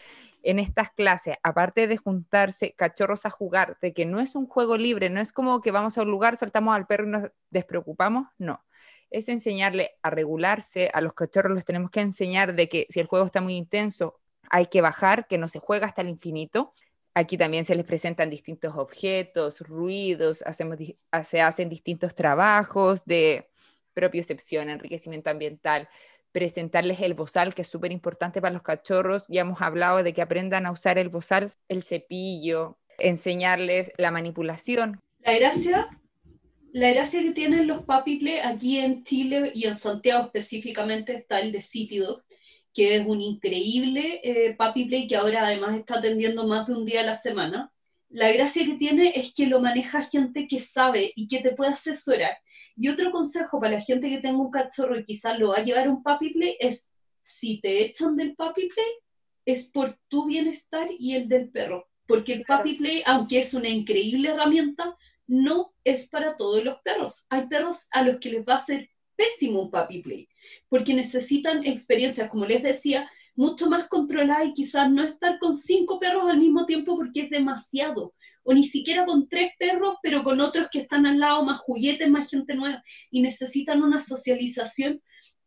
en 0.48 0.58
estas 0.58 0.90
clases, 0.90 1.36
aparte 1.42 1.86
de 1.86 1.98
juntarse 1.98 2.72
cachorros 2.72 3.26
a 3.26 3.30
jugar, 3.30 3.76
de 3.82 3.92
que 3.92 4.06
no 4.06 4.18
es 4.18 4.34
un 4.34 4.46
juego 4.46 4.78
libre, 4.78 5.10
no 5.10 5.20
es 5.20 5.30
como 5.30 5.60
que 5.60 5.72
vamos 5.72 5.98
a 5.98 6.02
un 6.02 6.10
lugar, 6.10 6.38
soltamos 6.38 6.74
al 6.74 6.86
perro 6.86 7.04
y 7.04 7.10
nos 7.10 7.30
despreocupamos, 7.50 8.28
no. 8.38 8.64
Es 9.10 9.28
enseñarle 9.28 9.90
a 10.02 10.08
regularse, 10.08 10.90
a 10.94 11.02
los 11.02 11.12
cachorros 11.12 11.52
los 11.52 11.66
tenemos 11.66 11.90
que 11.90 12.00
enseñar 12.00 12.54
de 12.54 12.66
que 12.70 12.86
si 12.88 12.98
el 12.98 13.06
juego 13.06 13.26
está 13.26 13.42
muy 13.42 13.56
intenso, 13.56 14.20
hay 14.48 14.68
que 14.68 14.80
bajar, 14.80 15.26
que 15.26 15.36
no 15.36 15.48
se 15.48 15.58
juega 15.58 15.86
hasta 15.86 16.00
el 16.00 16.08
infinito. 16.08 16.72
Aquí 17.12 17.36
también 17.36 17.66
se 17.66 17.74
les 17.74 17.84
presentan 17.84 18.30
distintos 18.30 18.74
objetos, 18.74 19.60
ruidos, 19.60 20.40
hacemos, 20.46 20.78
se 21.24 21.42
hacen 21.42 21.68
distintos 21.68 22.14
trabajos 22.14 23.04
de 23.04 23.50
propiocepción, 23.92 24.70
enriquecimiento 24.70 25.28
ambiental, 25.28 25.90
presentarles 26.32 27.00
el 27.00 27.14
bozal, 27.14 27.54
que 27.54 27.62
es 27.62 27.68
súper 27.68 27.92
importante 27.92 28.40
para 28.40 28.52
los 28.52 28.62
cachorros. 28.62 29.24
Ya 29.28 29.42
hemos 29.42 29.60
hablado 29.62 30.02
de 30.02 30.12
que 30.12 30.22
aprendan 30.22 30.66
a 30.66 30.72
usar 30.72 30.98
el 30.98 31.08
bozal, 31.08 31.50
el 31.68 31.82
cepillo, 31.82 32.78
enseñarles 32.98 33.92
la 33.96 34.10
manipulación. 34.10 35.00
La 35.20 35.34
gracia, 35.38 35.88
la 36.72 36.90
gracia 36.90 37.22
que 37.22 37.32
tienen 37.32 37.66
los 37.66 37.84
Papi 37.84 38.16
Play 38.16 38.38
aquí 38.38 38.78
en 38.78 39.04
Chile 39.04 39.52
y 39.54 39.66
en 39.66 39.76
Santiago 39.76 40.26
específicamente 40.26 41.14
está 41.14 41.40
el 41.40 41.52
de 41.52 41.60
City 41.60 42.02
que 42.74 42.96
es 42.96 43.06
un 43.06 43.20
increíble 43.20 44.20
eh, 44.22 44.56
que 45.08 45.16
ahora 45.16 45.46
además 45.46 45.76
está 45.76 45.98
atendiendo 45.98 46.46
más 46.46 46.66
de 46.66 46.74
un 46.74 46.84
día 46.84 47.00
a 47.00 47.04
la 47.04 47.16
semana 47.16 47.72
la 48.10 48.32
gracia 48.32 48.64
que 48.64 48.74
tiene 48.74 49.12
es 49.14 49.34
que 49.34 49.46
lo 49.46 49.60
maneja 49.60 50.02
gente 50.02 50.46
que 50.48 50.58
sabe 50.58 51.12
y 51.14 51.28
que 51.28 51.40
te 51.40 51.54
puede 51.54 51.72
asesorar. 51.72 52.36
Y 52.76 52.88
otro 52.88 53.10
consejo 53.10 53.60
para 53.60 53.74
la 53.74 53.80
gente 53.80 54.08
que 54.08 54.20
tenga 54.20 54.38
un 54.38 54.50
cachorro 54.50 54.98
y 54.98 55.04
quizás 55.04 55.38
lo 55.38 55.48
va 55.50 55.58
a 55.58 55.64
llevar 55.64 55.88
un 55.88 56.02
puppy 56.02 56.32
play 56.32 56.56
es, 56.60 56.90
si 57.22 57.60
te 57.60 57.84
echan 57.84 58.16
del 58.16 58.34
puppy 58.34 58.68
play, 58.68 58.86
es 59.44 59.64
por 59.64 59.98
tu 60.08 60.26
bienestar 60.26 60.88
y 60.98 61.14
el 61.14 61.28
del 61.28 61.50
perro. 61.50 61.88
Porque 62.06 62.32
el 62.32 62.44
puppy 62.44 62.74
play, 62.74 63.02
aunque 63.04 63.40
es 63.40 63.52
una 63.52 63.68
increíble 63.68 64.30
herramienta, 64.30 64.96
no 65.26 65.74
es 65.84 66.08
para 66.08 66.36
todos 66.36 66.64
los 66.64 66.80
perros. 66.80 67.26
Hay 67.28 67.46
perros 67.46 67.88
a 67.90 68.02
los 68.02 68.18
que 68.18 68.30
les 68.30 68.44
va 68.44 68.54
a 68.54 68.64
ser 68.64 68.88
pésimo 69.14 69.62
un 69.62 69.70
puppy 69.70 70.00
play, 70.00 70.28
porque 70.68 70.94
necesitan 70.94 71.66
experiencias, 71.66 72.30
como 72.30 72.46
les 72.46 72.62
decía, 72.62 73.10
mucho 73.38 73.70
más 73.70 73.86
controlada 73.86 74.44
y 74.44 74.52
quizás 74.52 74.90
no 74.90 75.04
estar 75.04 75.38
con 75.38 75.56
cinco 75.56 76.00
perros 76.00 76.28
al 76.28 76.40
mismo 76.40 76.66
tiempo 76.66 76.96
porque 76.96 77.20
es 77.20 77.30
demasiado. 77.30 78.12
O 78.42 78.52
ni 78.52 78.64
siquiera 78.64 79.06
con 79.06 79.28
tres 79.28 79.52
perros, 79.56 79.94
pero 80.02 80.24
con 80.24 80.40
otros 80.40 80.66
que 80.72 80.80
están 80.80 81.06
al 81.06 81.20
lado, 81.20 81.44
más 81.44 81.60
juguetes, 81.60 82.10
más 82.10 82.28
gente 82.28 82.56
nueva. 82.56 82.82
Y 83.12 83.22
necesitan 83.22 83.80
una 83.80 84.00
socialización 84.00 85.00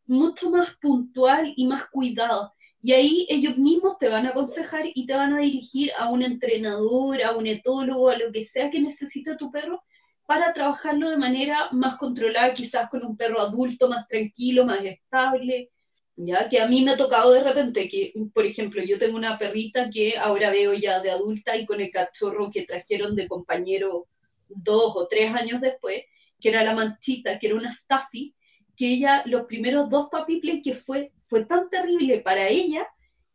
mucho 0.06 0.50
más 0.50 0.78
puntual 0.82 1.52
y 1.58 1.68
más 1.68 1.90
cuidado. 1.90 2.54
Y 2.82 2.94
ahí 2.94 3.28
ellos 3.30 3.58
mismos 3.58 3.98
te 3.98 4.08
van 4.08 4.26
a 4.26 4.30
aconsejar 4.30 4.86
y 4.86 5.06
te 5.06 5.14
van 5.14 5.34
a 5.34 5.40
dirigir 5.40 5.92
a 5.98 6.10
un 6.10 6.24
entrenador, 6.24 7.22
a 7.22 7.36
un 7.36 7.46
etólogo, 7.46 8.10
a 8.10 8.18
lo 8.18 8.32
que 8.32 8.46
sea 8.46 8.72
que 8.72 8.80
necesite 8.80 9.36
tu 9.36 9.52
perro 9.52 9.84
para 10.26 10.54
trabajarlo 10.54 11.10
de 11.10 11.18
manera 11.18 11.68
más 11.74 11.98
controlada, 11.98 12.54
quizás 12.54 12.90
con 12.90 13.06
un 13.06 13.18
perro 13.18 13.42
adulto 13.42 13.90
más 13.90 14.08
tranquilo, 14.08 14.66
más 14.66 14.80
estable. 14.86 15.72
Ya 16.16 16.50
que 16.50 16.60
a 16.60 16.68
mí 16.68 16.84
me 16.84 16.92
ha 16.92 16.98
tocado 16.98 17.32
de 17.32 17.44
repente 17.44 17.90
que, 17.90 18.14
por 18.34 18.46
ejemplo, 18.46 18.84
yo 18.84 19.00
tengo 19.00 19.18
una 19.18 19.40
perrita 19.40 19.90
que 19.90 20.18
ahora 20.18 20.52
veo 20.52 20.74
ya 20.74 21.02
de 21.02 21.10
adulta 21.10 21.56
y 21.58 21.66
con 21.66 21.82
el 21.82 21.92
cachorro 21.92 22.52
que 22.52 22.66
trajeron 22.66 23.16
de 23.16 23.28
compañero 23.28 24.08
dos 24.48 24.94
o 24.96 25.08
tres 25.08 25.34
años 25.34 25.62
después, 25.62 26.04
que 26.40 26.50
era 26.50 26.64
la 26.64 26.76
manchita, 26.76 27.40
que 27.40 27.48
era 27.48 27.56
una 27.56 27.74
Staffy, 27.74 28.36
que 28.76 28.94
ella, 28.94 29.24
los 29.26 29.46
primeros 29.46 29.90
dos 29.90 30.10
papi 30.12 30.40
play, 30.40 30.62
que 30.62 30.76
fue, 30.76 31.12
fue 31.26 31.46
tan 31.46 31.70
terrible 31.70 32.20
para 32.20 32.48
ella, 32.48 32.88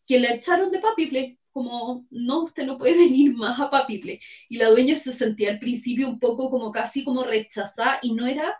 que 0.06 0.20
la 0.20 0.34
echaron 0.34 0.70
de 0.70 0.78
papi 0.78 1.06
play, 1.06 1.38
como, 1.52 2.04
no, 2.10 2.44
usted 2.44 2.66
no 2.66 2.76
puede 2.76 2.96
venir 2.98 3.34
más 3.34 3.58
a 3.58 3.70
papi 3.70 3.98
play. 3.98 4.20
Y 4.48 4.56
la 4.56 4.68
dueña 4.68 4.96
se 4.96 5.12
sentía 5.12 5.50
al 5.50 5.58
principio 5.58 6.08
un 6.08 6.18
poco 6.18 6.50
como 6.50 6.70
casi 6.70 7.04
como 7.04 7.24
rechazada, 7.24 7.98
y 8.02 8.12
no 8.12 8.26
era, 8.26 8.56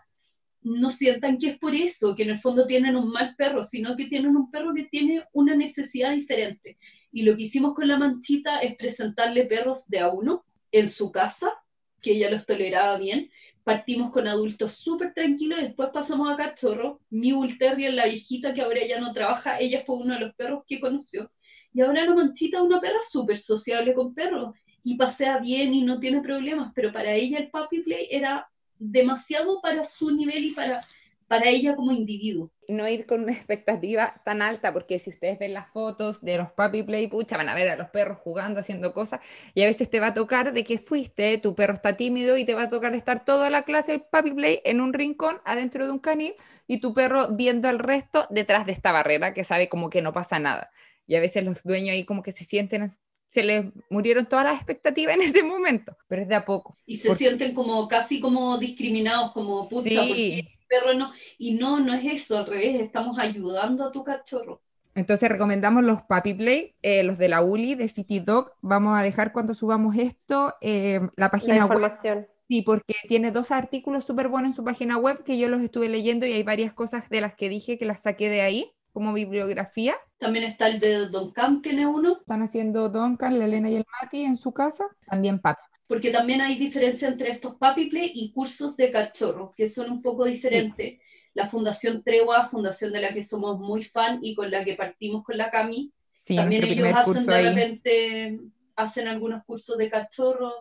no 0.61 0.91
sientan 0.91 1.37
que 1.37 1.49
es 1.49 1.59
por 1.59 1.75
eso, 1.75 2.15
que 2.15 2.23
en 2.23 2.31
el 2.31 2.39
fondo 2.39 2.65
tienen 2.65 2.95
un 2.95 3.09
mal 3.09 3.35
perro, 3.37 3.63
sino 3.63 3.95
que 3.95 4.07
tienen 4.07 4.35
un 4.35 4.51
perro 4.51 4.73
que 4.73 4.83
tiene 4.83 5.23
una 5.33 5.55
necesidad 5.55 6.13
diferente. 6.13 6.77
Y 7.11 7.23
lo 7.23 7.35
que 7.35 7.43
hicimos 7.43 7.73
con 7.73 7.87
la 7.87 7.97
manchita 7.97 8.59
es 8.59 8.75
presentarle 8.75 9.45
perros 9.45 9.87
de 9.87 9.99
a 9.99 10.09
uno 10.09 10.45
en 10.71 10.89
su 10.89 11.11
casa, 11.11 11.53
que 12.01 12.11
ella 12.11 12.29
los 12.29 12.45
toleraba 12.45 12.97
bien, 12.97 13.29
partimos 13.63 14.11
con 14.11 14.27
adultos 14.27 14.75
súper 14.75 15.13
tranquilos 15.13 15.59
después 15.59 15.89
pasamos 15.91 16.29
a 16.29 16.37
cachorro. 16.37 17.01
Mi 17.09 17.33
Bull 17.33 17.57
la 17.59 18.05
viejita 18.05 18.53
que 18.53 18.61
ahora 18.61 18.79
ya 18.87 18.99
no 18.99 19.11
trabaja, 19.13 19.59
ella 19.59 19.83
fue 19.85 19.97
uno 19.97 20.13
de 20.13 20.21
los 20.21 20.35
perros 20.35 20.63
que 20.65 20.79
conoció. 20.79 21.29
Y 21.73 21.81
ahora 21.81 22.05
la 22.05 22.15
manchita 22.15 22.57
es 22.59 22.63
una 22.63 22.79
perra 22.79 22.99
súper 23.07 23.37
sociable 23.37 23.93
con 23.93 24.13
perros 24.13 24.55
y 24.83 24.95
pasea 24.95 25.39
bien 25.39 25.73
y 25.73 25.81
no 25.81 25.99
tiene 25.99 26.21
problemas, 26.21 26.71
pero 26.73 26.93
para 26.93 27.11
ella 27.13 27.39
el 27.39 27.49
puppy 27.49 27.81
play 27.81 28.07
era 28.09 28.47
demasiado 28.79 29.61
para 29.61 29.85
su 29.85 30.11
nivel 30.11 30.45
y 30.45 30.51
para 30.51 30.81
para 31.27 31.49
ella 31.49 31.75
como 31.75 31.91
individuo. 31.91 32.51
No 32.67 32.87
ir 32.87 33.05
con 33.05 33.23
una 33.23 33.33
expectativa 33.33 34.21
tan 34.25 34.41
alta, 34.41 34.73
porque 34.73 34.99
si 34.99 35.09
ustedes 35.09 35.37
ven 35.39 35.53
las 35.53 35.69
fotos 35.71 36.21
de 36.21 36.37
los 36.37 36.51
puppy 36.51 36.83
play, 36.83 37.07
pucha, 37.07 37.37
van 37.37 37.49
a 37.49 37.55
ver 37.55 37.69
a 37.69 37.75
los 37.75 37.89
perros 37.89 38.17
jugando, 38.19 38.59
haciendo 38.59 38.93
cosas, 38.93 39.21
y 39.53 39.63
a 39.63 39.67
veces 39.67 39.89
te 39.89 39.99
va 39.99 40.07
a 40.07 40.13
tocar 40.13 40.53
de 40.53 40.63
que 40.63 40.77
fuiste, 40.77 41.37
tu 41.37 41.55
perro 41.55 41.73
está 41.73 41.97
tímido 41.97 42.37
y 42.37 42.45
te 42.45 42.55
va 42.55 42.63
a 42.63 42.69
tocar 42.69 42.95
estar 42.95 43.23
toda 43.23 43.49
la 43.49 43.63
clase 43.63 43.93
del 43.93 44.01
puppy 44.01 44.31
play 44.31 44.61
en 44.65 44.81
un 44.81 44.93
rincón 44.93 45.39
adentro 45.45 45.85
de 45.85 45.91
un 45.91 45.99
canil 45.99 46.33
y 46.65 46.79
tu 46.79 46.93
perro 46.93 47.29
viendo 47.29 47.67
al 47.67 47.79
resto 47.79 48.25
detrás 48.29 48.65
de 48.65 48.71
esta 48.73 48.91
barrera 48.91 49.33
que 49.33 49.43
sabe 49.43 49.69
como 49.69 49.89
que 49.89 50.01
no 50.01 50.13
pasa 50.13 50.39
nada. 50.39 50.71
Y 51.05 51.15
a 51.15 51.21
veces 51.21 51.43
los 51.45 51.63
dueños 51.63 51.93
ahí 51.93 52.03
como 52.03 52.21
que 52.21 52.33
se 52.33 52.43
sienten 52.43 52.97
se 53.27 53.43
les 53.43 53.65
murieron 53.89 54.25
todas 54.25 54.45
las 54.45 54.55
expectativas 54.55 55.15
en 55.15 55.21
ese 55.21 55.43
momento, 55.43 55.95
pero 56.07 56.21
es 56.23 56.27
de 56.27 56.35
a 56.35 56.45
poco. 56.45 56.77
Y 56.85 56.97
se 56.97 57.13
sienten 57.15 57.53
como 57.53 57.87
casi 57.87 58.19
como 58.19 58.57
discriminados, 58.57 59.31
como 59.31 59.67
pucha, 59.67 60.03
sí 60.03 60.47
perro 60.67 60.93
no. 60.93 61.11
Y 61.37 61.53
no, 61.55 61.79
no 61.79 61.93
es 61.93 62.05
eso, 62.05 62.37
al 62.37 62.45
revés, 62.45 62.81
estamos 62.81 63.17
ayudando 63.19 63.85
a 63.85 63.91
tu 63.91 64.03
cachorro. 64.03 64.61
Entonces 64.95 65.29
recomendamos 65.29 65.83
los 65.83 66.01
Puppy 66.03 66.33
Play, 66.33 66.75
eh, 66.81 67.03
los 67.03 67.17
de 67.17 67.29
la 67.29 67.41
ULI, 67.41 67.75
de 67.75 67.87
City 67.87 68.19
Dog. 68.19 68.53
Vamos 68.61 68.97
a 68.97 69.03
dejar 69.03 69.31
cuando 69.31 69.53
subamos 69.53 69.95
esto 69.95 70.55
eh, 70.59 71.01
la 71.15 71.29
página 71.29 71.55
la 71.55 71.61
información. 71.61 72.17
web. 72.19 72.29
Sí, 72.47 72.61
porque 72.61 72.95
tiene 73.07 73.31
dos 73.31 73.51
artículos 73.51 74.05
súper 74.05 74.29
buenos 74.29 74.51
en 74.51 74.55
su 74.55 74.63
página 74.63 74.97
web 74.97 75.23
que 75.23 75.37
yo 75.37 75.49
los 75.49 75.61
estuve 75.61 75.89
leyendo 75.89 76.25
y 76.25 76.31
hay 76.31 76.43
varias 76.43 76.73
cosas 76.73 77.09
de 77.09 77.21
las 77.21 77.35
que 77.35 77.49
dije 77.49 77.77
que 77.77 77.85
las 77.85 78.03
saqué 78.03 78.29
de 78.29 78.41
ahí 78.41 78.71
como 78.97 79.13
bibliografía. 79.13 79.95
También 80.17 80.43
está 80.43 80.67
el 80.67 80.79
de 80.79 81.07
Don 81.09 81.31
Cam, 81.31 81.61
que 81.61 81.69
es 81.69 81.85
uno. 81.85 82.17
Están 82.21 82.41
haciendo 82.41 82.89
Duncan, 82.89 83.37
la 83.37 83.45
Elena 83.45 83.69
y 83.69 83.75
el 83.75 83.85
Mati 84.01 84.23
en 84.23 84.37
su 84.37 84.51
casa. 84.51 84.85
También 85.05 85.37
Papi 85.39 85.61
porque 85.87 86.11
también 86.11 86.41
hay 86.41 86.55
diferencia 86.55 87.07
entre 87.07 87.29
estos 87.29 87.55
puppy 87.55 87.89
play 87.89 88.11
y 88.13 88.31
cursos 88.33 88.75
de 88.75 88.91
cachorros, 88.91 89.55
que 89.55 89.69
son 89.69 89.89
un 89.89 90.01
poco 90.01 90.25
diferentes. 90.25 90.99
La 91.33 91.47
Fundación 91.47 92.03
Tregua, 92.03 92.49
fundación 92.49 92.91
de 92.91 92.99
la 92.99 93.13
que 93.13 93.23
somos 93.23 93.59
muy 93.59 93.83
fan 93.83 94.19
y 94.21 94.35
con 94.35 94.51
la 94.51 94.65
que 94.65 94.75
partimos 94.75 95.23
con 95.23 95.37
la 95.37 95.49
Cami, 95.49 95.93
también 96.35 96.65
ellos 96.65 96.89
hacen 96.93 97.25
de 97.25 97.41
repente, 97.41 98.39
hacen 98.75 99.07
algunos 99.07 99.45
cursos 99.45 99.77
de 99.77 99.89
cachorros. 99.89 100.53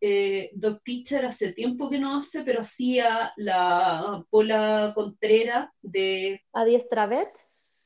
Eh, 0.00 0.50
Doc 0.54 0.82
Teacher 0.82 1.26
hace 1.26 1.52
tiempo 1.52 1.90
que 1.90 1.98
no 1.98 2.18
hace, 2.18 2.42
pero 2.42 2.62
hacía 2.62 3.32
la 3.36 4.24
Pola 4.30 4.92
Contrera 4.94 5.72
de... 5.80 6.42
Adiestravet, 6.52 7.28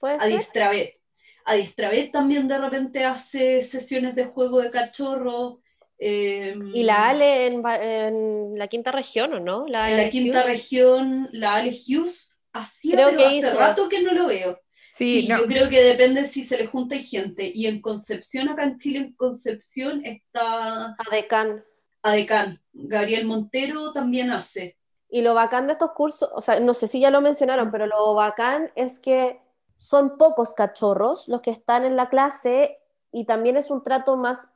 ¿puede 0.07 0.25
Adiestravet. 0.25 1.01
Adiestravet 1.45 2.13
también 2.13 2.49
de 2.49 2.59
repente 2.59 3.05
hace 3.05 3.63
sesiones 3.63 4.15
de 4.15 4.25
juego 4.25 4.61
de 4.61 4.71
cachorro 4.71 5.61
y 5.99 6.83
la 6.83 7.11
em, 7.11 7.65
Ale 7.65 8.07
en, 8.07 8.53
la 8.59 8.69
quinta 8.69 8.93
región, 8.93 9.33
¿o 9.33 9.41
no? 9.41 9.67
La 9.67 9.91
en 9.91 9.97
la 9.97 10.11
quinta 10.11 10.43
región, 10.43 11.29
la 11.33 11.57
Ale 11.57 11.71
Hughes, 11.71 12.37
hacía, 12.53 12.95
creo 12.95 13.17
que 13.17 13.25
hace 13.25 13.55
rato 13.55 13.89
que 13.89 14.03
no 14.03 14.13
lo 14.13 14.27
veo. 14.27 14.59
Sí, 14.95 15.27
yo 15.27 15.47
creo 15.47 15.69
que 15.69 15.83
depende 15.83 16.25
si 16.25 16.43
se 16.43 16.57
le 16.57 16.67
junta 16.67 16.97
gente. 16.97 17.51
Y 17.55 17.67
en 17.67 17.83
Concepción, 17.83 18.49
acá 18.49 18.65
en 18.65 18.79
Chile, 18.79 18.99
en 18.99 19.13
Concepción 19.15 20.03
está... 20.05 20.97
Adecán. 21.11 21.65
Adecán. 22.03 22.63
Gabriel 22.73 23.27
Montero 23.27 23.93
también 23.93 24.31
hace. 24.31 24.79
Y 25.11 25.21
lo 25.21 25.35
bacán 25.35 25.67
de 25.67 25.75
estos 25.75 25.93
cursos, 25.93 26.31
o 26.35 26.41
sea, 26.41 26.61
no 26.61 26.73
sé 26.73 26.89
si 26.89 27.01
ya 27.01 27.11
lo 27.11 27.21
mencionaron, 27.21 27.71
pero 27.71 27.87
lo 27.87 28.15
bacán 28.15 28.73
es 28.75 28.99
que 28.99 29.39
son 29.77 30.17
pocos 30.19 30.55
cachorros 30.55 31.29
los 31.29 31.43
que 31.43 31.51
están 31.51 31.85
en 31.85 31.97
la 31.97 32.09
clase 32.09 32.79
y 33.13 33.25
también 33.25 33.57
es 33.57 33.71
un 33.71 33.83
trato 33.83 34.17
más 34.17 34.51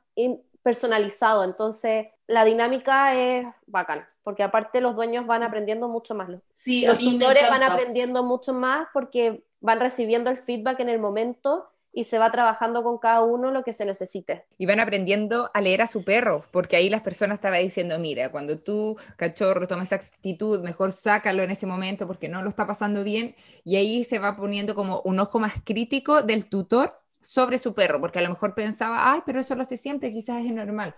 personalizado. 0.63 1.43
Entonces, 1.43 2.07
la 2.27 2.45
dinámica 2.45 3.15
es 3.15 3.45
bacán, 3.65 4.05
porque 4.23 4.43
aparte 4.43 4.81
los 4.81 4.95
dueños 4.95 5.25
van 5.25 5.43
aprendiendo 5.43 5.87
mucho 5.87 6.15
más. 6.15 6.29
Sí, 6.53 6.85
los 6.85 6.99
tutores 6.99 7.49
van 7.49 7.63
aprendiendo 7.63 8.23
mucho 8.23 8.53
más 8.53 8.87
porque 8.93 9.43
van 9.59 9.79
recibiendo 9.79 10.29
el 10.29 10.37
feedback 10.37 10.79
en 10.79 10.89
el 10.89 10.99
momento 10.99 11.67
y 11.93 12.05
se 12.05 12.17
va 12.17 12.31
trabajando 12.31 12.83
con 12.83 12.97
cada 12.97 13.23
uno 13.23 13.51
lo 13.51 13.63
que 13.63 13.73
se 13.73 13.85
necesite. 13.85 14.45
Y 14.57 14.65
van 14.65 14.79
aprendiendo 14.79 15.51
a 15.53 15.61
leer 15.61 15.81
a 15.81 15.87
su 15.87 16.03
perro, 16.03 16.45
porque 16.51 16.75
ahí 16.75 16.89
las 16.89 17.01
personas 17.01 17.37
estaban 17.37 17.61
diciendo, 17.61 17.99
mira, 17.99 18.29
cuando 18.29 18.57
tú, 18.57 18.97
cachorro, 19.17 19.67
tomas 19.67 19.91
esa 19.91 19.95
actitud, 19.97 20.61
mejor 20.61 20.91
sácalo 20.91 21.43
en 21.43 21.51
ese 21.51 21.65
momento 21.65 22.07
porque 22.07 22.29
no 22.29 22.41
lo 22.41 22.49
está 22.49 22.65
pasando 22.65 23.03
bien, 23.03 23.35
y 23.63 23.75
ahí 23.75 24.03
se 24.03 24.19
va 24.19 24.37
poniendo 24.37 24.73
como 24.73 25.01
un 25.01 25.19
ojo 25.19 25.39
más 25.39 25.53
crítico 25.63 26.21
del 26.21 26.45
tutor 26.45 26.93
sobre 27.21 27.57
su 27.57 27.73
perro, 27.73 27.99
porque 27.99 28.19
a 28.19 28.23
lo 28.23 28.29
mejor 28.29 28.55
pensaba, 28.55 29.11
ay, 29.11 29.21
pero 29.25 29.41
eso 29.41 29.55
lo 29.55 29.63
hace 29.63 29.77
siempre, 29.77 30.13
quizás 30.13 30.45
es 30.45 30.51
normal, 30.53 30.95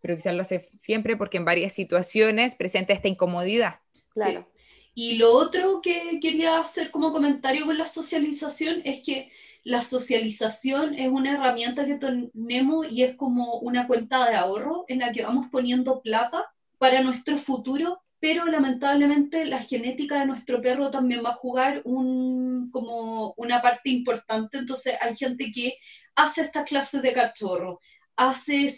pero 0.00 0.14
quizás 0.14 0.34
lo 0.34 0.42
hace 0.42 0.60
siempre 0.60 1.16
porque 1.16 1.38
en 1.38 1.44
varias 1.44 1.72
situaciones 1.72 2.54
presenta 2.54 2.92
esta 2.92 3.08
incomodidad. 3.08 3.80
Claro. 4.10 4.46
Y 4.94 5.16
lo 5.16 5.32
otro 5.32 5.80
que 5.82 6.20
quería 6.22 6.60
hacer 6.60 6.92
como 6.92 7.12
comentario 7.12 7.66
con 7.66 7.76
la 7.76 7.88
socialización 7.88 8.82
es 8.84 9.02
que 9.02 9.28
la 9.64 9.82
socialización 9.82 10.94
es 10.94 11.08
una 11.08 11.32
herramienta 11.32 11.86
que 11.86 11.96
tenemos 11.96 12.90
y 12.90 13.02
es 13.02 13.16
como 13.16 13.58
una 13.60 13.86
cuenta 13.86 14.28
de 14.28 14.36
ahorro 14.36 14.84
en 14.88 15.00
la 15.00 15.10
que 15.10 15.24
vamos 15.24 15.46
poniendo 15.50 16.00
plata 16.02 16.46
para 16.78 17.02
nuestro 17.02 17.38
futuro 17.38 18.04
pero 18.24 18.46
lamentablemente 18.46 19.44
la 19.44 19.58
genética 19.58 20.20
de 20.20 20.24
nuestro 20.24 20.62
perro 20.62 20.90
también 20.90 21.22
va 21.22 21.32
a 21.32 21.34
jugar 21.34 21.82
un, 21.84 22.70
como 22.70 23.34
una 23.36 23.60
parte 23.60 23.90
importante, 23.90 24.56
entonces 24.56 24.94
hay 24.98 25.14
gente 25.14 25.50
que 25.52 25.76
hace 26.14 26.40
estas 26.40 26.66
clases 26.66 27.02
de 27.02 27.12
cachorro, 27.12 27.82
hace 28.16 28.68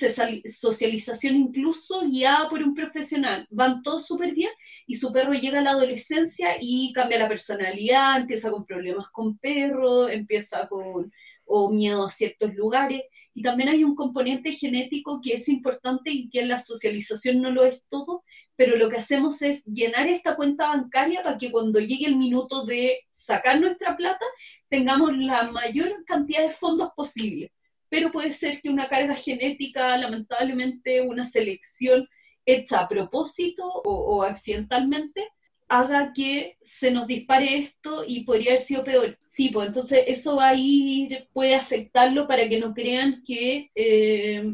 socialización 0.48 1.36
incluso 1.36 2.08
guiada 2.08 2.48
por 2.48 2.62
un 2.62 2.74
profesional, 2.74 3.46
van 3.50 3.82
todos 3.82 4.06
súper 4.06 4.32
bien 4.32 4.50
y 4.86 4.96
su 4.96 5.12
perro 5.12 5.34
llega 5.34 5.60
a 5.60 5.62
la 5.62 5.70
adolescencia 5.72 6.56
y 6.60 6.92
cambia 6.94 7.18
la 7.18 7.28
personalidad, 7.28 8.20
empieza 8.20 8.50
con 8.50 8.64
problemas 8.64 9.08
con 9.10 9.36
perro, 9.38 10.08
empieza 10.08 10.68
con 10.68 11.12
o 11.46 11.70
miedo 11.70 12.04
a 12.06 12.10
ciertos 12.10 12.54
lugares. 12.54 13.02
Y 13.34 13.42
también 13.42 13.68
hay 13.68 13.84
un 13.84 13.94
componente 13.94 14.52
genético 14.52 15.20
que 15.22 15.34
es 15.34 15.48
importante 15.48 16.10
y 16.10 16.28
que 16.30 16.40
en 16.40 16.48
la 16.48 16.58
socialización 16.58 17.42
no 17.42 17.50
lo 17.50 17.64
es 17.64 17.86
todo, 17.88 18.24
pero 18.56 18.76
lo 18.76 18.88
que 18.88 18.96
hacemos 18.96 19.42
es 19.42 19.62
llenar 19.64 20.08
esta 20.08 20.36
cuenta 20.36 20.68
bancaria 20.68 21.22
para 21.22 21.36
que 21.36 21.52
cuando 21.52 21.78
llegue 21.78 22.06
el 22.06 22.16
minuto 22.16 22.64
de 22.64 23.00
sacar 23.10 23.60
nuestra 23.60 23.96
plata 23.96 24.24
tengamos 24.68 25.16
la 25.18 25.50
mayor 25.50 26.04
cantidad 26.06 26.42
de 26.42 26.50
fondos 26.50 26.90
posible. 26.96 27.52
Pero 27.88 28.12
puede 28.12 28.32
ser 28.32 28.60
que 28.60 28.68
una 28.68 28.88
carga 28.88 29.14
genética, 29.14 29.96
lamentablemente 29.96 31.02
una 31.02 31.24
selección 31.24 32.08
hecha 32.44 32.80
a 32.80 32.88
propósito 32.88 33.64
o, 33.84 34.22
accidentalmente, 34.22 35.28
haga 35.68 36.12
que 36.12 36.58
se 36.62 36.92
nos 36.92 37.06
dispare 37.06 37.58
esto 37.58 38.04
y 38.06 38.24
podría 38.24 38.52
haber 38.52 38.62
sido 38.62 38.84
peor. 38.84 39.18
Sí, 39.26 39.50
pues 39.50 39.66
entonces 39.68 40.04
eso 40.06 40.36
va 40.36 40.50
a 40.50 40.54
ir, 40.54 41.28
puede 41.32 41.56
afectarlo 41.56 42.28
para 42.28 42.48
que 42.48 42.60
no 42.60 42.72
crean 42.72 43.22
que 43.26 43.70
eh, 43.74 44.44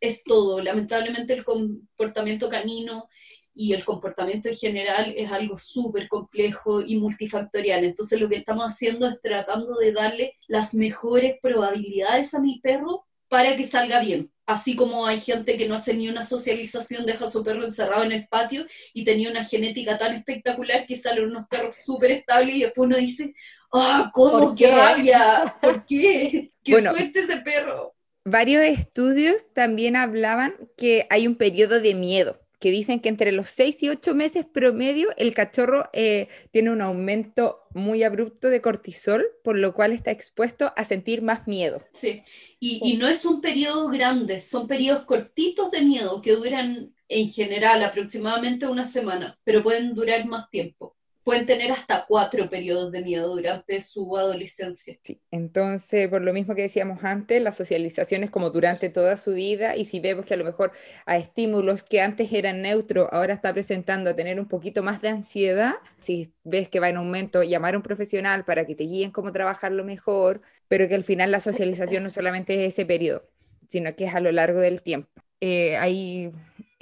es 0.00 0.24
todo. 0.24 0.62
Lamentablemente 0.62 1.34
el 1.34 1.44
comportamiento 1.44 2.48
canino 2.48 3.08
y 3.54 3.72
el 3.72 3.84
comportamiento 3.84 4.48
en 4.48 4.56
general 4.56 5.14
es 5.16 5.30
algo 5.30 5.56
súper 5.56 6.08
complejo 6.08 6.82
y 6.82 6.96
multifactorial. 6.96 7.84
Entonces 7.84 8.20
lo 8.20 8.28
que 8.28 8.36
estamos 8.36 8.64
haciendo 8.64 9.06
es 9.06 9.20
tratando 9.22 9.76
de 9.76 9.92
darle 9.92 10.34
las 10.48 10.74
mejores 10.74 11.36
probabilidades 11.40 12.34
a 12.34 12.40
mi 12.40 12.60
perro 12.60 13.06
para 13.28 13.56
que 13.56 13.64
salga 13.64 14.00
bien. 14.00 14.30
Así 14.46 14.76
como 14.76 15.06
hay 15.06 15.20
gente 15.20 15.56
que 15.56 15.66
no 15.66 15.74
hace 15.74 15.94
ni 15.94 16.08
una 16.08 16.22
socialización, 16.22 17.06
deja 17.06 17.24
a 17.24 17.30
su 17.30 17.42
perro 17.42 17.64
encerrado 17.64 18.04
en 18.04 18.12
el 18.12 18.28
patio 18.28 18.66
y 18.92 19.04
tenía 19.04 19.30
una 19.30 19.44
genética 19.44 19.96
tan 19.96 20.14
espectacular 20.14 20.86
que 20.86 20.96
salen 20.96 21.30
unos 21.30 21.46
perros 21.48 21.76
súper 21.82 22.10
estables 22.10 22.56
y 22.56 22.62
después 22.62 22.88
uno 22.88 22.98
dice, 22.98 23.34
¡ah, 23.72 24.10
cómo, 24.12 24.54
qué? 24.54 24.70
rabia! 24.70 25.56
¿Por 25.62 25.86
qué? 25.86 26.52
¡Qué 26.62 26.82
suerte 26.82 27.20
ese 27.20 27.38
perro! 27.38 27.94
Varios 28.26 28.62
estudios 28.62 29.46
también 29.54 29.96
hablaban 29.96 30.54
que 30.76 31.06
hay 31.08 31.26
un 31.26 31.36
periodo 31.36 31.80
de 31.80 31.94
miedo 31.94 32.43
que 32.64 32.70
dicen 32.70 33.00
que 33.00 33.10
entre 33.10 33.30
los 33.30 33.48
6 33.48 33.82
y 33.82 33.88
8 33.90 34.14
meses 34.14 34.46
promedio 34.50 35.10
el 35.18 35.34
cachorro 35.34 35.90
eh, 35.92 36.28
tiene 36.50 36.70
un 36.70 36.80
aumento 36.80 37.60
muy 37.74 38.02
abrupto 38.02 38.48
de 38.48 38.62
cortisol, 38.62 39.26
por 39.42 39.58
lo 39.58 39.74
cual 39.74 39.92
está 39.92 40.12
expuesto 40.12 40.72
a 40.74 40.86
sentir 40.86 41.20
más 41.20 41.46
miedo. 41.46 41.82
Sí, 41.92 42.22
y, 42.58 42.80
y 42.82 42.96
no 42.96 43.06
es 43.06 43.26
un 43.26 43.42
periodo 43.42 43.88
grande, 43.88 44.40
son 44.40 44.66
periodos 44.66 45.04
cortitos 45.04 45.70
de 45.72 45.82
miedo 45.82 46.22
que 46.22 46.32
duran 46.32 46.94
en 47.06 47.28
general 47.28 47.82
aproximadamente 47.82 48.66
una 48.66 48.86
semana, 48.86 49.38
pero 49.44 49.62
pueden 49.62 49.94
durar 49.94 50.24
más 50.24 50.48
tiempo 50.48 50.96
pueden 51.24 51.46
tener 51.46 51.72
hasta 51.72 52.04
cuatro 52.06 52.48
periodos 52.50 52.92
de 52.92 53.02
miedo 53.02 53.34
durante 53.34 53.80
su 53.80 54.16
adolescencia. 54.16 54.98
Sí, 55.02 55.20
entonces, 55.30 56.06
por 56.08 56.22
lo 56.22 56.32
mismo 56.32 56.54
que 56.54 56.62
decíamos 56.62 57.02
antes, 57.02 57.42
la 57.42 57.50
socialización 57.50 58.24
es 58.24 58.30
como 58.30 58.50
durante 58.50 58.90
toda 58.90 59.16
su 59.16 59.32
vida 59.32 59.74
y 59.74 59.86
si 59.86 60.00
vemos 60.00 60.26
que 60.26 60.34
a 60.34 60.36
lo 60.36 60.44
mejor 60.44 60.72
a 61.06 61.16
estímulos 61.16 61.82
que 61.82 62.02
antes 62.02 62.32
eran 62.32 62.60
neutros, 62.60 63.08
ahora 63.10 63.32
está 63.32 63.52
presentando 63.52 64.10
a 64.10 64.14
tener 64.16 64.38
un 64.38 64.46
poquito 64.46 64.82
más 64.82 65.00
de 65.00 65.08
ansiedad, 65.08 65.74
si 65.98 66.32
ves 66.44 66.68
que 66.68 66.78
va 66.78 66.90
en 66.90 66.98
aumento, 66.98 67.42
llamar 67.42 67.74
a 67.74 67.78
un 67.78 67.82
profesional 67.82 68.44
para 68.44 68.66
que 68.66 68.74
te 68.74 68.84
guíen 68.84 69.10
cómo 69.10 69.32
trabajarlo 69.32 69.82
mejor, 69.82 70.42
pero 70.68 70.88
que 70.88 70.94
al 70.94 71.04
final 71.04 71.30
la 71.30 71.40
socialización 71.40 72.02
no 72.02 72.10
solamente 72.10 72.54
es 72.54 72.74
ese 72.74 72.84
periodo, 72.84 73.24
sino 73.66 73.96
que 73.96 74.04
es 74.04 74.14
a 74.14 74.20
lo 74.20 74.30
largo 74.30 74.60
del 74.60 74.82
tiempo. 74.82 75.08
Eh, 75.40 75.76
hay 75.76 76.32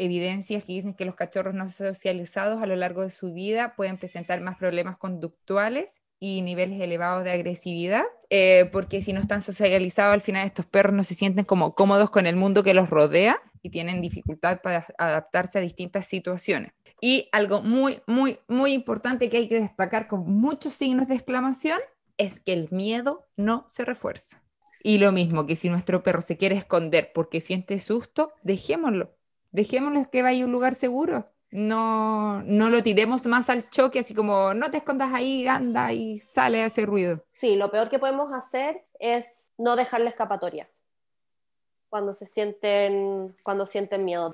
evidencias 0.03 0.64
que 0.64 0.72
dicen 0.72 0.94
que 0.94 1.05
los 1.05 1.14
cachorros 1.14 1.55
no 1.55 1.68
socializados 1.68 2.62
a 2.62 2.66
lo 2.66 2.76
largo 2.76 3.03
de 3.03 3.11
su 3.11 3.32
vida 3.32 3.74
pueden 3.76 3.98
presentar 3.98 4.40
más 4.40 4.59
problemas 4.59 4.96
conductuales 4.96 6.03
y 6.18 6.42
niveles 6.42 6.80
elevados 6.80 7.24
de 7.24 7.32
agresividad, 7.32 8.05
eh, 8.30 8.68
porque 8.72 9.03
si 9.03 9.12
no 9.12 9.20
están 9.20 9.42
socializados, 9.42 10.14
al 10.14 10.20
final 10.20 10.46
estos 10.46 10.66
perros 10.66 10.94
no 10.94 11.03
se 11.03 11.14
sienten 11.14 11.44
como 11.44 11.74
cómodos 11.74 12.11
con 12.11 12.26
el 12.26 12.36
mundo 12.36 12.62
que 12.62 12.74
los 12.74 12.90
rodea 12.90 13.40
y 13.62 13.70
tienen 13.70 14.00
dificultad 14.00 14.61
para 14.62 14.86
adaptarse 14.98 15.59
a 15.59 15.62
distintas 15.62 16.07
situaciones. 16.07 16.72
Y 17.00 17.28
algo 17.32 17.62
muy, 17.62 18.00
muy, 18.07 18.38
muy 18.46 18.72
importante 18.72 19.28
que 19.28 19.38
hay 19.38 19.48
que 19.48 19.61
destacar 19.61 20.07
con 20.07 20.30
muchos 20.32 20.74
signos 20.74 21.09
de 21.09 21.14
exclamación 21.14 21.80
es 22.18 22.38
que 22.38 22.53
el 22.53 22.68
miedo 22.70 23.26
no 23.36 23.64
se 23.68 23.84
refuerza. 23.84 24.42
Y 24.84 24.98
lo 24.98 25.12
mismo 25.12 25.46
que 25.46 25.57
si 25.57 25.68
nuestro 25.68 26.03
perro 26.03 26.22
se 26.22 26.36
quiere 26.36 26.57
esconder 26.57 27.11
porque 27.12 27.40
siente 27.40 27.78
susto, 27.78 28.32
dejémoslo 28.42 29.12
dejémoslo 29.53 30.11
que 30.11 30.22
vaya 30.22 30.42
a 30.42 30.46
un 30.46 30.53
lugar 30.53 30.74
seguro. 30.74 31.28
No, 31.50 32.42
no 32.44 32.70
lo 32.70 32.82
tiremos 32.82 33.26
más 33.26 33.50
al 33.50 33.68
choque, 33.68 33.98
así 34.00 34.14
como 34.14 34.55
no 34.55 34.70
te 34.70 34.78
escondas 34.78 35.12
ahí, 35.12 35.46
anda 35.46 35.92
y 35.92 36.18
sale 36.18 36.64
ese 36.64 36.86
ruido. 36.86 37.24
Sí, 37.32 37.57
lo 37.57 37.70
peor 37.70 37.90
que 37.90 37.98
podemos 37.98 38.32
hacer 38.32 38.86
es 38.98 39.53
no 39.59 39.76
dejarle 39.76 40.09
escapatoria 40.09 40.68
cuando 41.93 42.14
se 42.14 42.24
sienten, 42.24 43.34
cuando 43.43 43.66
sienten 43.66 44.07
miedo. 44.07 44.32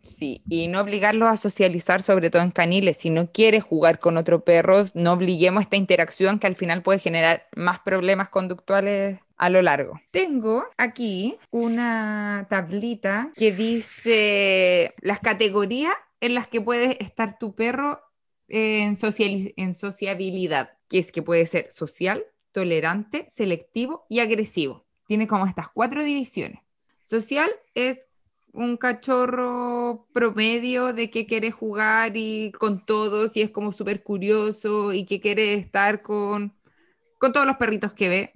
Sí, 0.00 0.42
y 0.48 0.66
no 0.66 0.80
obligarlos 0.80 1.28
a 1.28 1.36
socializar, 1.36 2.02
sobre 2.02 2.30
todo 2.30 2.42
en 2.42 2.50
caniles. 2.50 2.96
Si 2.96 3.10
no 3.10 3.30
quieres 3.30 3.62
jugar 3.62 4.00
con 4.00 4.16
otro 4.16 4.42
perro, 4.42 4.82
no 4.94 5.12
obliguemos 5.12 5.62
esta 5.62 5.76
interacción 5.76 6.40
que 6.40 6.48
al 6.48 6.56
final 6.56 6.82
puede 6.82 6.98
generar 6.98 7.46
más 7.54 7.78
problemas 7.78 8.28
conductuales 8.30 9.20
a 9.36 9.50
lo 9.50 9.62
largo. 9.62 10.00
Tengo 10.10 10.64
aquí 10.78 11.38
una 11.52 12.48
tablita 12.50 13.30
que 13.38 13.52
dice 13.52 14.92
las 15.00 15.20
categorías 15.20 15.94
en 16.20 16.34
las 16.34 16.48
que 16.48 16.60
puede 16.60 17.00
estar 17.00 17.38
tu 17.38 17.54
perro 17.54 18.00
en, 18.48 18.98
en 18.98 19.74
sociabilidad, 19.74 20.72
que 20.88 20.98
es 20.98 21.12
que 21.12 21.22
puede 21.22 21.46
ser 21.46 21.70
social, 21.70 22.26
tolerante, 22.50 23.26
selectivo 23.28 24.06
y 24.08 24.18
agresivo. 24.18 24.84
Tiene 25.06 25.28
como 25.28 25.46
estas 25.46 25.68
cuatro 25.68 26.02
divisiones. 26.02 26.65
Social 27.06 27.48
es 27.74 28.08
un 28.52 28.76
cachorro 28.76 30.08
promedio 30.12 30.92
de 30.92 31.08
que 31.08 31.24
quiere 31.24 31.52
jugar 31.52 32.16
y 32.16 32.50
con 32.58 32.84
todos 32.84 33.36
y 33.36 33.42
es 33.42 33.50
como 33.50 33.70
súper 33.70 34.02
curioso 34.02 34.92
y 34.92 35.06
que 35.06 35.20
quiere 35.20 35.54
estar 35.54 36.02
con, 36.02 36.58
con 37.20 37.32
todos 37.32 37.46
los 37.46 37.58
perritos 37.58 37.92
que 37.92 38.08
ve. 38.08 38.32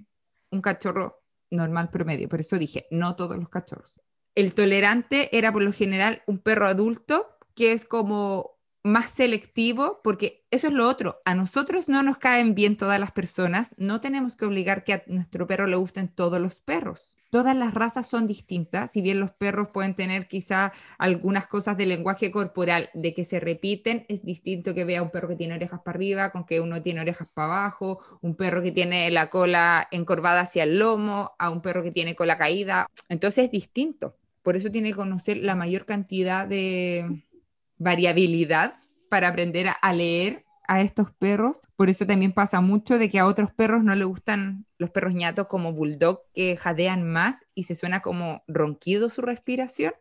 Un 0.51 0.61
cachorro 0.61 1.21
normal 1.49 1.89
promedio, 1.89 2.29
por 2.29 2.39
eso 2.39 2.57
dije, 2.57 2.87
no 2.91 3.17
todos 3.17 3.35
los 3.37 3.49
cachorros. 3.49 3.99
El 4.35 4.53
tolerante 4.53 5.37
era 5.37 5.51
por 5.51 5.63
lo 5.63 5.73
general 5.73 6.23
un 6.25 6.37
perro 6.37 6.65
adulto 6.65 7.27
que 7.55 7.73
es 7.73 7.83
como 7.83 8.57
más 8.83 9.11
selectivo, 9.11 9.99
porque 10.01 10.45
eso 10.49 10.67
es 10.67 10.73
lo 10.73 10.87
otro. 10.87 11.21
A 11.25 11.35
nosotros 11.35 11.89
no 11.89 12.03
nos 12.03 12.19
caen 12.19 12.55
bien 12.55 12.77
todas 12.77 13.01
las 13.01 13.11
personas, 13.11 13.75
no 13.77 13.99
tenemos 13.99 14.37
que 14.37 14.45
obligar 14.45 14.85
que 14.85 14.93
a 14.93 15.03
nuestro 15.07 15.45
perro 15.45 15.67
le 15.67 15.75
gusten 15.75 16.07
todos 16.07 16.39
los 16.39 16.61
perros 16.61 17.17
todas 17.31 17.55
las 17.55 17.73
razas 17.73 18.07
son 18.07 18.27
distintas, 18.27 18.91
si 18.91 19.01
bien 19.01 19.19
los 19.19 19.31
perros 19.31 19.69
pueden 19.69 19.95
tener 19.95 20.27
quizá 20.27 20.73
algunas 20.99 21.47
cosas 21.47 21.77
de 21.77 21.85
lenguaje 21.85 22.29
corporal 22.29 22.89
de 22.93 23.13
que 23.13 23.23
se 23.23 23.39
repiten, 23.39 24.05
es 24.09 24.23
distinto 24.23 24.75
que 24.75 24.83
vea 24.83 25.01
un 25.01 25.09
perro 25.09 25.29
que 25.29 25.37
tiene 25.37 25.55
orejas 25.55 25.79
para 25.79 25.95
arriba 25.95 26.31
con 26.31 26.45
que 26.45 26.59
uno 26.59 26.81
tiene 26.83 26.99
orejas 26.99 27.29
para 27.33 27.45
abajo, 27.45 27.99
un 28.21 28.35
perro 28.35 28.61
que 28.61 28.73
tiene 28.73 29.09
la 29.11 29.29
cola 29.29 29.87
encorvada 29.91 30.41
hacia 30.41 30.63
el 30.63 30.77
lomo, 30.77 31.31
a 31.39 31.49
un 31.49 31.61
perro 31.61 31.81
que 31.83 31.91
tiene 31.91 32.15
cola 32.15 32.37
caída, 32.37 32.87
entonces 33.07 33.45
es 33.45 33.51
distinto. 33.51 34.17
Por 34.43 34.57
eso 34.57 34.69
tiene 34.69 34.89
que 34.89 34.95
conocer 34.95 35.37
la 35.37 35.55
mayor 35.55 35.85
cantidad 35.85 36.45
de 36.47 37.23
variabilidad 37.77 38.75
para 39.09 39.29
aprender 39.29 39.67
a 39.81 39.93
leer 39.93 40.43
a 40.71 40.79
estos 40.79 41.11
perros. 41.11 41.61
Por 41.75 41.89
eso 41.89 42.07
también 42.07 42.31
pasa 42.31 42.61
mucho 42.61 42.97
de 42.97 43.09
que 43.09 43.19
a 43.19 43.25
otros 43.25 43.51
perros 43.51 43.83
no 43.83 43.93
le 43.93 44.05
gustan 44.05 44.65
los 44.77 44.89
perros 44.89 45.13
ñatos 45.13 45.47
como 45.47 45.73
bulldog 45.73 46.21
que 46.33 46.55
jadean 46.55 47.03
más 47.03 47.45
y 47.53 47.63
se 47.63 47.75
suena 47.75 48.01
como 48.01 48.43
ronquido 48.47 49.09
su 49.09 49.21
respiración. 49.21 49.93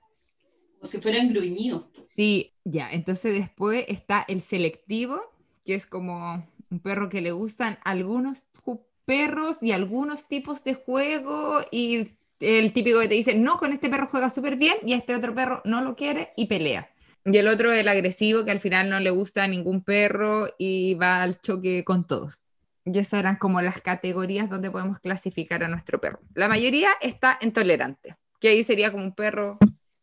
Como 0.78 0.88
si 0.88 1.00
fueran 1.00 1.30
gruñidos. 1.30 1.86
Sí, 2.06 2.54
ya. 2.62 2.88
Entonces 2.88 3.36
después 3.36 3.84
está 3.88 4.24
el 4.28 4.40
selectivo, 4.40 5.20
que 5.64 5.74
es 5.74 5.88
como 5.88 6.46
un 6.70 6.78
perro 6.78 7.08
que 7.08 7.20
le 7.20 7.32
gustan 7.32 7.78
algunos 7.82 8.44
perros 9.04 9.64
y 9.64 9.72
algunos 9.72 10.28
tipos 10.28 10.62
de 10.62 10.74
juego 10.74 11.62
y 11.72 12.12
el 12.38 12.72
típico 12.72 13.00
que 13.00 13.08
te 13.08 13.14
dice, 13.14 13.34
no, 13.34 13.58
con 13.58 13.72
este 13.72 13.90
perro 13.90 14.06
juega 14.08 14.30
súper 14.30 14.54
bien 14.54 14.76
y 14.84 14.92
este 14.92 15.16
otro 15.16 15.34
perro 15.34 15.62
no 15.64 15.82
lo 15.82 15.96
quiere 15.96 16.30
y 16.36 16.46
pelea. 16.46 16.88
Y 17.24 17.36
el 17.36 17.48
otro, 17.48 17.72
el 17.72 17.88
agresivo, 17.88 18.44
que 18.44 18.50
al 18.50 18.60
final 18.60 18.88
no 18.88 19.00
le 19.00 19.10
gusta 19.10 19.44
a 19.44 19.48
ningún 19.48 19.82
perro 19.82 20.48
y 20.58 20.94
va 20.94 21.22
al 21.22 21.40
choque 21.40 21.84
con 21.84 22.06
todos. 22.06 22.42
Y 22.84 22.98
esas 22.98 23.20
eran 23.20 23.36
como 23.36 23.60
las 23.60 23.80
categorías 23.80 24.48
donde 24.48 24.70
podemos 24.70 24.98
clasificar 24.98 25.62
a 25.62 25.68
nuestro 25.68 26.00
perro. 26.00 26.20
La 26.34 26.48
mayoría 26.48 26.90
está 27.00 27.38
intolerante, 27.42 28.16
que 28.40 28.48
ahí 28.48 28.64
sería 28.64 28.90
como 28.90 29.04
un 29.04 29.14
perro 29.14 29.58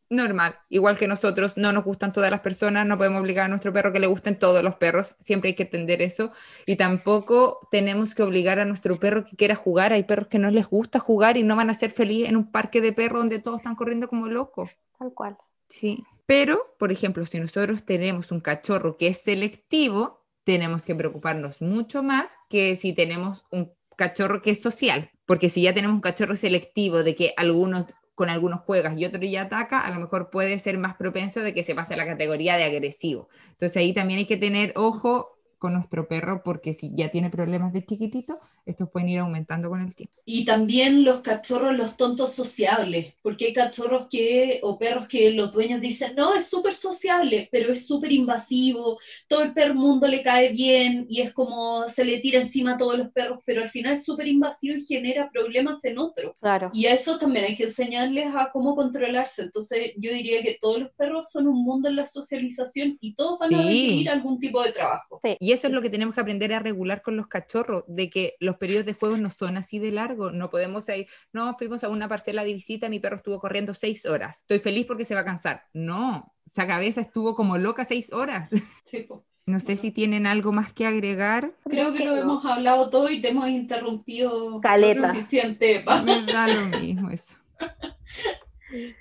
normal, 0.10 0.56
igual 0.70 0.98
que 0.98 1.08
nosotros, 1.08 1.58
no 1.58 1.74
nos 1.74 1.84
gustan 1.84 2.14
todas 2.14 2.32
las 2.32 2.40
personas, 2.40 2.86
no 2.86 2.98
podemos 2.98 3.22
obligar 3.22 3.46
a 3.46 3.48
nuestro 3.50 3.74
perro 3.74 3.92
que 3.92 4.00
le 4.00 4.08
gusten 4.08 4.40
todos 4.40 4.64
los 4.64 4.76
perros, 4.76 5.16
siempre 5.20 5.50
hay 5.50 5.56
que 5.56 5.64
entender 5.64 6.02
eso, 6.02 6.32
y 6.66 6.78
tampoco 6.78 7.68
tenemos 7.72 8.16
que 8.16 8.24
obligar 8.24 8.60
a 8.60 8.66
nuestro 8.66 9.00
perro 9.00 9.26
que 9.26 9.36
quiera 9.36 9.56
jugar, 9.56 9.94
hay 9.94 10.04
perros 10.04 10.28
que 10.28 10.40
no 10.40 10.50
les 10.50 10.68
gusta 10.68 11.00
jugar 11.00 11.38
y 11.38 11.44
no 11.44 11.56
van 11.56 11.70
a 11.70 11.74
ser 11.74 11.92
felices 11.92 12.30
en 12.30 12.38
un 12.38 12.52
parque 12.52 12.80
de 12.80 12.94
perros 12.94 13.20
donde 13.20 13.40
todos 13.40 13.58
están 13.58 13.76
corriendo 13.76 14.08
como 14.08 14.28
locos. 14.28 14.70
Tal 14.98 15.14
cual. 15.14 15.38
Sí. 15.68 16.06
Pero, 16.28 16.76
por 16.78 16.92
ejemplo, 16.92 17.26
si 17.26 17.40
nosotros 17.40 17.84
tenemos 17.84 18.32
un 18.32 18.42
cachorro 18.42 18.98
que 18.98 19.08
es 19.08 19.22
selectivo, 19.22 20.24
tenemos 20.44 20.84
que 20.84 20.94
preocuparnos 20.94 21.62
mucho 21.62 22.04
más 22.04 22.36
que 22.50 22.76
si 22.76 22.94
tenemos 22.94 23.46
un 23.50 23.74
cachorro 23.96 24.42
que 24.42 24.52
es 24.52 24.62
social, 24.62 25.10
porque 25.26 25.50
si 25.50 25.64
ya 25.64 25.74
tenemos 25.74 25.96
un 25.96 26.02
cachorro 26.02 26.36
selectivo 26.36 27.04
de 27.04 27.16
que 27.16 27.34
algunos 27.38 27.88
con 28.14 28.30
algunos 28.30 28.62
juegas 28.62 28.98
y 28.98 29.06
otro 29.06 29.22
ya 29.22 29.44
ataca, 29.44 29.80
a 29.80 29.92
lo 29.92 30.00
mejor 30.00 30.32
puede 30.32 30.58
ser 30.58 30.80
más 30.80 30.96
propenso 30.98 31.42
de 31.42 31.54
que 31.54 31.64
se 31.64 31.76
pase 31.76 31.94
a 31.94 31.98
la 31.98 32.08
categoría 32.08 32.58
de 32.58 32.64
agresivo. 32.64 33.30
Entonces 33.52 33.78
ahí 33.78 33.94
también 33.94 34.18
hay 34.18 34.26
que 34.26 34.38
tener 34.38 34.74
ojo 34.76 35.37
con 35.58 35.74
nuestro 35.74 36.08
perro 36.08 36.42
porque 36.44 36.74
si 36.74 36.92
ya 36.94 37.10
tiene 37.10 37.30
problemas 37.30 37.74
de 37.74 37.86
chiquitito, 37.86 38.40
estos 38.66 38.90
pueden 38.90 39.10
ir 39.10 39.20
aumentando 39.20 39.70
con 39.70 39.82
el 39.82 39.96
tiempo. 39.96 40.14
Y 40.26 40.46
también 40.46 41.04
los 41.04 41.22
cachorros, 41.22 41.76
los 41.76 41.96
tontos 41.96 42.34
sociables, 42.34 43.14
porque 43.22 43.46
hay 43.46 43.54
cachorros 43.54 44.08
que, 44.10 44.60
o 44.64 44.78
perros 44.78 45.08
que 45.08 45.32
los 45.32 45.52
dueños 45.54 45.82
dicen, 45.82 46.14
no, 46.16 46.36
es 46.36 46.48
súper 46.50 46.74
sociable, 46.74 47.50
pero 47.52 47.72
es 47.72 47.88
súper 47.88 48.12
invasivo, 48.12 49.00
todo 49.28 49.44
el 49.44 49.54
perro 49.54 49.74
mundo 49.74 50.08
le 50.08 50.22
cae 50.22 50.50
bien 50.50 51.06
y 51.10 51.22
es 51.22 51.34
como 51.34 51.88
se 51.88 52.04
le 52.04 52.20
tira 52.20 52.42
encima 52.42 52.76
a 52.76 52.78
todos 52.78 52.98
los 52.98 53.12
perros, 53.12 53.40
pero 53.46 53.62
al 53.62 53.70
final 53.70 53.94
es 53.94 54.04
súper 54.04 54.28
invasivo 54.28 54.76
y 54.76 54.86
genera 54.86 55.30
problemas 55.32 55.84
en 55.86 55.98
otros. 55.98 56.34
Claro. 56.40 56.70
Y 56.74 56.86
a 56.88 56.94
eso 56.94 57.18
también 57.18 57.46
hay 57.46 57.56
que 57.56 57.64
enseñarles 57.64 58.36
a 58.36 58.50
cómo 58.52 58.76
controlarse. 58.76 59.44
Entonces 59.44 59.94
yo 59.98 60.12
diría 60.12 60.42
que 60.42 60.58
todos 60.60 60.80
los 60.80 60.92
perros 60.94 61.32
son 61.32 61.48
un 61.48 61.64
mundo 61.64 61.88
en 61.88 61.96
la 61.96 62.06
socialización 62.06 62.98
y 63.00 63.16
todos 63.16 63.40
van 63.40 63.54
a 63.56 63.58
requerir 63.60 64.10
algún 64.10 64.40
tipo 64.40 64.62
de 64.62 64.72
trabajo. 64.72 65.20
Sí. 65.24 65.38
Y 65.48 65.54
eso 65.54 65.68
es 65.68 65.74
lo 65.74 65.82
que 65.82 65.90
tenemos 65.90 66.14
que 66.14 66.20
aprender 66.20 66.54
a 66.54 66.60
regular 66.60 67.02
con 67.02 67.16
los 67.16 67.28
cachorros, 67.28 67.86
de 67.88 68.10
que 68.10 68.34
los 68.42 68.58
periodos 68.58 68.86
de 68.86 68.92
juego 68.92 69.16
no 69.16 69.32
son 69.32 69.56
así 69.56 69.80
de 69.80 69.94
largos, 69.94 70.34
no 70.34 70.50
podemos 70.50 70.90
ir, 70.90 71.08
no, 71.32 71.54
fuimos 71.54 71.86
a 71.86 71.88
una 71.88 72.10
parcela 72.10 72.44
de 72.44 72.52
visita, 72.52 72.90
mi 72.90 73.00
perro 73.00 73.16
estuvo 73.16 73.40
corriendo 73.40 73.74
seis 73.74 74.06
horas, 74.06 74.42
estoy 74.42 74.60
feliz 74.60 74.86
porque 74.86 75.06
se 75.06 75.16
va 75.16 75.22
a 75.22 75.24
cansar. 75.26 75.64
No, 75.72 76.34
esa 76.46 76.68
cabeza 76.68 77.00
estuvo 77.00 77.34
como 77.34 77.58
loca 77.58 77.86
seis 77.86 78.12
horas. 78.12 78.50
Sí. 78.84 79.08
No 79.46 79.62
sé 79.62 79.78
si 79.78 79.92
tienen 79.92 80.28
algo 80.28 80.52
más 80.52 80.74
que 80.74 80.86
agregar. 80.86 81.54
Creo 81.64 81.94
que 81.94 82.04
lo 82.04 82.18
hemos 82.18 82.44
hablado 82.44 82.90
todo 82.90 83.10
y 83.10 83.22
te 83.22 83.30
hemos 83.30 83.48
interrumpido 83.48 84.60
Caleta. 84.60 85.00
lo 85.00 85.14
suficiente. 85.14 85.80
pa- 85.80 86.02
Me 86.02 86.26
da 86.26 86.46
lo 86.50 86.66
mismo 86.78 87.10
eso. 87.10 87.38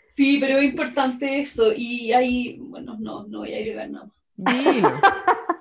Sí, 0.09 0.39
pero 0.41 0.59
es 0.59 0.65
importante 0.67 1.41
eso. 1.41 1.73
Y 1.77 2.13
hay, 2.13 2.57
bueno, 2.61 2.97
no, 3.01 3.27
no 3.27 3.41
voy 3.41 3.53
a 3.53 3.57
agregar 3.57 3.91
nada 3.91 4.09
más. 4.37 4.65
Dilo. 4.65 4.93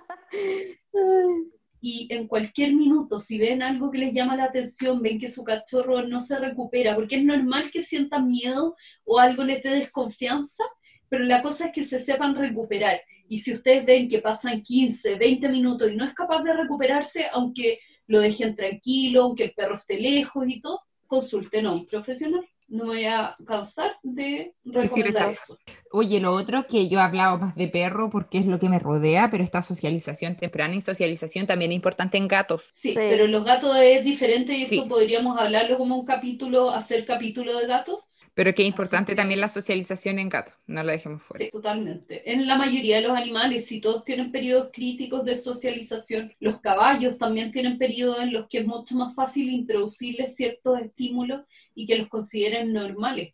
Y 1.82 2.08
en 2.10 2.28
cualquier 2.28 2.74
minuto, 2.74 3.20
si 3.20 3.38
ven 3.38 3.62
algo 3.62 3.92
que 3.92 4.00
les 4.00 4.14
llama 4.14 4.36
la 4.36 4.46
atención, 4.46 5.02
ven 5.02 5.20
que 5.20 5.30
su 5.30 5.44
cachorro 5.44 6.02
no 6.02 6.20
se 6.20 6.40
recupera, 6.40 6.96
porque 6.96 7.18
es 7.18 7.24
normal 7.24 7.70
que 7.70 7.84
sientan 7.84 8.28
miedo 8.28 8.76
o 9.04 9.20
algo 9.20 9.44
les 9.44 9.62
dé 9.62 9.70
desconfianza, 9.70 10.64
pero 11.10 11.24
la 11.26 11.44
cosa 11.44 11.68
es 11.68 11.72
que 11.74 11.84
se 11.84 12.00
sepan 12.00 12.36
recuperar. 12.36 13.00
Y 13.30 13.40
si 13.40 13.54
ustedes 13.54 13.86
ven 13.86 14.08
que 14.08 14.20
pasan 14.20 14.62
15, 14.62 15.16
20 15.16 15.48
minutos 15.50 15.92
y 15.92 15.96
no 15.96 16.06
es 16.06 16.14
capaz 16.14 16.42
de 16.44 16.54
recuperarse, 16.54 17.28
aunque 17.32 17.80
lo 18.08 18.20
dejen 18.20 18.56
tranquilo, 18.56 19.24
aunque 19.24 19.46
el 19.46 19.54
perro 19.54 19.76
esté 19.76 20.00
lejos 20.00 20.46
y 20.48 20.62
todo, 20.62 20.80
consulten 21.08 21.68
a 21.68 21.72
un 21.72 21.86
profesional. 21.86 22.46
No 22.68 22.86
me 22.86 22.90
voy 22.92 23.06
a 23.06 23.36
cansar 23.46 23.98
de 24.02 24.54
recomendar 24.66 25.30
eso. 25.34 25.54
eso. 25.54 25.58
Oye, 25.92 26.20
lo 26.20 26.34
otro 26.34 26.66
que 26.68 26.90
yo 26.90 27.00
he 27.00 27.02
hablado 27.02 27.38
más 27.38 27.56
de 27.56 27.68
perro 27.68 28.10
porque 28.10 28.40
es 28.40 28.46
lo 28.48 28.60
que 28.60 28.70
me 28.70 28.80
rodea, 28.80 29.30
pero 29.30 29.44
esta 29.44 29.62
socialización 29.62 30.36
temprana 30.36 30.76
y 30.76 30.82
socialización 30.82 31.46
también 31.48 31.72
es 31.72 31.76
importante 31.76 32.18
en 32.18 32.28
gatos. 32.28 32.72
Sí, 32.74 32.90
Sí. 32.90 32.96
pero 32.96 33.28
los 33.28 33.46
gatos 33.46 33.78
es 33.78 34.04
diferente 34.04 34.54
y 34.58 34.64
eso 34.64 34.70
Sí. 34.84 34.86
podríamos 34.90 35.40
hablarlo 35.40 35.78
como 35.78 35.96
un 35.96 36.06
capítulo, 36.06 36.72
hacer 36.72 37.06
capítulo 37.06 37.58
de 37.60 37.68
gatos. 37.68 38.10
Pero 38.36 38.54
que 38.54 38.64
es 38.64 38.68
importante 38.68 39.14
que- 39.14 39.16
también 39.16 39.40
la 39.40 39.48
socialización 39.50 40.20
en 40.20 40.28
gatos, 40.30 40.54
no 40.68 40.84
la 40.84 40.92
dejemos 40.92 41.24
fuera. 41.24 41.44
Sí, 41.46 41.50
totalmente. 41.52 42.30
En 42.32 42.46
la 42.48 42.58
mayoría 42.58 42.98
de 42.98 43.04
los 43.08 43.18
animales, 43.18 43.66
si 43.66 43.80
todos 43.82 44.04
tienen 44.04 44.32
periodos 44.32 44.70
críticos 44.74 45.24
de 45.24 45.36
socialización, 45.38 46.34
los 46.40 46.60
caballos 46.60 47.18
también 47.18 47.52
tienen 47.52 47.78
periodos 47.78 48.20
en 48.20 48.34
los 48.34 48.48
que 48.50 48.60
es 48.60 48.68
mucho 48.68 48.94
más 48.96 49.16
fácil 49.16 49.50
introducirles 49.50 50.36
ciertos 50.36 50.80
estímulos 50.82 51.42
y 51.74 51.88
que 51.88 51.98
los 51.98 52.10
consideren 52.10 52.74
normales. 52.74 53.34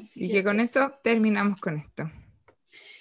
Así 0.00 0.24
Y 0.26 0.30
que 0.30 0.44
con 0.44 0.60
eso 0.60 0.92
terminamos 1.02 1.58
con 1.58 1.78
esto. 1.78 2.10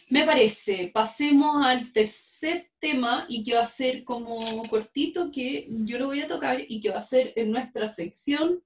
Me 0.10 0.26
parece, 0.26 0.90
pasemos 0.94 1.66
al 1.66 1.92
tercer 1.94 2.70
tema 2.80 3.26
y 3.30 3.44
que 3.44 3.54
va 3.56 3.62
a 3.62 3.66
ser 3.66 4.04
como 4.04 4.40
cortito, 4.70 5.32
que 5.32 5.68
yo 5.70 6.00
lo 6.00 6.08
voy 6.08 6.20
a 6.22 6.28
tocar 6.28 6.60
y 6.68 6.82
que 6.82 6.90
va 6.90 7.00
a 7.00 7.04
ser 7.04 7.32
en 7.38 7.52
nuestra 7.52 7.90
sección 7.90 8.62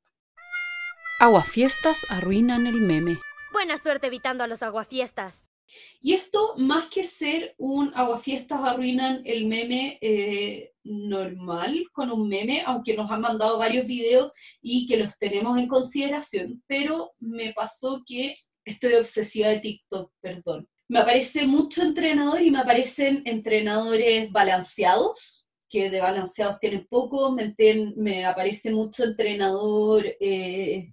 Aguafiestas 1.18 2.06
arruinan 2.10 2.68
el 2.68 2.82
meme. 2.82 3.18
Buena 3.54 3.78
suerte 3.78 4.08
evitando 4.08 4.44
a 4.44 4.48
los 4.48 4.62
aguafiestas. 4.62 5.46
Y 6.02 6.12
esto, 6.12 6.56
más 6.58 6.88
que 6.88 7.06
ser 7.06 7.56
un 7.58 7.94
aguafiestas 7.96 8.60
arruinan 8.62 9.22
el 9.24 9.46
meme 9.46 9.98
eh, 10.02 10.74
normal, 10.84 11.86
con 11.94 12.12
un 12.12 12.28
meme, 12.28 12.64
aunque 12.66 12.98
nos 12.98 13.10
han 13.10 13.22
mandado 13.22 13.58
varios 13.58 13.88
videos 13.88 14.30
y 14.62 14.86
que 14.88 14.98
los 14.98 15.18
tenemos 15.18 15.58
en 15.58 15.70
consideración, 15.70 16.62
pero 16.68 17.14
me 17.20 17.54
pasó 17.54 18.04
que 18.06 18.36
estoy 18.66 18.96
obsesiva 18.96 19.48
de 19.48 19.60
TikTok, 19.62 20.12
perdón. 20.20 20.68
Me 20.90 21.00
aparece 21.00 21.48
mucho 21.48 21.82
entrenador 21.82 22.42
y 22.42 22.52
me 22.52 22.60
aparecen 22.60 23.22
entrenadores 23.26 24.30
balanceados, 24.34 25.48
que 25.70 25.90
de 25.90 26.02
balanceados 26.02 26.60
tienen 26.60 26.86
poco, 26.90 27.32
me, 27.32 27.56
enten- 27.56 27.96
me 27.96 28.26
aparece 28.26 28.70
mucho 28.70 29.06
entrenador... 29.06 30.06
eh, 30.20 30.92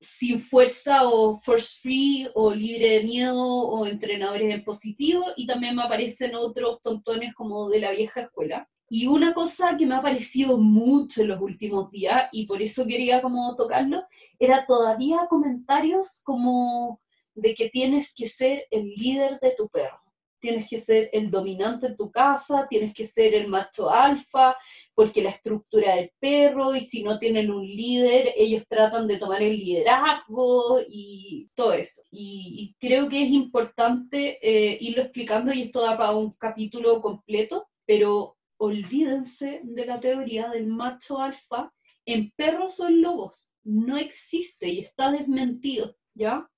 sin 0.00 0.38
fuerza 0.40 1.08
o 1.08 1.38
force 1.40 1.80
free 1.80 2.28
o 2.34 2.52
libre 2.52 2.90
de 2.90 3.04
miedo 3.04 3.42
o 3.42 3.86
entrenadores 3.86 4.52
en 4.52 4.64
positivo 4.64 5.24
y 5.36 5.46
también 5.46 5.76
me 5.76 5.82
aparecen 5.82 6.34
otros 6.34 6.80
tontones 6.82 7.34
como 7.34 7.68
de 7.68 7.80
la 7.80 7.92
vieja 7.92 8.22
escuela. 8.22 8.68
Y 8.88 9.08
una 9.08 9.34
cosa 9.34 9.76
que 9.76 9.84
me 9.84 9.94
ha 9.94 9.98
aparecido 9.98 10.58
mucho 10.58 11.22
en 11.22 11.28
los 11.28 11.40
últimos 11.40 11.90
días 11.90 12.28
y 12.30 12.46
por 12.46 12.62
eso 12.62 12.86
quería 12.86 13.20
como 13.20 13.56
tocarlo, 13.56 14.04
era 14.38 14.64
todavía 14.64 15.26
comentarios 15.28 16.22
como 16.24 17.00
de 17.34 17.54
que 17.54 17.68
tienes 17.68 18.14
que 18.14 18.28
ser 18.28 18.66
el 18.70 18.90
líder 18.94 19.40
de 19.40 19.54
tu 19.56 19.68
perro. 19.68 20.05
Tienes 20.46 20.70
que 20.70 20.78
ser 20.78 21.10
el 21.12 21.28
dominante 21.28 21.88
en 21.88 21.96
tu 21.96 22.08
casa, 22.12 22.68
tienes 22.70 22.94
que 22.94 23.04
ser 23.04 23.34
el 23.34 23.48
macho 23.48 23.90
alfa, 23.90 24.56
porque 24.94 25.20
la 25.20 25.30
estructura 25.30 25.96
del 25.96 26.12
perro 26.20 26.76
y 26.76 26.82
si 26.82 27.02
no 27.02 27.18
tienen 27.18 27.50
un 27.50 27.66
líder, 27.66 28.32
ellos 28.36 28.62
tratan 28.68 29.08
de 29.08 29.18
tomar 29.18 29.42
el 29.42 29.58
liderazgo 29.58 30.78
y 30.88 31.50
todo 31.52 31.72
eso. 31.72 32.00
Y, 32.12 32.76
creo 32.78 33.08
que 33.08 33.24
es 33.24 33.30
importante 33.30 34.38
eh, 34.40 34.78
irlo 34.80 35.02
explicando 35.02 35.52
y 35.52 35.62
esto 35.62 35.80
da 35.80 35.98
para 35.98 36.14
un 36.14 36.30
capítulo 36.38 37.02
completo, 37.02 37.66
pero 37.84 38.36
olvídense 38.58 39.62
de 39.64 39.84
la 39.84 39.98
teoría 39.98 40.48
del 40.50 40.68
macho 40.68 41.18
alfa 41.18 41.72
en 42.04 42.30
perros 42.36 42.78
o 42.78 42.86
en 42.86 43.02
lobos. 43.02 43.52
No 43.64 43.96
existe 43.96 44.68
y 44.68 44.78
está 44.78 45.10
desmentido, 45.10 45.96
¿ya? 46.14 46.48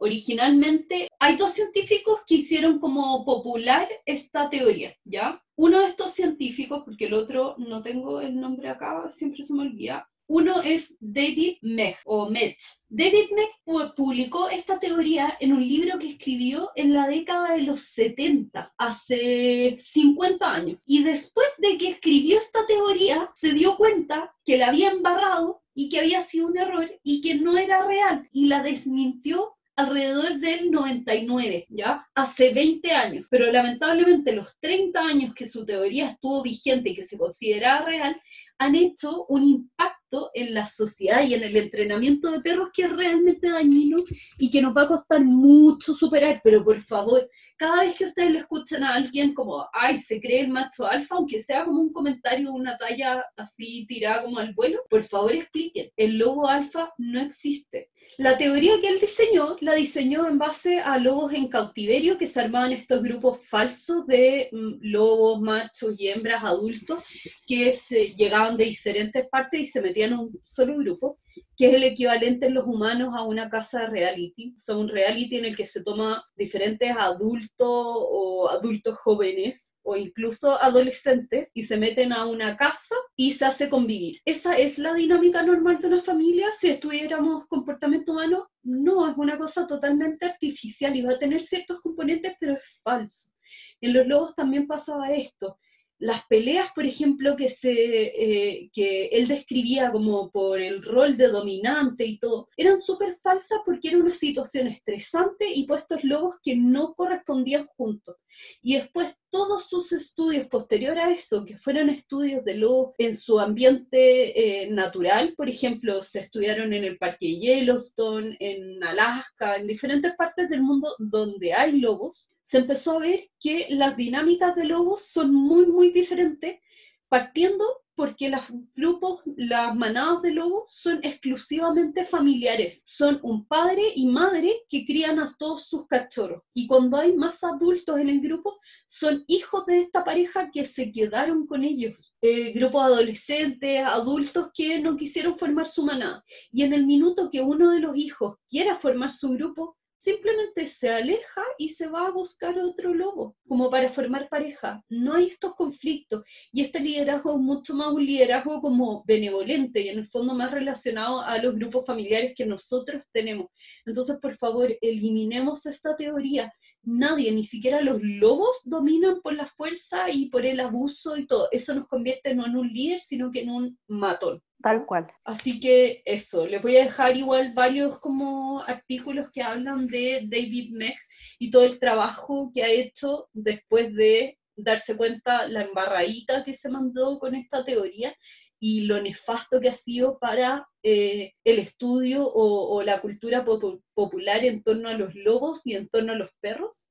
Originalmente 0.00 1.08
hay 1.18 1.36
dos 1.36 1.52
científicos 1.52 2.20
que 2.26 2.36
hicieron 2.36 2.78
como 2.78 3.24
popular 3.24 3.88
esta 4.04 4.50
teoría, 4.50 4.94
¿ya? 5.04 5.42
Uno 5.56 5.80
de 5.80 5.86
estos 5.86 6.12
científicos, 6.12 6.82
porque 6.84 7.06
el 7.06 7.14
otro 7.14 7.54
no 7.58 7.82
tengo 7.82 8.20
el 8.20 8.38
nombre 8.38 8.68
acá, 8.68 9.08
siempre 9.08 9.42
se 9.42 9.54
me 9.54 9.62
olvida. 9.62 10.08
Uno 10.30 10.60
es 10.60 10.94
David 11.00 11.56
Mech 11.62 11.96
o 12.04 12.28
Mech. 12.28 12.58
David 12.86 13.30
Mech 13.34 13.48
pu- 13.64 13.94
publicó 13.94 14.50
esta 14.50 14.78
teoría 14.78 15.38
en 15.40 15.54
un 15.54 15.66
libro 15.66 15.98
que 15.98 16.10
escribió 16.10 16.70
en 16.74 16.92
la 16.92 17.08
década 17.08 17.54
de 17.54 17.62
los 17.62 17.80
70, 17.80 18.74
hace 18.76 19.78
50 19.80 20.54
años. 20.54 20.82
Y 20.86 21.02
después 21.02 21.46
de 21.58 21.78
que 21.78 21.88
escribió 21.88 22.36
esta 22.38 22.66
teoría, 22.66 23.30
se 23.34 23.52
dio 23.54 23.76
cuenta 23.78 24.34
que 24.44 24.58
la 24.58 24.68
había 24.68 24.90
embarrado 24.90 25.62
y 25.74 25.88
que 25.88 25.98
había 26.00 26.20
sido 26.20 26.48
un 26.48 26.58
error 26.58 26.90
y 27.02 27.22
que 27.22 27.36
no 27.36 27.56
era 27.56 27.86
real 27.86 28.28
y 28.30 28.46
la 28.46 28.62
desmintió 28.62 29.54
alrededor 29.78 30.38
del 30.40 30.72
99, 30.72 31.66
¿ya? 31.68 32.04
Hace 32.12 32.52
20 32.52 32.90
años. 32.90 33.28
Pero 33.30 33.50
lamentablemente 33.52 34.34
los 34.34 34.58
30 34.58 35.00
años 35.00 35.34
que 35.34 35.46
su 35.46 35.64
teoría 35.64 36.08
estuvo 36.08 36.42
vigente 36.42 36.90
y 36.90 36.96
que 36.96 37.04
se 37.04 37.16
consideraba 37.16 37.86
real, 37.86 38.20
han 38.58 38.74
hecho 38.74 39.24
un 39.26 39.44
impacto 39.44 39.97
en 40.34 40.54
la 40.54 40.66
sociedad 40.66 41.22
y 41.22 41.34
en 41.34 41.42
el 41.42 41.56
entrenamiento 41.56 42.30
de 42.30 42.40
perros 42.40 42.70
que 42.72 42.82
es 42.82 42.92
realmente 42.92 43.50
dañino 43.50 43.98
y 44.38 44.50
que 44.50 44.62
nos 44.62 44.76
va 44.76 44.82
a 44.82 44.88
costar 44.88 45.24
mucho 45.24 45.92
superar, 45.92 46.40
pero 46.42 46.64
por 46.64 46.80
favor, 46.80 47.28
cada 47.56 47.82
vez 47.82 47.96
que 47.96 48.04
ustedes 48.04 48.30
le 48.30 48.38
escuchan 48.38 48.84
a 48.84 48.94
alguien 48.94 49.34
como, 49.34 49.68
ay, 49.72 49.98
se 49.98 50.20
cree 50.20 50.40
el 50.40 50.48
macho 50.48 50.86
alfa, 50.86 51.16
aunque 51.16 51.40
sea 51.40 51.64
como 51.64 51.80
un 51.80 51.92
comentario, 51.92 52.52
una 52.52 52.78
talla 52.78 53.24
así 53.36 53.84
tirada 53.86 54.22
como 54.22 54.38
al 54.38 54.54
vuelo, 54.54 54.80
por 54.88 55.02
favor 55.02 55.32
expliquen, 55.32 55.90
el 55.96 56.18
lobo 56.18 56.48
alfa 56.48 56.92
no 56.98 57.20
existe. 57.20 57.90
La 58.16 58.36
teoría 58.36 58.80
que 58.80 58.88
él 58.88 59.00
diseñó, 59.00 59.56
la 59.60 59.74
diseñó 59.74 60.26
en 60.26 60.38
base 60.38 60.80
a 60.80 60.98
lobos 60.98 61.32
en 61.32 61.48
cautiverio 61.48 62.16
que 62.16 62.26
se 62.26 62.40
armaban 62.40 62.72
estos 62.72 63.02
grupos 63.02 63.38
falsos 63.46 64.06
de 64.06 64.48
mm, 64.50 64.78
lobos, 64.82 65.40
machos 65.40 65.94
y 65.98 66.08
hembras 66.08 66.42
adultos 66.42 67.00
que 67.46 67.72
se 67.72 68.14
llegaban 68.14 68.56
de 68.56 68.64
diferentes 68.64 69.28
partes 69.28 69.60
y 69.60 69.66
se 69.66 69.82
metían 69.82 69.97
en 70.02 70.14
un 70.14 70.40
solo 70.44 70.76
grupo, 70.78 71.18
que 71.56 71.68
es 71.68 71.74
el 71.74 71.84
equivalente 71.84 72.46
en 72.46 72.54
los 72.54 72.66
humanos 72.66 73.14
a 73.16 73.24
una 73.24 73.48
casa 73.50 73.80
de 73.80 73.86
reality, 73.88 74.54
o 74.56 74.60
sea, 74.60 74.76
un 74.76 74.88
reality 74.88 75.36
en 75.36 75.44
el 75.44 75.56
que 75.56 75.64
se 75.64 75.82
toma 75.82 76.24
diferentes 76.36 76.90
adultos 76.96 77.56
o 77.68 78.48
adultos 78.50 78.96
jóvenes 78.98 79.74
o 79.82 79.96
incluso 79.96 80.60
adolescentes 80.60 81.50
y 81.54 81.62
se 81.62 81.76
meten 81.76 82.12
a 82.12 82.26
una 82.26 82.56
casa 82.56 82.94
y 83.16 83.32
se 83.32 83.44
hace 83.44 83.68
convivir. 83.68 84.20
Esa 84.24 84.58
es 84.58 84.78
la 84.78 84.94
dinámica 84.94 85.42
normal 85.42 85.78
de 85.78 85.86
una 85.88 86.02
familia. 86.02 86.48
Si 86.58 86.68
estuviéramos 86.68 87.46
comportamiento 87.46 88.12
humano, 88.12 88.48
no, 88.62 89.08
es 89.10 89.16
una 89.16 89.38
cosa 89.38 89.66
totalmente 89.66 90.26
artificial 90.26 90.94
y 90.94 91.02
va 91.02 91.12
a 91.12 91.18
tener 91.18 91.40
ciertos 91.40 91.80
componentes, 91.80 92.34
pero 92.38 92.54
es 92.54 92.80
falso. 92.82 93.32
En 93.80 93.94
los 93.94 94.06
lobos 94.06 94.34
también 94.34 94.66
pasaba 94.66 95.12
esto. 95.12 95.58
Las 95.98 96.24
peleas, 96.26 96.68
por 96.74 96.86
ejemplo, 96.86 97.36
que, 97.36 97.48
se, 97.48 97.72
eh, 97.72 98.70
que 98.72 99.06
él 99.08 99.26
describía 99.26 99.90
como 99.90 100.30
por 100.30 100.60
el 100.60 100.82
rol 100.82 101.16
de 101.16 101.28
dominante 101.28 102.04
y 102.06 102.18
todo, 102.18 102.48
eran 102.56 102.78
súper 102.78 103.16
falsas 103.22 103.60
porque 103.64 103.88
era 103.88 103.98
una 103.98 104.12
situación 104.12 104.68
estresante 104.68 105.46
y 105.52 105.66
puestos 105.66 106.04
lobos 106.04 106.36
que 106.42 106.56
no 106.56 106.94
correspondían 106.94 107.66
juntos. 107.76 108.16
Y 108.62 108.76
después 108.76 109.16
todos 109.30 109.68
sus 109.68 109.92
estudios 109.92 110.46
posterior 110.46 110.96
a 110.98 111.12
eso, 111.12 111.44
que 111.44 111.56
fueron 111.56 111.90
estudios 111.90 112.44
de 112.44 112.54
lobos 112.54 112.94
en 112.98 113.16
su 113.16 113.40
ambiente 113.40 114.62
eh, 114.62 114.70
natural, 114.70 115.34
por 115.36 115.48
ejemplo, 115.48 116.02
se 116.04 116.20
estudiaron 116.20 116.72
en 116.72 116.84
el 116.84 116.98
Parque 116.98 117.38
Yellowstone, 117.38 118.36
en 118.38 118.82
Alaska, 118.84 119.56
en 119.56 119.66
diferentes 119.66 120.14
partes 120.16 120.48
del 120.48 120.62
mundo 120.62 120.94
donde 120.98 121.52
hay 121.52 121.80
lobos, 121.80 122.30
se 122.48 122.56
empezó 122.56 122.92
a 122.92 123.00
ver 123.00 123.28
que 123.38 123.66
las 123.68 123.94
dinámicas 123.94 124.56
de 124.56 124.64
lobos 124.64 125.02
son 125.02 125.34
muy, 125.34 125.66
muy 125.66 125.90
diferentes, 125.90 126.60
partiendo 127.06 127.62
porque 127.94 128.30
los 128.30 128.44
grupos, 128.74 129.20
las 129.36 129.76
manadas 129.76 130.22
de 130.22 130.30
lobos 130.30 130.64
son 130.68 131.00
exclusivamente 131.02 132.06
familiares. 132.06 132.82
Son 132.86 133.20
un 133.22 133.46
padre 133.46 133.82
y 133.94 134.06
madre 134.06 134.62
que 134.70 134.86
crían 134.86 135.18
a 135.18 135.30
todos 135.38 135.66
sus 135.66 135.86
cachorros. 135.86 136.42
Y 136.54 136.66
cuando 136.66 136.96
hay 136.96 137.14
más 137.14 137.44
adultos 137.44 137.98
en 137.98 138.08
el 138.08 138.22
grupo, 138.22 138.58
son 138.86 139.24
hijos 139.26 139.66
de 139.66 139.80
esta 139.80 140.02
pareja 140.02 140.50
que 140.50 140.64
se 140.64 140.90
quedaron 140.90 141.46
con 141.46 141.64
ellos. 141.64 142.14
Eh, 142.22 142.52
grupos 142.52 142.82
adolescentes, 142.82 143.84
adultos 143.84 144.48
que 144.54 144.78
no 144.78 144.96
quisieron 144.96 145.36
formar 145.36 145.66
su 145.66 145.82
manada. 145.82 146.24
Y 146.50 146.62
en 146.62 146.72
el 146.72 146.86
minuto 146.86 147.28
que 147.30 147.42
uno 147.42 147.72
de 147.72 147.80
los 147.80 147.94
hijos 147.94 148.36
quiera 148.48 148.76
formar 148.76 149.10
su 149.10 149.30
grupo, 149.32 149.77
simplemente 150.08 150.64
se 150.66 150.88
aleja 150.88 151.42
y 151.58 151.68
se 151.68 151.86
va 151.86 152.06
a 152.06 152.10
buscar 152.10 152.58
otro 152.58 152.94
lobo, 152.94 153.36
como 153.46 153.70
para 153.70 153.90
formar 153.90 154.28
pareja. 154.28 154.82
No 154.88 155.14
hay 155.14 155.26
estos 155.26 155.54
conflictos. 155.54 156.22
Y 156.50 156.62
este 156.62 156.80
liderazgo 156.80 157.32
es 157.32 157.40
mucho 157.40 157.74
más 157.74 157.88
un 157.88 158.04
liderazgo 158.04 158.60
como 158.62 159.04
benevolente 159.06 159.82
y 159.82 159.88
en 159.88 159.98
el 159.98 160.08
fondo 160.08 160.34
más 160.34 160.50
relacionado 160.50 161.20
a 161.20 161.36
los 161.42 161.54
grupos 161.54 161.84
familiares 161.84 162.32
que 162.34 162.46
nosotros 162.46 163.02
tenemos. 163.12 163.48
Entonces, 163.84 164.18
por 164.20 164.34
favor, 164.36 164.74
eliminemos 164.80 165.66
esta 165.66 165.94
teoría. 165.94 166.52
Nadie, 166.82 167.30
ni 167.32 167.44
siquiera 167.44 167.82
los 167.82 168.00
lobos, 168.02 168.56
dominan 168.64 169.20
por 169.20 169.34
la 169.34 169.46
fuerza 169.46 170.10
y 170.10 170.30
por 170.30 170.46
el 170.46 170.60
abuso 170.60 171.18
y 171.18 171.26
todo. 171.26 171.48
Eso 171.50 171.74
nos 171.74 171.86
convierte 171.86 172.34
no 172.34 172.46
en 172.46 172.56
un 172.56 172.72
líder, 172.72 173.00
sino 173.00 173.30
que 173.30 173.42
en 173.42 173.50
un 173.50 173.78
matón. 173.88 174.40
Tal 174.60 174.86
cual. 174.86 175.06
Así 175.24 175.60
que 175.60 176.02
eso, 176.04 176.46
les 176.46 176.60
voy 176.60 176.76
a 176.76 176.84
dejar 176.84 177.16
igual 177.16 177.52
varios 177.54 178.00
como 178.00 178.60
artículos 178.62 179.30
que 179.32 179.42
hablan 179.42 179.86
de 179.86 180.26
David 180.28 180.72
Meg 180.72 180.96
y 181.38 181.50
todo 181.50 181.64
el 181.64 181.78
trabajo 181.78 182.50
que 182.52 182.64
ha 182.64 182.68
hecho 182.68 183.28
después 183.32 183.94
de 183.94 184.38
darse 184.56 184.96
cuenta 184.96 185.46
la 185.46 185.62
embarradita 185.62 186.42
que 186.42 186.54
se 186.54 186.68
mandó 186.68 187.20
con 187.20 187.36
esta 187.36 187.64
teoría 187.64 188.12
y 188.58 188.80
lo 188.80 189.00
nefasto 189.00 189.60
que 189.60 189.68
ha 189.68 189.74
sido 189.74 190.18
para 190.18 190.66
eh, 190.82 191.34
el 191.44 191.60
estudio 191.60 192.28
o, 192.28 192.82
la 192.82 193.00
cultura 193.00 193.44
popular 193.44 194.44
en 194.44 194.64
torno 194.64 194.88
a 194.88 194.94
los 194.94 195.14
lobos 195.14 195.64
y 195.64 195.74
en 195.74 195.88
torno 195.88 196.12
a 196.12 196.16
los 196.16 196.32
perros, 196.40 196.88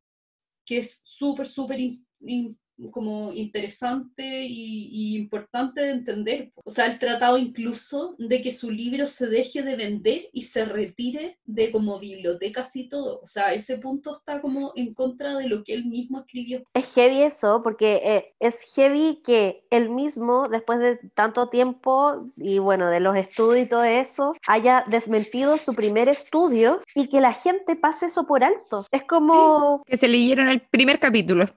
que 0.65 0.77
es 0.77 1.01
súper, 1.03 1.45
súper 1.45 1.79
importante 2.19 2.66
como 2.91 3.33
interesante 3.33 4.45
y, 4.45 5.17
importante 5.17 5.81
de 5.81 5.91
entender. 5.91 6.51
O 6.63 6.69
sea, 6.69 6.85
el 6.87 6.99
tratado 6.99 7.37
incluso 7.37 8.15
de 8.17 8.41
que 8.41 8.51
su 8.51 8.71
libro 8.71 9.05
se 9.05 9.27
deje 9.27 9.63
de 9.63 9.75
vender 9.75 10.29
y 10.31 10.43
se 10.43 10.65
retire 10.65 11.37
de 11.45 11.71
como 11.71 11.99
bibliotecas 11.99 12.75
y 12.75 12.87
todo. 12.87 13.19
O 13.21 13.27
sea, 13.27 13.53
ese 13.53 13.77
punto 13.77 14.13
está 14.13 14.41
como 14.41 14.73
en 14.75 14.93
contra 14.93 15.37
de 15.37 15.47
lo 15.47 15.63
que 15.63 15.73
él 15.73 15.85
mismo 15.85 16.19
escribió. 16.19 16.63
Es 16.73 16.85
heavy 16.93 17.23
eso, 17.23 17.61
porque 17.63 18.01
eh, 18.03 18.33
es 18.39 18.59
heavy 18.75 19.21
que 19.23 19.63
él 19.69 19.89
mismo, 19.89 20.47
después 20.49 20.79
de 20.79 20.97
tanto 21.13 21.49
tiempo 21.49 22.31
y 22.37 22.59
bueno, 22.59 22.89
de 22.89 22.99
los 22.99 23.15
estudios 23.15 23.65
y 23.65 23.69
todo 23.69 23.83
eso, 23.83 24.33
haya 24.47 24.83
desmentido 24.87 25.57
su 25.57 25.73
primer 25.73 26.09
estudio 26.09 26.81
y 26.95 27.09
que 27.09 27.21
la 27.21 27.33
gente 27.33 27.75
pase 27.75 28.07
eso 28.07 28.25
por 28.25 28.43
alto. 28.43 28.85
Es 28.91 29.03
como... 29.03 29.83
que 29.85 29.97
se 29.97 30.07
leyeron 30.07 30.49
el 30.49 30.61
primer 30.61 30.99
capítulo. 30.99 31.47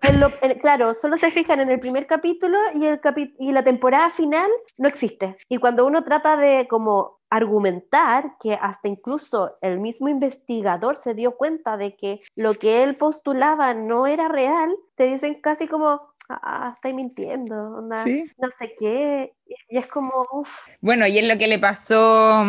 claro, 0.60 0.94
solo 0.94 1.09
se 1.16 1.30
fijan 1.30 1.60
en 1.60 1.70
el 1.70 1.80
primer 1.80 2.06
capítulo 2.06 2.58
y, 2.74 2.86
el 2.86 3.00
y 3.38 3.52
la 3.52 3.64
temporada 3.64 4.10
final 4.10 4.50
no 4.78 4.88
existe. 4.88 5.36
Y 5.48 5.58
cuando 5.58 5.86
uno 5.86 6.04
trata 6.04 6.36
de 6.36 6.66
como 6.68 7.20
argumentar 7.30 8.36
que 8.40 8.54
hasta 8.54 8.88
incluso 8.88 9.56
el 9.62 9.78
mismo 9.78 10.08
investigador 10.08 10.96
se 10.96 11.14
dio 11.14 11.36
cuenta 11.36 11.76
de 11.76 11.96
que 11.96 12.20
lo 12.34 12.54
que 12.54 12.82
él 12.82 12.96
postulaba 12.96 13.72
no 13.72 14.06
era 14.06 14.28
real, 14.28 14.76
te 14.96 15.04
dicen 15.04 15.40
casi 15.40 15.68
como, 15.68 16.09
ah, 16.42 16.72
estáis 16.74 16.94
mintiendo, 16.94 17.80
no 17.82 17.96
sé 17.96 18.74
qué, 18.78 19.32
y 19.68 19.78
es 19.78 19.86
como, 19.86 20.12
uff. 20.32 20.68
Bueno, 20.80 21.06
y 21.06 21.18
es 21.18 21.26
lo 21.26 21.38
que 21.38 21.48
le 21.48 21.58
pasó, 21.58 22.44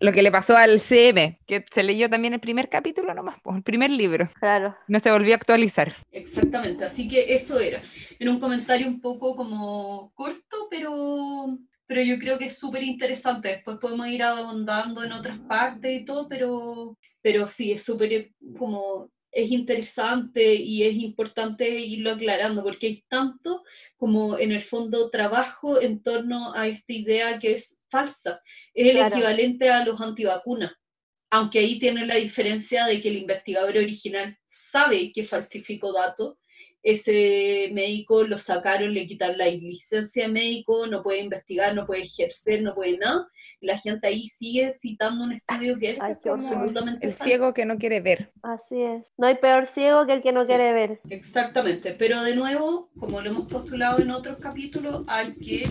lo 0.00 0.12
que 0.12 0.22
le 0.22 0.30
pasó 0.30 0.56
al 0.56 0.80
CM, 0.80 1.38
que 1.46 1.64
se 1.70 1.82
leyó 1.82 2.08
también 2.08 2.34
el 2.34 2.40
primer 2.40 2.68
capítulo 2.68 3.12
nomás, 3.14 3.36
el 3.54 3.62
primer 3.62 3.90
libro. 3.90 4.30
Claro. 4.40 4.76
No 4.88 5.00
se 5.00 5.10
volvió 5.10 5.34
a 5.34 5.36
actualizar. 5.36 5.94
Exactamente, 6.12 6.84
así 6.84 7.08
que 7.08 7.34
eso 7.34 7.58
era. 7.58 7.82
Era 8.18 8.30
un 8.30 8.40
comentario 8.40 8.88
un 8.88 9.00
poco 9.00 9.36
como 9.36 10.12
corto, 10.14 10.68
pero 10.70 11.58
pero 11.86 12.02
yo 12.02 12.18
creo 12.18 12.38
que 12.38 12.46
es 12.46 12.58
súper 12.58 12.82
interesante. 12.82 13.48
Después 13.48 13.78
podemos 13.78 14.08
ir 14.08 14.22
abundando 14.22 15.04
en 15.04 15.12
otras 15.12 15.38
partes 15.40 16.00
y 16.00 16.04
todo, 16.04 16.28
pero, 16.28 16.98
pero 17.22 17.46
sí, 17.46 17.72
es 17.72 17.84
súper 17.84 18.30
como 18.58 19.10
es 19.36 19.50
interesante 19.50 20.54
y 20.54 20.82
es 20.82 20.94
importante 20.94 21.68
irlo 21.68 22.12
aclarando, 22.12 22.62
porque 22.64 22.86
hay 22.86 23.04
tanto 23.06 23.64
como 23.98 24.38
en 24.38 24.50
el 24.50 24.62
fondo 24.62 25.10
trabajo 25.10 25.80
en 25.80 26.02
torno 26.02 26.54
a 26.54 26.68
esta 26.68 26.94
idea 26.94 27.38
que 27.38 27.52
es 27.52 27.78
falsa. 27.90 28.40
Es 28.72 28.88
el 28.88 28.96
equivalente 28.96 29.68
a 29.68 29.84
los 29.84 30.00
antivacunas, 30.00 30.72
aunque 31.30 31.58
ahí 31.58 31.78
tiene 31.78 32.06
la 32.06 32.14
diferencia 32.14 32.86
de 32.86 33.02
que 33.02 33.08
el 33.10 33.18
investigador 33.18 33.76
original 33.76 34.38
sabe 34.46 35.12
que 35.12 35.22
falsificó 35.22 35.92
datos 35.92 36.38
ese 36.86 37.68
médico 37.72 38.22
lo 38.22 38.38
sacaron, 38.38 38.94
le 38.94 39.08
quitaron 39.08 39.38
la 39.38 39.46
licencia 39.46 40.28
de 40.28 40.32
médico, 40.32 40.86
no 40.86 41.02
puede 41.02 41.18
investigar, 41.18 41.74
no 41.74 41.84
puede 41.84 42.02
ejercer, 42.02 42.62
no 42.62 42.76
puede 42.76 42.96
nada. 42.96 43.26
Y 43.60 43.66
la 43.66 43.76
gente 43.76 44.06
ahí 44.06 44.24
sigue 44.26 44.70
citando 44.70 45.24
un 45.24 45.32
estudio 45.32 45.76
que 45.80 45.90
es 45.90 46.00
absolutamente 46.00 47.04
El 47.04 47.12
ciego 47.12 47.52
que 47.52 47.64
no 47.64 47.76
quiere 47.76 48.00
ver. 48.00 48.30
Así 48.40 48.80
es. 48.80 49.12
No 49.16 49.26
hay 49.26 49.34
peor 49.34 49.66
ciego 49.66 50.06
que 50.06 50.12
el 50.12 50.22
que 50.22 50.30
no 50.30 50.44
quiere 50.44 50.72
ver. 50.72 51.00
Exactamente. 51.10 51.96
Pero 51.98 52.22
de 52.22 52.36
nuevo, 52.36 52.88
como 53.00 53.20
lo 53.20 53.30
hemos 53.30 53.50
postulado 53.50 53.98
en 53.98 54.12
otros 54.12 54.36
capítulos, 54.36 55.02
hay 55.08 55.34
que 55.34 55.64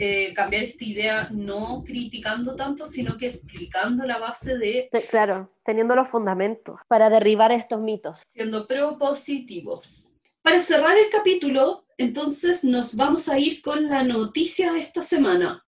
eh, 0.00 0.34
cambiar 0.34 0.64
esta 0.64 0.84
idea 0.84 1.28
no 1.30 1.84
criticando 1.86 2.56
tanto, 2.56 2.84
sino 2.84 3.16
que 3.16 3.26
explicando 3.26 4.04
la 4.04 4.18
base 4.18 4.58
de... 4.58 4.88
Claro, 5.08 5.52
teniendo 5.64 5.94
los 5.94 6.08
fundamentos 6.08 6.80
para 6.88 7.10
derribar 7.10 7.52
estos 7.52 7.80
mitos. 7.80 8.22
Siendo 8.34 8.66
propositivos. 8.66 10.07
Para 10.42 10.60
cerrar 10.60 10.96
el 10.96 11.10
capítulo, 11.10 11.84
entonces 11.98 12.64
nos 12.64 12.94
vamos 12.94 13.28
a 13.28 13.38
ir 13.38 13.60
con 13.60 13.88
la 13.88 14.02
noticia 14.04 14.72
de 14.72 14.80
esta 14.80 15.02
semana. 15.02 15.64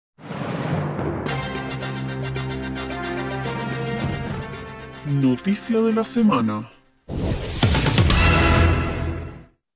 Noticia 5.06 5.82
de 5.82 5.94
la 5.94 6.04
semana. 6.04 6.72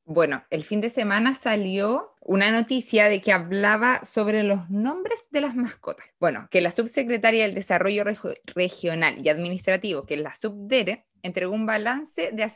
Bueno, 0.06 0.44
el 0.50 0.64
fin 0.64 0.82
de 0.82 0.90
semana 0.90 1.36
salió 1.36 2.16
una 2.22 2.50
noticia 2.50 3.10
de 3.10 3.22
que 3.22 3.32
hablaba 3.32 4.04
sobre 4.04 4.42
los 4.42 4.70
nombres 4.72 5.28
de 5.30 5.42
las 5.42 5.56
mascotas. 5.56 6.08
Bueno, 6.20 6.48
que 6.50 6.62
la 6.62 6.72
subsecretaria 6.72 7.44
del 7.44 7.54
Desarrollo 7.54 8.04
Regional 8.56 9.24
y 9.24 9.30
Administrativo, 9.30 10.08
que 10.08 10.16
es 10.16 10.22
la 10.22 10.34
SUBDERE, 10.34 11.06
entregó 11.22 11.54
un 11.54 11.68
balance 11.68 12.32
de, 12.32 12.52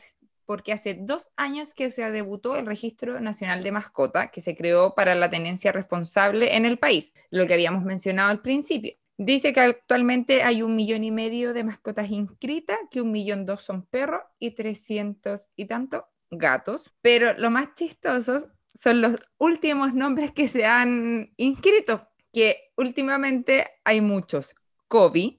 porque 0.46 0.72
hace 0.72 0.94
dos 0.94 1.30
años 1.36 1.74
que 1.74 1.90
se 1.90 2.10
debutó 2.10 2.56
el 2.56 2.66
Registro 2.66 3.20
Nacional 3.20 3.62
de 3.62 3.72
Mascota, 3.72 4.30
que 4.30 4.40
se 4.40 4.56
creó 4.56 4.94
para 4.94 5.14
la 5.14 5.30
tenencia 5.30 5.72
responsable 5.72 6.56
en 6.56 6.66
el 6.66 6.78
país, 6.78 7.14
lo 7.30 7.46
que 7.46 7.54
habíamos 7.54 7.84
mencionado 7.84 8.30
al 8.30 8.42
principio. 8.42 8.94
Dice 9.16 9.52
que 9.52 9.60
actualmente 9.60 10.42
hay 10.42 10.62
un 10.62 10.74
millón 10.74 11.04
y 11.04 11.12
medio 11.12 11.52
de 11.52 11.62
mascotas 11.62 12.10
inscritas, 12.10 12.78
que 12.90 13.00
un 13.00 13.12
millón 13.12 13.46
dos 13.46 13.62
son 13.62 13.86
perros 13.86 14.22
y 14.40 14.50
trescientos 14.50 15.50
y 15.54 15.66
tanto 15.66 16.06
gatos, 16.30 16.92
pero 17.00 17.32
lo 17.34 17.50
más 17.50 17.74
chistosos 17.74 18.48
son 18.74 19.00
los 19.00 19.16
últimos 19.38 19.94
nombres 19.94 20.32
que 20.32 20.48
se 20.48 20.66
han 20.66 21.32
inscrito, 21.36 22.08
que 22.32 22.72
últimamente 22.76 23.68
hay 23.84 24.00
muchos. 24.00 24.56
COVID, 24.88 25.36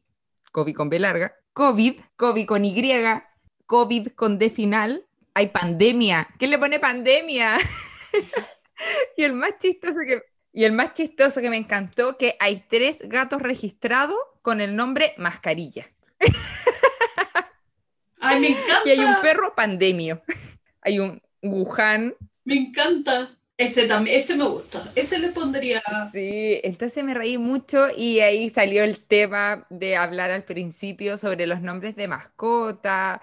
COVID 0.52 0.76
con 0.76 0.90
B 0.90 1.00
larga, 1.00 1.36
COVID, 1.52 2.00
COVID 2.16 2.46
con 2.46 2.66
Y, 2.66 2.74
COVID 3.66 4.10
con 4.10 4.38
D 4.38 4.50
final, 4.50 5.06
hay 5.34 5.48
pandemia. 5.48 6.30
¿Qué 6.40 6.48
le 6.48 6.58
pone 6.58 6.80
pandemia? 6.80 7.58
y 9.18 9.24
el 9.24 9.34
más 9.34 9.58
chistoso 9.60 10.00
que 10.06 10.22
y 10.56 10.64
el 10.64 10.72
más 10.72 10.94
chistoso 10.94 11.42
que 11.42 11.50
me 11.50 11.58
encantó 11.58 12.18
que 12.18 12.38
hay 12.40 12.64
tres 12.70 13.02
gatos 13.10 13.42
registrados 13.42 14.18
con 14.42 14.62
el 14.62 14.74
nombre 14.74 15.14
mascarilla. 15.18 15.86
Ay, 18.22 18.40
me 18.40 18.48
encanta. 18.48 18.82
Y 18.86 18.92
hay 18.92 19.00
un 19.00 19.22
perro 19.22 19.54
pandemio. 19.54 20.24
Hay 20.82 21.00
un 21.00 21.20
Wuhan. 21.42 22.16
Me 22.44 22.56
encanta. 22.56 23.36
Ese 23.58 23.88
también, 23.88 24.20
ese 24.20 24.36
me 24.36 24.48
gusta. 24.48 24.92
Ese 24.94 25.18
le 25.18 25.30
pondría. 25.30 25.82
Sí, 26.12 26.60
entonces 26.64 27.04
me 27.04 27.16
reí 27.16 27.40
mucho 27.40 27.88
y 27.96 28.20
ahí 28.20 28.52
salió 28.52 28.84
el 28.84 29.00
tema 29.00 29.66
de 29.72 29.96
hablar 29.96 30.30
al 30.30 30.44
principio 30.44 31.18
sobre 31.18 31.48
los 31.48 31.62
nombres 31.62 31.96
de 31.96 32.08
mascota, 32.08 33.20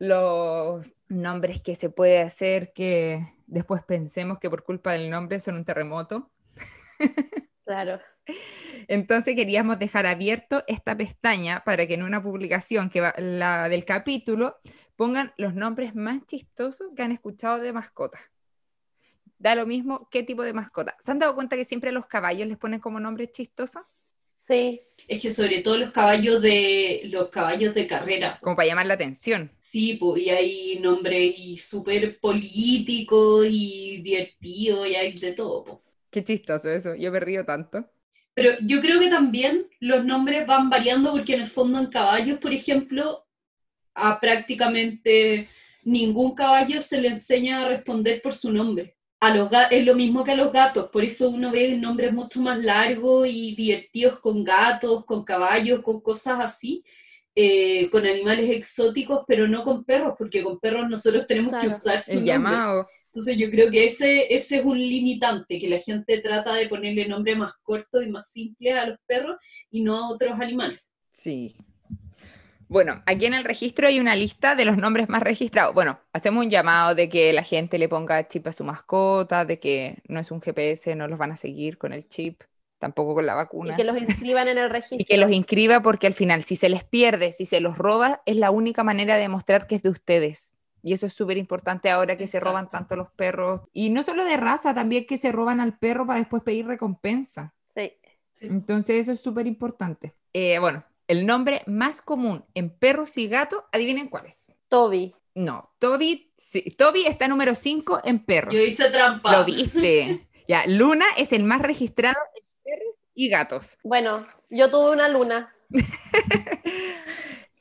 los 0.00 0.90
nombres 1.08 1.62
que 1.62 1.76
se 1.76 1.90
puede 1.90 2.20
hacer 2.20 2.72
que 2.72 3.22
después 3.46 3.82
pensemos 3.84 4.38
que 4.40 4.50
por 4.50 4.64
culpa 4.64 4.92
del 4.92 5.10
nombre 5.10 5.38
son 5.38 5.54
un 5.54 5.64
terremoto. 5.64 6.28
Claro. 7.62 8.00
Entonces 8.88 9.36
queríamos 9.36 9.78
dejar 9.78 10.04
abierto 10.04 10.64
esta 10.66 10.96
pestaña 10.96 11.62
para 11.62 11.86
que 11.86 11.94
en 11.94 12.02
una 12.02 12.20
publicación 12.20 12.90
que 12.90 13.00
va, 13.00 13.14
la 13.16 13.68
del 13.68 13.84
capítulo 13.84 14.58
pongan 14.96 15.32
los 15.36 15.54
nombres 15.54 15.94
más 15.94 16.26
chistosos 16.26 16.88
que 16.96 17.02
han 17.04 17.12
escuchado 17.12 17.60
de 17.60 17.72
mascotas. 17.72 18.22
Da 19.38 19.54
lo 19.54 19.66
mismo 19.66 20.08
qué 20.10 20.24
tipo 20.24 20.42
de 20.42 20.52
mascota. 20.52 20.96
¿Se 20.98 21.12
han 21.12 21.20
dado 21.20 21.36
cuenta 21.36 21.54
que 21.54 21.64
siempre 21.64 21.90
a 21.90 21.92
los 21.92 22.06
caballos 22.06 22.48
les 22.48 22.58
ponen 22.58 22.80
como 22.80 22.98
nombres 22.98 23.30
chistosos? 23.30 23.84
Sí. 24.34 24.80
Es 25.06 25.22
que 25.22 25.30
sobre 25.30 25.60
todo 25.62 25.78
los 25.78 25.92
caballos 25.92 26.42
de 26.42 27.02
los 27.04 27.28
caballos 27.28 27.72
de 27.72 27.86
carrera. 27.86 28.40
Como 28.42 28.56
para 28.56 28.66
llamar 28.66 28.86
la 28.86 28.94
atención. 28.94 29.52
Sí, 29.70 29.94
pues, 30.00 30.20
y 30.22 30.30
hay 30.30 30.78
nombres 30.80 31.32
y 31.38 31.56
súper 31.56 32.18
políticos 32.18 33.46
y 33.48 34.02
divertidos 34.02 34.88
y 34.88 34.96
hay 34.96 35.12
de 35.12 35.32
todo. 35.32 35.62
po. 35.62 35.82
Qué 36.10 36.24
chistoso 36.24 36.68
eso. 36.68 36.96
Yo 36.96 37.12
me 37.12 37.20
río 37.20 37.44
tanto. 37.44 37.88
Pero 38.34 38.50
yo 38.62 38.80
creo 38.80 38.98
que 38.98 39.08
también 39.08 39.68
los 39.78 40.04
nombres 40.04 40.44
van 40.44 40.70
variando 40.70 41.12
porque 41.12 41.34
en 41.34 41.42
el 41.42 41.46
fondo 41.46 41.78
en 41.78 41.86
caballos, 41.86 42.40
por 42.40 42.52
ejemplo, 42.52 43.28
a 43.94 44.18
prácticamente 44.18 45.48
ningún 45.84 46.34
caballo 46.34 46.82
se 46.82 47.00
le 47.00 47.06
enseña 47.06 47.62
a 47.62 47.68
responder 47.68 48.20
por 48.22 48.34
su 48.34 48.52
nombre. 48.52 48.96
A 49.20 49.36
los 49.36 49.52
es 49.70 49.86
lo 49.86 49.94
mismo 49.94 50.24
que 50.24 50.32
a 50.32 50.36
los 50.36 50.52
gatos, 50.52 50.90
por 50.90 51.04
eso 51.04 51.30
uno 51.30 51.52
ve 51.52 51.76
nombres 51.76 52.12
mucho 52.12 52.40
más 52.40 52.58
largos 52.58 53.28
y 53.28 53.54
divertidos 53.54 54.18
con 54.18 54.42
gatos, 54.42 55.04
con 55.04 55.22
caballos, 55.22 55.80
con 55.82 56.00
cosas 56.00 56.40
así, 56.40 56.82
eh, 57.34 57.88
con 57.90 58.06
animales 58.06 58.50
exóticos, 58.50 59.24
pero 59.26 59.46
no 59.48 59.64
con 59.64 59.84
perros, 59.84 60.14
porque 60.18 60.42
con 60.42 60.58
perros 60.58 60.88
nosotros 60.88 61.26
tenemos 61.26 61.54
que 61.60 61.68
usar 61.68 62.02
su 62.02 62.12
El 62.12 62.16
nombre. 62.18 62.32
llamado. 62.32 62.88
Entonces 63.06 63.36
yo 63.38 63.50
creo 63.50 63.70
que 63.70 63.86
ese, 63.86 64.32
ese 64.32 64.56
es 64.58 64.64
un 64.64 64.78
limitante, 64.78 65.58
que 65.58 65.68
la 65.68 65.78
gente 65.78 66.20
trata 66.20 66.54
de 66.54 66.68
ponerle 66.68 67.08
nombres 67.08 67.36
más 67.36 67.54
cortos 67.62 68.04
y 68.04 68.08
más 68.10 68.30
simples 68.30 68.74
a 68.74 68.86
los 68.86 68.98
perros 69.06 69.36
y 69.70 69.82
no 69.82 69.96
a 69.96 70.08
otros 70.10 70.38
animales. 70.38 70.90
Sí. 71.10 71.56
Bueno, 72.68 73.02
aquí 73.06 73.26
en 73.26 73.34
el 73.34 73.42
registro 73.42 73.88
hay 73.88 73.98
una 73.98 74.14
lista 74.14 74.54
de 74.54 74.64
los 74.64 74.76
nombres 74.76 75.08
más 75.08 75.22
registrados. 75.24 75.74
Bueno, 75.74 75.98
hacemos 76.12 76.44
un 76.44 76.50
llamado 76.50 76.94
de 76.94 77.08
que 77.08 77.32
la 77.32 77.42
gente 77.42 77.78
le 77.78 77.88
ponga 77.88 78.28
chip 78.28 78.46
a 78.46 78.52
su 78.52 78.62
mascota, 78.62 79.44
de 79.44 79.58
que 79.58 79.98
no 80.06 80.20
es 80.20 80.30
un 80.30 80.40
GPS, 80.40 80.94
no 80.94 81.08
los 81.08 81.18
van 81.18 81.32
a 81.32 81.36
seguir 81.36 81.78
con 81.78 81.92
el 81.92 82.08
chip, 82.08 82.42
tampoco 82.80 83.14
con 83.14 83.26
la 83.26 83.34
vacuna. 83.34 83.74
Y 83.74 83.76
que 83.76 83.84
los 83.84 83.96
inscriban 83.96 84.48
en 84.48 84.58
el 84.58 84.68
registro. 84.68 84.96
Y 85.00 85.04
que 85.04 85.18
los 85.18 85.30
inscriba 85.30 85.80
porque 85.80 86.08
al 86.08 86.14
final, 86.14 86.42
si 86.42 86.56
se 86.56 86.68
les 86.68 86.82
pierde, 86.82 87.30
si 87.30 87.46
se 87.46 87.60
los 87.60 87.78
roba, 87.78 88.22
es 88.26 88.34
la 88.34 88.50
única 88.50 88.82
manera 88.82 89.14
de 89.14 89.20
demostrar 89.20 89.68
que 89.68 89.76
es 89.76 89.82
de 89.82 89.90
ustedes. 89.90 90.56
Y 90.82 90.94
eso 90.94 91.06
es 91.06 91.12
súper 91.12 91.36
importante 91.36 91.90
ahora 91.90 92.16
que 92.16 92.26
se 92.26 92.40
roban 92.40 92.68
tanto 92.68 92.96
los 92.96 93.10
perros. 93.10 93.60
Y 93.72 93.90
no 93.90 94.02
solo 94.02 94.24
de 94.24 94.38
raza, 94.38 94.74
también 94.74 95.06
que 95.06 95.18
se 95.18 95.30
roban 95.30 95.60
al 95.60 95.78
perro 95.78 96.06
para 96.06 96.18
después 96.18 96.42
pedir 96.42 96.66
recompensa. 96.66 97.54
Sí. 97.66 97.92
Entonces 98.40 98.96
eso 98.96 99.12
es 99.12 99.20
súper 99.20 99.46
importante. 99.46 100.14
Eh, 100.32 100.58
bueno, 100.58 100.82
el 101.06 101.26
nombre 101.26 101.62
más 101.66 102.00
común 102.00 102.44
en 102.54 102.70
perros 102.70 103.18
y 103.18 103.28
gatos, 103.28 103.62
adivinen 103.72 104.08
cuál 104.08 104.26
es. 104.26 104.50
Toby. 104.68 105.14
No, 105.34 105.70
Toby, 105.78 106.32
sí, 106.36 106.62
Toby 106.76 107.04
está 107.06 107.28
número 107.28 107.54
5 107.54 108.00
en 108.04 108.24
perros. 108.24 108.54
Yo 108.54 108.62
hice 108.62 108.90
trampa. 108.90 109.36
Lo 109.36 109.44
viste. 109.44 110.26
ya, 110.48 110.66
Luna 110.66 111.04
es 111.18 111.32
el 111.32 111.44
más 111.44 111.60
registrado 111.60 112.16
en 112.34 112.49
perros 112.64 112.96
y 113.14 113.28
gatos. 113.28 113.76
Bueno, 113.84 114.26
yo 114.50 114.70
tuve 114.70 114.92
una 114.92 115.08
luna. 115.08 115.54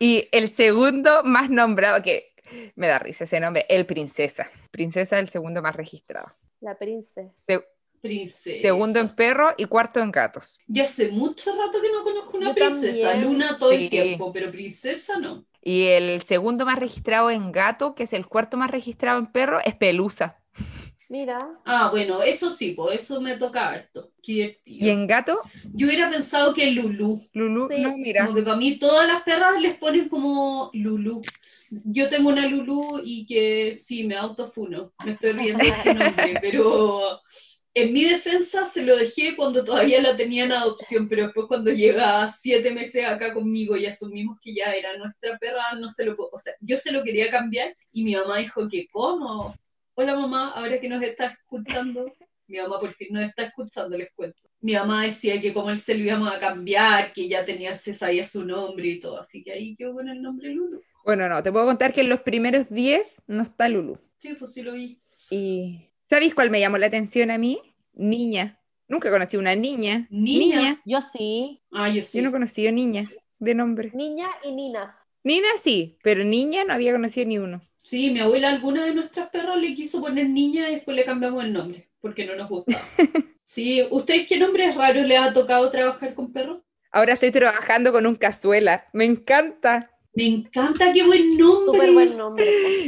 Y 0.02 0.30
el 0.32 0.47
segundo 0.47 1.24
más 1.24 1.50
nombrado, 1.50 2.02
que 2.02 2.32
me 2.76 2.88
da 2.88 3.00
risa 3.00 3.26
ese 3.26 3.39
nombre, 3.39 3.66
el 3.70 3.86
Princesa. 3.86 4.50
Princesa 4.72 5.18
es 5.18 5.24
el 5.24 5.30
segundo 5.30 5.62
más 5.62 5.76
registrado. 5.76 6.28
La 6.62 6.78
princesa. 6.78 7.30
Se- 7.45 7.66
Princesa. 8.02 8.62
segundo 8.62 9.00
en 9.00 9.10
perros 9.14 9.54
y 9.58 9.66
cuarto 9.66 10.00
en 10.00 10.10
gatos. 10.12 10.58
Ya 10.68 10.84
hace 10.84 11.10
mucho 11.12 11.52
rato 11.58 11.82
que 11.82 11.91
no 11.91 12.02
conozco 12.06 12.38
una 12.38 12.50
Yo 12.52 12.56
princesa. 12.56 13.12
también. 13.12 13.30
Luna 13.34 13.58
todo 13.60 13.72
Sí. 13.72 13.84
el 13.84 13.89
tiempo, 13.89 14.32
pero 14.32 14.50
princesa 14.52 15.18
no. 15.20 15.45
Y 15.62 15.88
el 15.88 16.22
segundo 16.22 16.66
más 16.66 16.80
registrado 16.80 17.30
en 17.30 17.52
gato, 17.52 17.93
que 17.93 18.04
es 18.04 18.14
el 18.14 18.26
cuarto 18.26 18.56
más 18.56 18.72
registrado 18.72 19.20
en 19.20 19.26
perro, 19.28 19.60
es 19.66 19.76
Pelusa. 19.76 20.39
Mira. 21.10 21.49
Ah, 21.66 21.89
bueno, 21.89 22.22
eso 22.22 22.51
sí, 22.51 22.74
pues 22.74 23.01
eso 23.01 23.20
me 23.20 23.36
toca 23.38 23.68
harto. 23.70 24.12
Qué 24.22 24.34
divertido. 24.34 24.88
Y 24.88 24.89
en 24.89 25.07
gato, 25.07 25.41
Yo 25.74 25.88
hubiera 25.88 26.10
pensado 26.10 26.53
que 26.53 26.72
Lulú. 26.72 27.28
Lulu, 27.34 27.68
Sí. 27.68 27.82
no, 27.82 27.97
mira. 27.97 28.26
Como 28.26 28.36
que 28.38 28.43
para 28.43 28.57
mí 28.57 28.78
todas 28.78 29.07
las 29.07 29.24
perras 29.24 29.60
les 29.60 29.76
ponen 29.78 30.07
como 30.07 30.70
Lulú. 30.74 31.22
Yo 31.72 32.10
tengo 32.10 32.30
una 32.30 32.47
Lulú 32.47 33.01
y 33.03 33.26
que 33.26 33.76
sí, 33.76 34.03
me 34.03 34.16
autofuno. 34.16 34.93
Me 35.03 35.14
estoy 35.14 35.32
riendo 35.32 35.64
de 35.64 35.70
ese 35.72 35.93
nombre, 35.95 36.34
pero 36.41 37.20
en 37.74 37.93
mi 37.93 38.03
defensa 38.03 38.66
se 38.68 38.84
lo 38.84 38.95
dejé 38.95 39.36
cuando 39.36 39.64
todavía 39.64 40.01
la 40.01 40.16
tenía 40.16 40.43
en 40.45 40.51
adopción, 40.51 41.07
pero 41.10 41.24
después 41.26 41.47
cuando 41.47 41.72
llega 41.72 42.32
siete 42.32 42.72
meses 42.72 43.05
acá 43.07 43.34
conmigo 43.34 43.76
y 43.78 43.86
asumimos 43.88 44.38
que 44.41 44.53
ya 44.53 44.74
era 44.74 44.95
nuestra 44.97 45.38
perra, 45.39 45.74
no 45.80 45.89
se 45.89 46.05
lo 46.05 46.16
puedo, 46.16 46.30
o 46.34 46.39
sea, 46.39 46.53
yo 46.62 46.78
se 46.78 46.91
lo 46.91 47.03
quería 47.03 47.32
cambiar 47.32 47.76
y 47.93 48.03
mi 48.03 48.16
mamá 48.16 48.38
dijo 48.39 48.68
que 48.70 48.88
¿cómo? 48.91 49.55
Hola 50.02 50.16
mamá, 50.16 50.52
ahora 50.52 50.80
que 50.80 50.88
nos 50.88 51.04
está 51.04 51.26
escuchando, 51.26 52.10
mi 52.47 52.58
mamá 52.58 52.80
por 52.80 52.93
fin 52.93 53.10
nos 53.12 53.24
está 53.24 53.43
escuchando, 53.43 53.97
les 53.97 54.10
cuento. 54.14 54.39
Mi 54.62 54.74
mamá 54.74 55.04
decía 55.04 55.41
que 55.41 55.54
como 55.54 55.72
él 55.72 55.78
se 55.78 55.93
lo 55.93 56.06
íbamos 56.06 56.34
a 56.34 56.39
cambiar, 56.39 57.12
que 57.12 57.28
ya 57.28 57.43
tenía, 57.43 57.76
se 57.76 57.93
sabía 57.93 58.24
su 58.24 58.45
nombre 58.45 58.88
y 58.88 59.02
todo, 59.02 59.20
así 59.20 59.43
que 59.43 59.52
ahí 59.52 59.76
quedó 59.76 59.95
con 59.95 60.08
el 60.08 60.22
nombre 60.22 60.54
Lulu. 60.54 60.82
Bueno, 61.04 61.28
no, 61.28 61.43
te 61.43 61.52
puedo 61.52 61.66
contar 61.66 61.91
que 61.91 62.00
en 62.00 62.08
los 62.08 62.22
primeros 62.22 62.70
10 62.70 63.24
no 63.28 63.43
está 63.43 63.68
Lulu. 63.68 64.00
Sí, 64.16 64.36
pues 64.39 64.54
sí 64.54 64.62
lo 64.62 64.72
vi. 64.72 65.02
Y 65.32 65.89
¿sabéis 66.10 66.34
cuál 66.34 66.50
me 66.50 66.62
llamó 66.62 66.78
la 66.78 66.86
atención 66.86 67.30
a 67.30 67.38
mí? 67.38 67.60
Niña. 67.91 68.58
Nunca 68.88 69.12
conocí 69.12 69.36
una 69.36 69.58
niña. 69.58 70.08
Niña. 70.10 70.82
Yo 70.86 71.00
sí. 71.02 71.62
Ah, 71.74 71.89
yo 71.89 72.04
sí. 72.04 72.20
Yo 72.20 72.24
no 72.24 72.32
conocí 72.32 72.66
a 72.66 72.72
niña 72.72 73.12
de 73.38 73.54
nombre. 73.54 73.91
Niña 73.93 74.30
y 74.45 74.54
Nina. 74.54 74.97
Nina 75.26 75.50
sí, 75.62 76.00
pero 76.02 76.24
niña 76.24 76.64
no 76.64 76.72
había 76.72 76.93
conocido 76.93 77.28
ni 77.28 77.38
uno. 77.38 77.69
Sí, 77.90 78.12
mi 78.12 78.20
abuela 78.20 78.50
a 78.50 78.54
alguna 78.54 78.86
de 78.86 78.94
nuestras 78.94 79.32
perras 79.32 79.58
le 79.58 79.74
quiso 79.74 80.00
poner 80.00 80.30
niña 80.30 80.70
y 80.70 80.76
después 80.76 80.96
le 80.96 81.06
cambiamos 81.06 81.44
el 81.44 81.52
nombre, 81.52 81.90
porque 82.00 82.24
no 82.24 82.36
nos 82.36 82.48
gustaba. 82.48 82.84
Sí, 83.46 83.84
¿ustedes 83.90 84.28
qué 84.28 84.38
nombres 84.38 84.76
raros 84.76 85.08
les 85.08 85.20
ha 85.20 85.34
tocado 85.34 85.72
trabajar 85.72 86.14
con 86.14 86.32
perros? 86.32 86.62
Ahora 86.92 87.14
estoy 87.14 87.32
trabajando 87.32 87.92
con 87.92 88.06
un 88.06 88.14
cazuela. 88.14 88.86
Me 88.94 89.06
encanta. 89.06 89.90
Me 90.14 90.28
encanta, 90.28 90.94
qué 90.94 91.04
buen 91.04 91.36
nombre. 91.36 91.66
Súper 91.66 91.94
buen 91.94 92.16
nombre. 92.16 92.46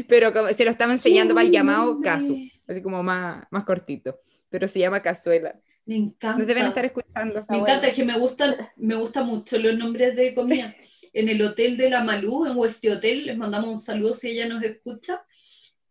Pero 0.08 0.32
como 0.32 0.50
se 0.50 0.64
lo 0.64 0.70
estaba 0.70 0.94
enseñando 0.94 1.34
para 1.34 1.48
el 1.48 1.52
llamado 1.52 2.00
casu. 2.00 2.38
Así 2.68 2.80
como 2.84 3.02
más, 3.02 3.44
más 3.50 3.64
cortito. 3.64 4.20
Pero 4.50 4.68
se 4.68 4.78
llama 4.78 5.02
cazuela. 5.02 5.60
Me 5.88 5.96
encanta. 5.96 6.38
Nos 6.38 6.46
deben 6.46 6.68
estar 6.68 6.86
escuchando. 6.86 7.44
Me 7.50 7.58
encanta, 7.58 7.88
es 7.88 7.96
que 7.96 8.06
me 8.06 8.20
gustan, 8.20 8.56
me 8.76 8.94
gustan 8.94 9.26
mucho 9.26 9.58
los 9.58 9.76
nombres 9.76 10.16
de 10.16 10.36
comida. 10.36 10.72
En 11.14 11.30
el 11.30 11.42
hotel 11.42 11.78
de 11.78 11.90
la 11.90 12.04
Malú, 12.04 12.46
en 12.46 12.58
Westy 12.58 12.90
Hotel, 12.90 13.26
les 13.26 13.38
mandamos 13.38 13.70
un 13.70 13.80
saludo 13.80 14.14
si 14.14 14.30
ella 14.30 14.48
nos 14.48 14.64
escucha. 14.64 15.24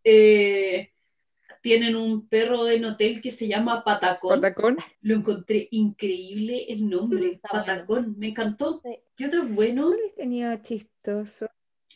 Eh, 0.03 0.91
tienen 1.61 1.95
un 1.95 2.27
perro 2.27 2.67
en 2.67 2.85
hotel 2.85 3.21
que 3.21 3.31
se 3.31 3.47
llama 3.47 3.83
Patacón. 3.83 4.41
Patacón. 4.41 4.77
Lo 5.01 5.15
encontré 5.15 5.67
increíble 5.71 6.65
el 6.69 6.89
nombre, 6.89 7.33
Está 7.33 7.49
bueno. 7.51 7.65
Patacón, 7.65 8.15
me 8.17 8.29
encantó. 8.29 8.81
Sí. 8.83 8.97
¿Qué 9.15 9.25
otro 9.27 9.43
es 9.43 9.53
bueno? 9.53 9.87
¿Cuál 9.87 9.99
he 10.05 10.15
tenido 10.15 10.55
chistoso? 10.57 11.47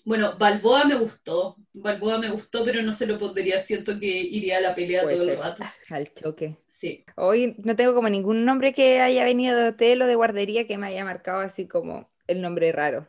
Bueno, 0.06 0.38
Balboa 0.38 0.86
me 0.86 0.96
gustó, 0.98 1.58
Balboa 1.74 2.20
me 2.20 2.30
gustó, 2.30 2.64
pero 2.64 2.84
no 2.84 2.94
se 2.94 3.08
lo 3.08 3.18
pondría, 3.18 3.60
siento 3.60 4.00
que 4.00 4.06
iría 4.06 4.60
a 4.60 4.62
la 4.62 4.76
pelea 4.76 5.02
Puede 5.02 5.16
todo 5.16 5.32
el 5.32 5.38
rato. 5.40 5.64
Al 5.90 6.14
choque. 6.14 6.58
Sí. 6.70 7.04
Hoy 7.16 7.56
no 7.64 7.76
tengo 7.76 7.96
como 7.96 8.08
ningún 8.08 8.46
nombre 8.46 8.72
que 8.72 9.02
haya 9.02 9.24
venido 9.24 9.58
de 9.58 9.70
hotel 9.70 10.04
o 10.04 10.06
de 10.06 10.14
guardería 10.14 10.68
que 10.68 10.78
me 10.78 10.86
haya 10.88 11.04
marcado 11.04 11.40
así 11.40 11.68
como 11.68 12.12
el 12.28 12.40
nombre 12.40 12.72
raro. 12.72 13.08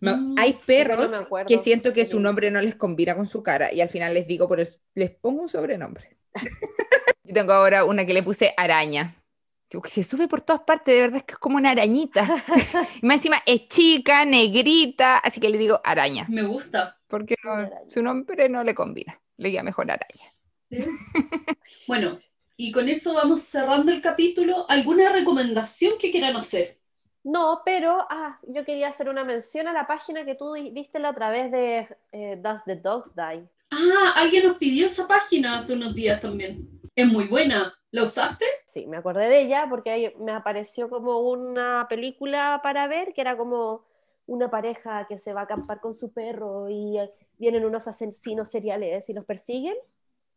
Me- 0.00 0.12
Mm, 0.16 0.34
hay 0.38 0.52
no 0.52 0.60
perros 0.66 1.12
que 1.46 1.58
siento 1.58 1.92
que 1.92 2.06
su 2.06 2.20
nombre 2.20 2.50
no 2.50 2.60
les 2.60 2.74
combina 2.74 3.14
con 3.16 3.26
su 3.26 3.42
cara 3.42 3.72
y 3.72 3.80
al 3.80 3.88
final 3.88 4.14
les 4.14 4.26
digo 4.26 4.48
por 4.48 4.60
el, 4.60 4.68
les 4.94 5.10
pongo 5.10 5.42
un 5.42 5.48
sobrenombre. 5.48 6.16
Yo 7.24 7.34
tengo 7.34 7.52
ahora 7.52 7.84
una 7.84 8.06
que 8.06 8.14
le 8.14 8.22
puse 8.22 8.54
araña. 8.56 9.14
Yo, 9.70 9.82
que 9.82 9.90
se 9.90 10.02
sube 10.02 10.28
por 10.28 10.40
todas 10.40 10.62
partes, 10.62 10.94
de 10.94 11.00
verdad 11.02 11.16
es 11.18 11.22
que 11.24 11.32
es 11.32 11.38
como 11.38 11.58
una 11.58 11.70
arañita. 11.72 12.24
y 13.02 13.06
más 13.06 13.16
encima 13.16 13.42
es 13.44 13.68
chica, 13.68 14.24
negrita, 14.24 15.18
así 15.18 15.40
que 15.40 15.50
le 15.50 15.58
digo 15.58 15.78
araña, 15.84 16.24
Me 16.30 16.42
gusta. 16.42 16.96
porque 17.06 17.34
no- 17.44 17.68
su 17.86 18.02
nombre 18.02 18.48
no 18.48 18.64
le 18.64 18.74
combina. 18.74 19.20
Le 19.36 19.50
diga 19.50 19.62
mejor 19.62 19.90
araña. 19.90 20.32
¿sí? 20.70 20.78
bueno, 21.86 22.18
y 22.56 22.72
con 22.72 22.88
eso 22.88 23.14
vamos 23.14 23.42
cerrando 23.42 23.92
el 23.92 24.00
capítulo. 24.00 24.64
¿Alguna 24.70 25.12
recomendación 25.12 25.94
que 26.00 26.10
quieran 26.10 26.36
hacer? 26.36 26.77
No, 27.28 27.60
pero 27.62 28.06
ah, 28.08 28.38
yo 28.46 28.64
quería 28.64 28.88
hacer 28.88 29.10
una 29.10 29.22
mención 29.22 29.68
a 29.68 29.74
la 29.74 29.86
página 29.86 30.24
que 30.24 30.34
tú 30.34 30.54
viste 30.72 30.98
la 30.98 31.10
otra 31.10 31.28
vez 31.28 31.52
de 31.52 31.86
eh, 32.10 32.38
Does 32.40 32.64
the 32.64 32.76
Dog 32.76 33.12
Die? 33.14 33.46
Ah, 33.70 34.14
alguien 34.16 34.48
nos 34.48 34.56
pidió 34.56 34.86
esa 34.86 35.06
página 35.06 35.58
hace 35.58 35.74
unos 35.74 35.94
días 35.94 36.22
también. 36.22 36.66
Es 36.96 37.06
muy 37.06 37.26
buena. 37.26 37.78
¿La 37.90 38.04
usaste? 38.04 38.46
Sí, 38.64 38.86
me 38.86 38.96
acordé 38.96 39.28
de 39.28 39.42
ella 39.42 39.66
porque 39.68 39.90
ahí 39.90 40.14
me 40.18 40.32
apareció 40.32 40.88
como 40.88 41.20
una 41.20 41.84
película 41.90 42.60
para 42.62 42.86
ver 42.86 43.12
que 43.12 43.20
era 43.20 43.36
como 43.36 43.84
una 44.24 44.50
pareja 44.50 45.06
que 45.06 45.18
se 45.18 45.34
va 45.34 45.42
a 45.42 45.44
acampar 45.44 45.80
con 45.80 45.92
su 45.92 46.10
perro 46.14 46.70
y 46.70 46.98
eh, 46.98 47.12
vienen 47.36 47.66
unos 47.66 47.86
asesinos 47.88 48.48
seriales 48.48 49.06
y 49.10 49.12
los 49.12 49.26
persiguen. 49.26 49.76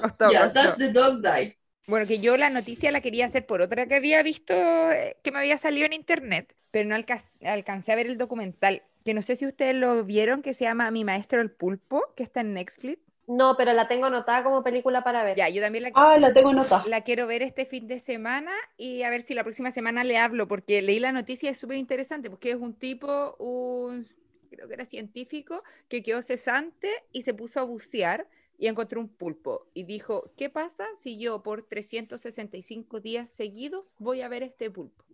Costó, 0.00 0.26
Ya, 0.32 0.40
costó. 0.52 0.60
Does 0.62 0.76
the 0.76 0.92
Dog 0.92 1.22
Die? 1.22 1.58
Bueno, 1.86 2.06
que 2.06 2.20
yo 2.20 2.36
la 2.36 2.50
noticia 2.50 2.92
la 2.92 3.00
quería 3.00 3.26
hacer 3.26 3.46
por 3.46 3.62
otra 3.62 3.86
que 3.86 3.94
había 3.94 4.22
visto 4.22 4.52
eh, 4.92 5.16
que 5.22 5.32
me 5.32 5.38
había 5.38 5.56
salido 5.58 5.86
en 5.86 5.94
internet, 5.94 6.54
pero 6.70 6.88
no 6.88 6.94
alca- 6.94 7.22
alcancé 7.42 7.92
a 7.92 7.96
ver 7.96 8.06
el 8.08 8.18
documental, 8.18 8.82
que 9.04 9.14
no 9.14 9.22
sé 9.22 9.36
si 9.36 9.46
ustedes 9.46 9.74
lo 9.74 10.04
vieron, 10.04 10.42
que 10.42 10.52
se 10.54 10.64
llama 10.64 10.90
Mi 10.90 11.04
Maestro 11.04 11.40
el 11.40 11.50
Pulpo, 11.50 12.02
que 12.14 12.22
está 12.24 12.40
en 12.42 12.52
Netflix. 12.52 12.98
No, 13.26 13.56
pero 13.58 13.72
la 13.74 13.88
tengo 13.88 14.06
anotada 14.06 14.42
como 14.42 14.62
película 14.62 15.02
para 15.02 15.22
ver. 15.22 15.36
Ya, 15.36 15.48
yo 15.50 15.60
también 15.62 15.84
la, 15.84 15.90
Ah, 15.94 16.16
la 16.18 16.32
tengo 16.32 16.52
notada. 16.52 16.84
la 16.88 17.02
quiero 17.02 17.26
ver 17.26 17.42
este 17.42 17.66
fin 17.66 17.86
de 17.86 18.00
semana 18.00 18.52
y 18.78 19.02
a 19.02 19.10
ver 19.10 19.22
si 19.22 19.34
la 19.34 19.44
próxima 19.44 19.70
semana 19.70 20.02
le 20.04 20.16
hablo, 20.18 20.48
porque 20.48 20.80
leí 20.80 20.98
la 20.98 21.12
noticia 21.12 21.48
y 21.48 21.52
es 21.52 21.58
súper 21.58 21.76
interesante, 21.76 22.30
porque 22.30 22.50
es 22.52 22.56
un 22.56 22.74
tipo, 22.74 23.36
un, 23.38 24.08
creo 24.48 24.68
que 24.68 24.74
era 24.74 24.84
científico, 24.84 25.62
que 25.88 26.02
quedó 26.02 26.22
cesante 26.22 26.90
y 27.12 27.22
se 27.22 27.34
puso 27.34 27.60
a 27.60 27.64
bucear 27.64 28.28
y 28.58 28.66
encontró 28.66 29.00
un 29.00 29.08
pulpo. 29.08 29.68
Y 29.72 29.84
dijo, 29.84 30.32
¿qué 30.36 30.50
pasa 30.50 30.86
si 30.96 31.18
yo 31.18 31.42
por 31.42 31.62
365 31.62 33.00
días 33.00 33.30
seguidos 33.30 33.94
voy 33.98 34.22
a 34.22 34.28
ver 34.28 34.42
este 34.42 34.70
pulpo? 34.70 35.04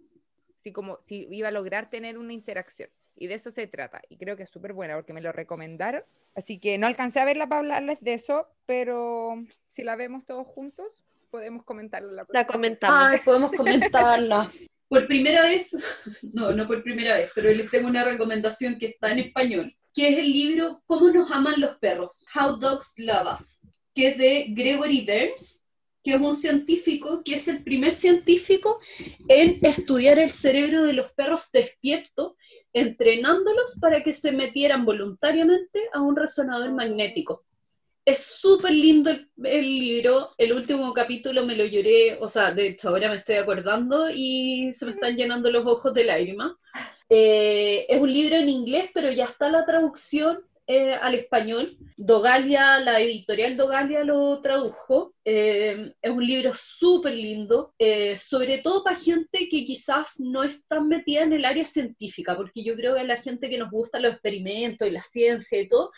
Así 0.58 0.72
como 0.72 0.98
si 1.00 1.28
iba 1.30 1.48
a 1.48 1.52
lograr 1.52 1.90
tener 1.90 2.16
una 2.16 2.32
interacción. 2.32 2.88
Y 3.16 3.26
de 3.26 3.34
eso 3.34 3.50
se 3.50 3.66
trata. 3.66 4.00
Y 4.08 4.16
creo 4.16 4.36
que 4.36 4.42
es 4.44 4.50
súper 4.50 4.72
buena 4.72 4.94
porque 4.96 5.12
me 5.12 5.20
lo 5.20 5.30
recomendaron. 5.30 6.02
Así 6.34 6.58
que 6.58 6.78
no 6.78 6.86
alcancé 6.86 7.20
a 7.20 7.24
verla 7.24 7.46
para 7.46 7.60
hablarles 7.60 8.00
de 8.00 8.14
eso, 8.14 8.48
pero 8.66 9.34
si 9.68 9.84
la 9.84 9.94
vemos 9.94 10.24
todos 10.24 10.46
juntos, 10.46 11.04
podemos 11.30 11.64
comentarla 11.64 12.26
la 12.28 12.46
comentamos. 12.46 12.98
Ay, 13.10 13.20
podemos 13.24 13.52
comentarla. 13.52 14.50
Por 14.94 15.08
primera 15.08 15.42
vez, 15.42 15.76
no, 16.34 16.52
no 16.52 16.68
por 16.68 16.80
primera 16.84 17.16
vez, 17.16 17.28
pero 17.34 17.52
les 17.52 17.68
tengo 17.68 17.88
una 17.88 18.04
recomendación 18.04 18.78
que 18.78 18.86
está 18.86 19.10
en 19.10 19.18
español, 19.18 19.74
que 19.92 20.08
es 20.08 20.18
el 20.18 20.32
libro 20.32 20.84
¿Cómo 20.86 21.10
nos 21.10 21.32
aman 21.32 21.60
los 21.60 21.78
perros? 21.78 22.24
How 22.32 22.60
Dogs 22.60 22.94
Love 22.98 23.34
Us, 23.34 23.60
que 23.92 24.10
es 24.10 24.18
de 24.18 24.46
Gregory 24.50 25.04
Burns, 25.04 25.66
que 26.04 26.12
es 26.12 26.20
un 26.20 26.36
científico, 26.36 27.22
que 27.24 27.34
es 27.34 27.48
el 27.48 27.64
primer 27.64 27.90
científico 27.90 28.78
en 29.26 29.58
estudiar 29.66 30.20
el 30.20 30.30
cerebro 30.30 30.84
de 30.84 30.92
los 30.92 31.10
perros 31.14 31.50
despierto, 31.52 32.36
entrenándolos 32.72 33.76
para 33.80 34.00
que 34.04 34.12
se 34.12 34.30
metieran 34.30 34.84
voluntariamente 34.84 35.88
a 35.92 36.02
un 36.02 36.14
resonador 36.14 36.72
magnético. 36.72 37.44
Es 38.04 38.22
súper 38.26 38.72
lindo 38.72 39.10
el, 39.10 39.78
libro. 39.78 40.34
El 40.36 40.52
último 40.52 40.92
capítulo 40.92 41.46
me 41.46 41.56
lo 41.56 41.64
lloré, 41.64 42.18
o 42.20 42.28
sea, 42.28 42.52
de 42.52 42.68
hecho 42.68 42.90
ahora 42.90 43.08
me 43.08 43.16
estoy 43.16 43.36
acordando 43.36 44.10
y 44.10 44.72
se 44.74 44.84
me 44.84 44.92
están 44.92 45.16
llenando 45.16 45.50
los 45.50 45.64
ojos 45.64 45.94
de 45.94 46.04
lágrimas. 46.04 46.52
Eh, 47.08 47.86
es 47.88 47.98
un 47.98 48.12
libro 48.12 48.36
en 48.36 48.50
inglés, 48.50 48.90
pero 48.92 49.10
ya 49.10 49.24
está 49.24 49.50
la 49.50 49.64
traducción 49.64 50.40
eh, 50.66 50.92
al 50.92 51.14
español. 51.14 51.78
Dogalia, 51.96 52.78
la 52.80 53.00
editorial 53.00 53.56
Dogalia 53.56 54.04
lo 54.04 54.38
tradujo. 54.42 55.14
Eh, 55.24 55.94
es 56.02 56.10
un 56.10 56.26
libro 56.26 56.52
súper 56.54 57.14
lindo, 57.14 57.72
sobre 58.18 58.58
todo 58.58 58.84
para 58.84 58.96
gente 58.96 59.48
que 59.48 59.64
quizás 59.64 60.20
no 60.20 60.42
está 60.42 60.78
metida 60.78 61.22
en 61.22 61.32
el 61.32 61.46
área 61.46 61.64
científica, 61.64 62.36
porque 62.36 62.62
yo 62.62 62.76
creo 62.76 62.96
que 62.96 63.04
la 63.04 63.16
gente 63.16 63.48
que 63.48 63.56
nos 63.56 63.70
gusta 63.70 63.98
los 63.98 64.12
experimentos 64.12 64.86
y 64.86 64.90
la 64.90 65.02
ciencia 65.02 65.58
y 65.58 65.70
todo, 65.70 65.90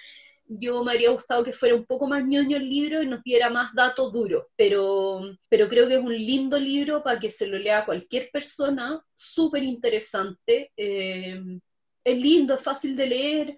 yo 0.49 0.85
me 0.85 0.93
habría 0.93 1.11
gustado 1.11 1.45
que 1.45 1.53
fuera 1.53 1.75
un 1.75 1.85
poco 1.85 2.07
más 2.07 2.25
ñoño 2.25 2.57
el 2.57 2.69
libro 2.69 3.03
y 3.03 3.07
nos 3.07 3.23
diera 3.23 3.51
más 3.51 3.75
datos 3.75 4.13
duros, 4.13 4.45
pero, 4.57 5.21
pero 5.49 5.69
creo 5.69 5.89
que 5.89 5.95
es 5.95 6.01
un 6.01 6.15
lindo 6.15 6.59
libro 6.59 7.03
para 7.03 7.19
que 7.19 7.31
se 7.31 7.47
lo 7.47 7.59
lea 7.59 7.85
cualquier 7.85 8.31
persona, 8.33 9.05
súper 9.15 9.63
interesante, 9.63 10.73
eh, 10.77 11.43
es 12.05 12.23
lindo, 12.23 12.55
es 12.55 12.63
fácil 12.63 12.97
de 12.97 13.07
leer, 13.07 13.57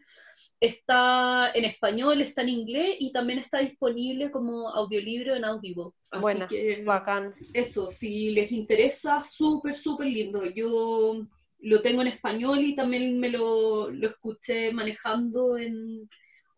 está 0.61 1.51
en 1.55 1.65
español, 1.65 2.21
está 2.21 2.43
en 2.43 2.49
inglés 2.49 2.97
y 2.99 3.13
también 3.13 3.39
está 3.39 3.59
disponible 3.59 4.31
como 4.31 4.69
audiolibro 4.69 5.35
en 5.35 5.45
Audible. 5.45 5.91
Así 6.11 6.21
Buena, 6.23 6.47
que 6.47 6.83
bacán. 6.85 7.35
eso, 7.53 7.91
si 7.91 8.31
les 8.31 8.51
interesa, 8.53 9.25
súper, 9.25 9.75
súper 9.75 10.07
lindo. 10.07 10.45
Yo 10.47 11.27
lo 11.61 11.83
tengo 11.83 12.03
en 12.03 12.09
español 12.09 12.61
y 12.61 12.75
también 12.75 13.19
me 13.19 13.31
lo, 13.31 13.91
lo 13.91 14.09
escuché 14.09 14.73
manejando 14.73 15.59
en 15.59 16.09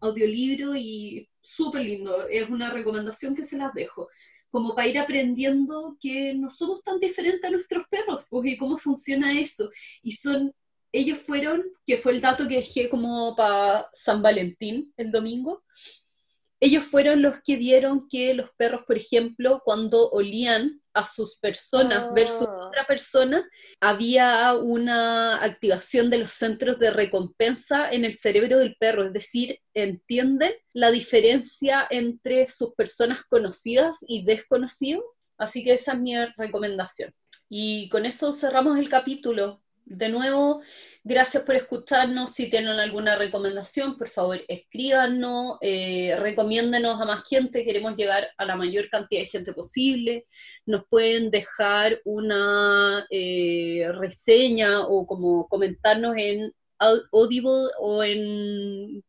audiolibro 0.00 0.74
y 0.76 1.28
súper 1.40 1.82
lindo. 1.82 2.28
Es 2.28 2.48
una 2.48 2.70
recomendación 2.70 3.34
que 3.34 3.44
se 3.44 3.58
las 3.58 3.72
dejo. 3.74 4.08
Como 4.50 4.74
para 4.74 4.88
ir 4.88 4.98
aprendiendo 4.98 5.96
que 6.00 6.34
no 6.34 6.50
somos 6.50 6.82
tan 6.82 6.98
diferentes 6.98 7.44
a 7.44 7.50
nuestros 7.50 7.84
perros, 7.88 8.24
pues, 8.28 8.46
y 8.46 8.56
cómo 8.56 8.78
funciona 8.78 9.38
eso. 9.38 9.70
Y 10.02 10.12
son, 10.12 10.52
ellos 10.92 11.18
fueron, 11.20 11.62
que 11.86 11.98
fue 11.98 12.12
el 12.12 12.20
dato 12.20 12.48
que 12.48 12.56
dejé 12.56 12.88
como 12.88 13.36
para 13.36 13.88
San 13.92 14.22
Valentín 14.22 14.92
el 14.96 15.12
domingo, 15.12 15.62
ellos 16.60 16.84
fueron 16.84 17.22
los 17.22 17.40
que 17.42 17.56
vieron 17.56 18.06
que 18.08 18.34
los 18.34 18.50
perros, 18.56 18.82
por 18.86 18.96
ejemplo, 18.96 19.62
cuando 19.64 20.10
olían 20.10 20.80
a 20.92 21.06
sus 21.06 21.36
personas 21.38 22.06
Ah. 22.08 22.12
versus 22.14 22.46
otra 22.46 22.84
persona, 22.86 23.48
había 23.80 24.54
una 24.54 25.42
activación 25.42 26.10
de 26.10 26.18
los 26.18 26.32
centros 26.32 26.78
de 26.78 26.90
recompensa 26.90 27.90
en 27.90 28.04
el 28.04 28.18
cerebro 28.18 28.58
del 28.58 28.76
perro, 28.78 29.04
es 29.04 29.12
decir, 29.12 29.58
entienden 29.74 30.52
la 30.74 30.90
diferencia 30.90 31.86
entre 31.90 32.46
sus 32.48 32.74
personas 32.74 33.22
conocidas 33.24 33.98
y 34.06 34.24
desconocidos. 34.24 35.04
Así 35.38 35.64
que 35.64 35.74
esa 35.74 35.92
es 35.94 36.00
mi 36.00 36.14
recomendación. 36.36 37.12
Y 37.48 37.88
con 37.88 38.04
eso 38.04 38.32
cerramos 38.32 38.78
el 38.78 38.88
capítulo. 38.88 39.62
De 39.84 40.08
nuevo, 40.08 40.62
gracias 41.02 41.42
por 41.42 41.56
escucharnos. 41.56 42.32
Si 42.32 42.48
tienen 42.48 42.78
alguna 42.78 43.16
recomendación, 43.16 43.98
por 43.98 44.08
favor, 44.08 44.40
escríbanos, 44.46 45.58
eh, 45.62 46.14
recomiéndenos 46.20 47.00
a 47.00 47.04
más 47.04 47.24
gente. 47.28 47.64
Queremos 47.64 47.96
llegar 47.96 48.28
a 48.38 48.44
la 48.44 48.54
mayor 48.54 48.88
cantidad 48.88 49.22
de 49.22 49.26
gente 49.26 49.52
posible. 49.52 50.26
Nos 50.64 50.84
pueden 50.88 51.30
dejar 51.32 52.00
una 52.04 53.04
eh, 53.10 53.90
reseña 53.94 54.86
o 54.86 55.06
como 55.08 55.48
comentarnos 55.48 56.14
en 56.16 56.52
Au- 56.78 57.02
Audible 57.12 57.70
o 57.80 58.04
en 58.04 59.02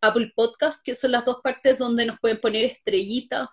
Apple 0.00 0.32
Podcast, 0.34 0.82
que 0.82 0.94
son 0.94 1.12
las 1.12 1.26
dos 1.26 1.40
partes 1.42 1.78
donde 1.78 2.06
nos 2.06 2.18
pueden 2.20 2.38
poner 2.40 2.64
estrellitas 2.64 3.48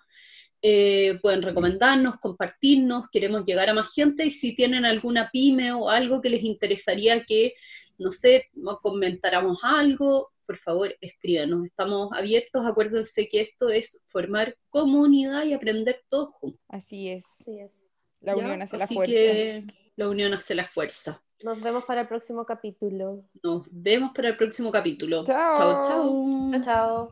eh, 0.62 1.18
pueden 1.22 1.42
recomendarnos, 1.42 2.18
compartirnos, 2.20 3.08
queremos 3.10 3.44
llegar 3.46 3.70
a 3.70 3.74
más 3.74 3.92
gente 3.92 4.26
y 4.26 4.30
si 4.30 4.54
tienen 4.54 4.84
alguna 4.84 5.30
pyme 5.32 5.72
o 5.72 5.88
algo 5.88 6.20
que 6.20 6.30
les 6.30 6.42
interesaría 6.42 7.24
que, 7.24 7.54
no 7.98 8.10
sé, 8.10 8.50
comentáramos 8.82 9.60
algo, 9.62 10.30
por 10.46 10.58
favor 10.58 10.94
escríbanos, 11.00 11.64
estamos 11.64 12.10
abiertos, 12.12 12.66
acuérdense 12.66 13.28
que 13.28 13.40
esto 13.40 13.68
es 13.70 14.02
formar 14.08 14.56
comunidad 14.68 15.44
y 15.44 15.52
aprender 15.52 16.02
todos 16.08 16.30
juntos. 16.32 16.60
Así 16.68 17.08
es. 17.08 17.24
Así 17.40 17.58
es. 17.58 17.98
La 18.20 18.34
¿ya? 18.34 18.42
unión 18.42 18.62
hace 18.62 18.76
la 18.76 18.86
fuerza. 18.86 19.12
que 19.12 19.64
la 19.96 20.08
unión 20.08 20.34
hace 20.34 20.54
la 20.54 20.64
fuerza. 20.64 21.22
Nos 21.42 21.62
vemos 21.62 21.84
para 21.84 22.02
el 22.02 22.08
próximo 22.08 22.44
capítulo. 22.44 23.24
Nos 23.42 23.66
vemos 23.70 24.12
para 24.14 24.28
el 24.28 24.36
próximo 24.36 24.70
capítulo. 24.70 25.24
Chao. 25.24 25.56
Chao, 25.56 25.82
chao. 25.84 26.50
Chao, 26.52 26.62
chao. 26.62 27.08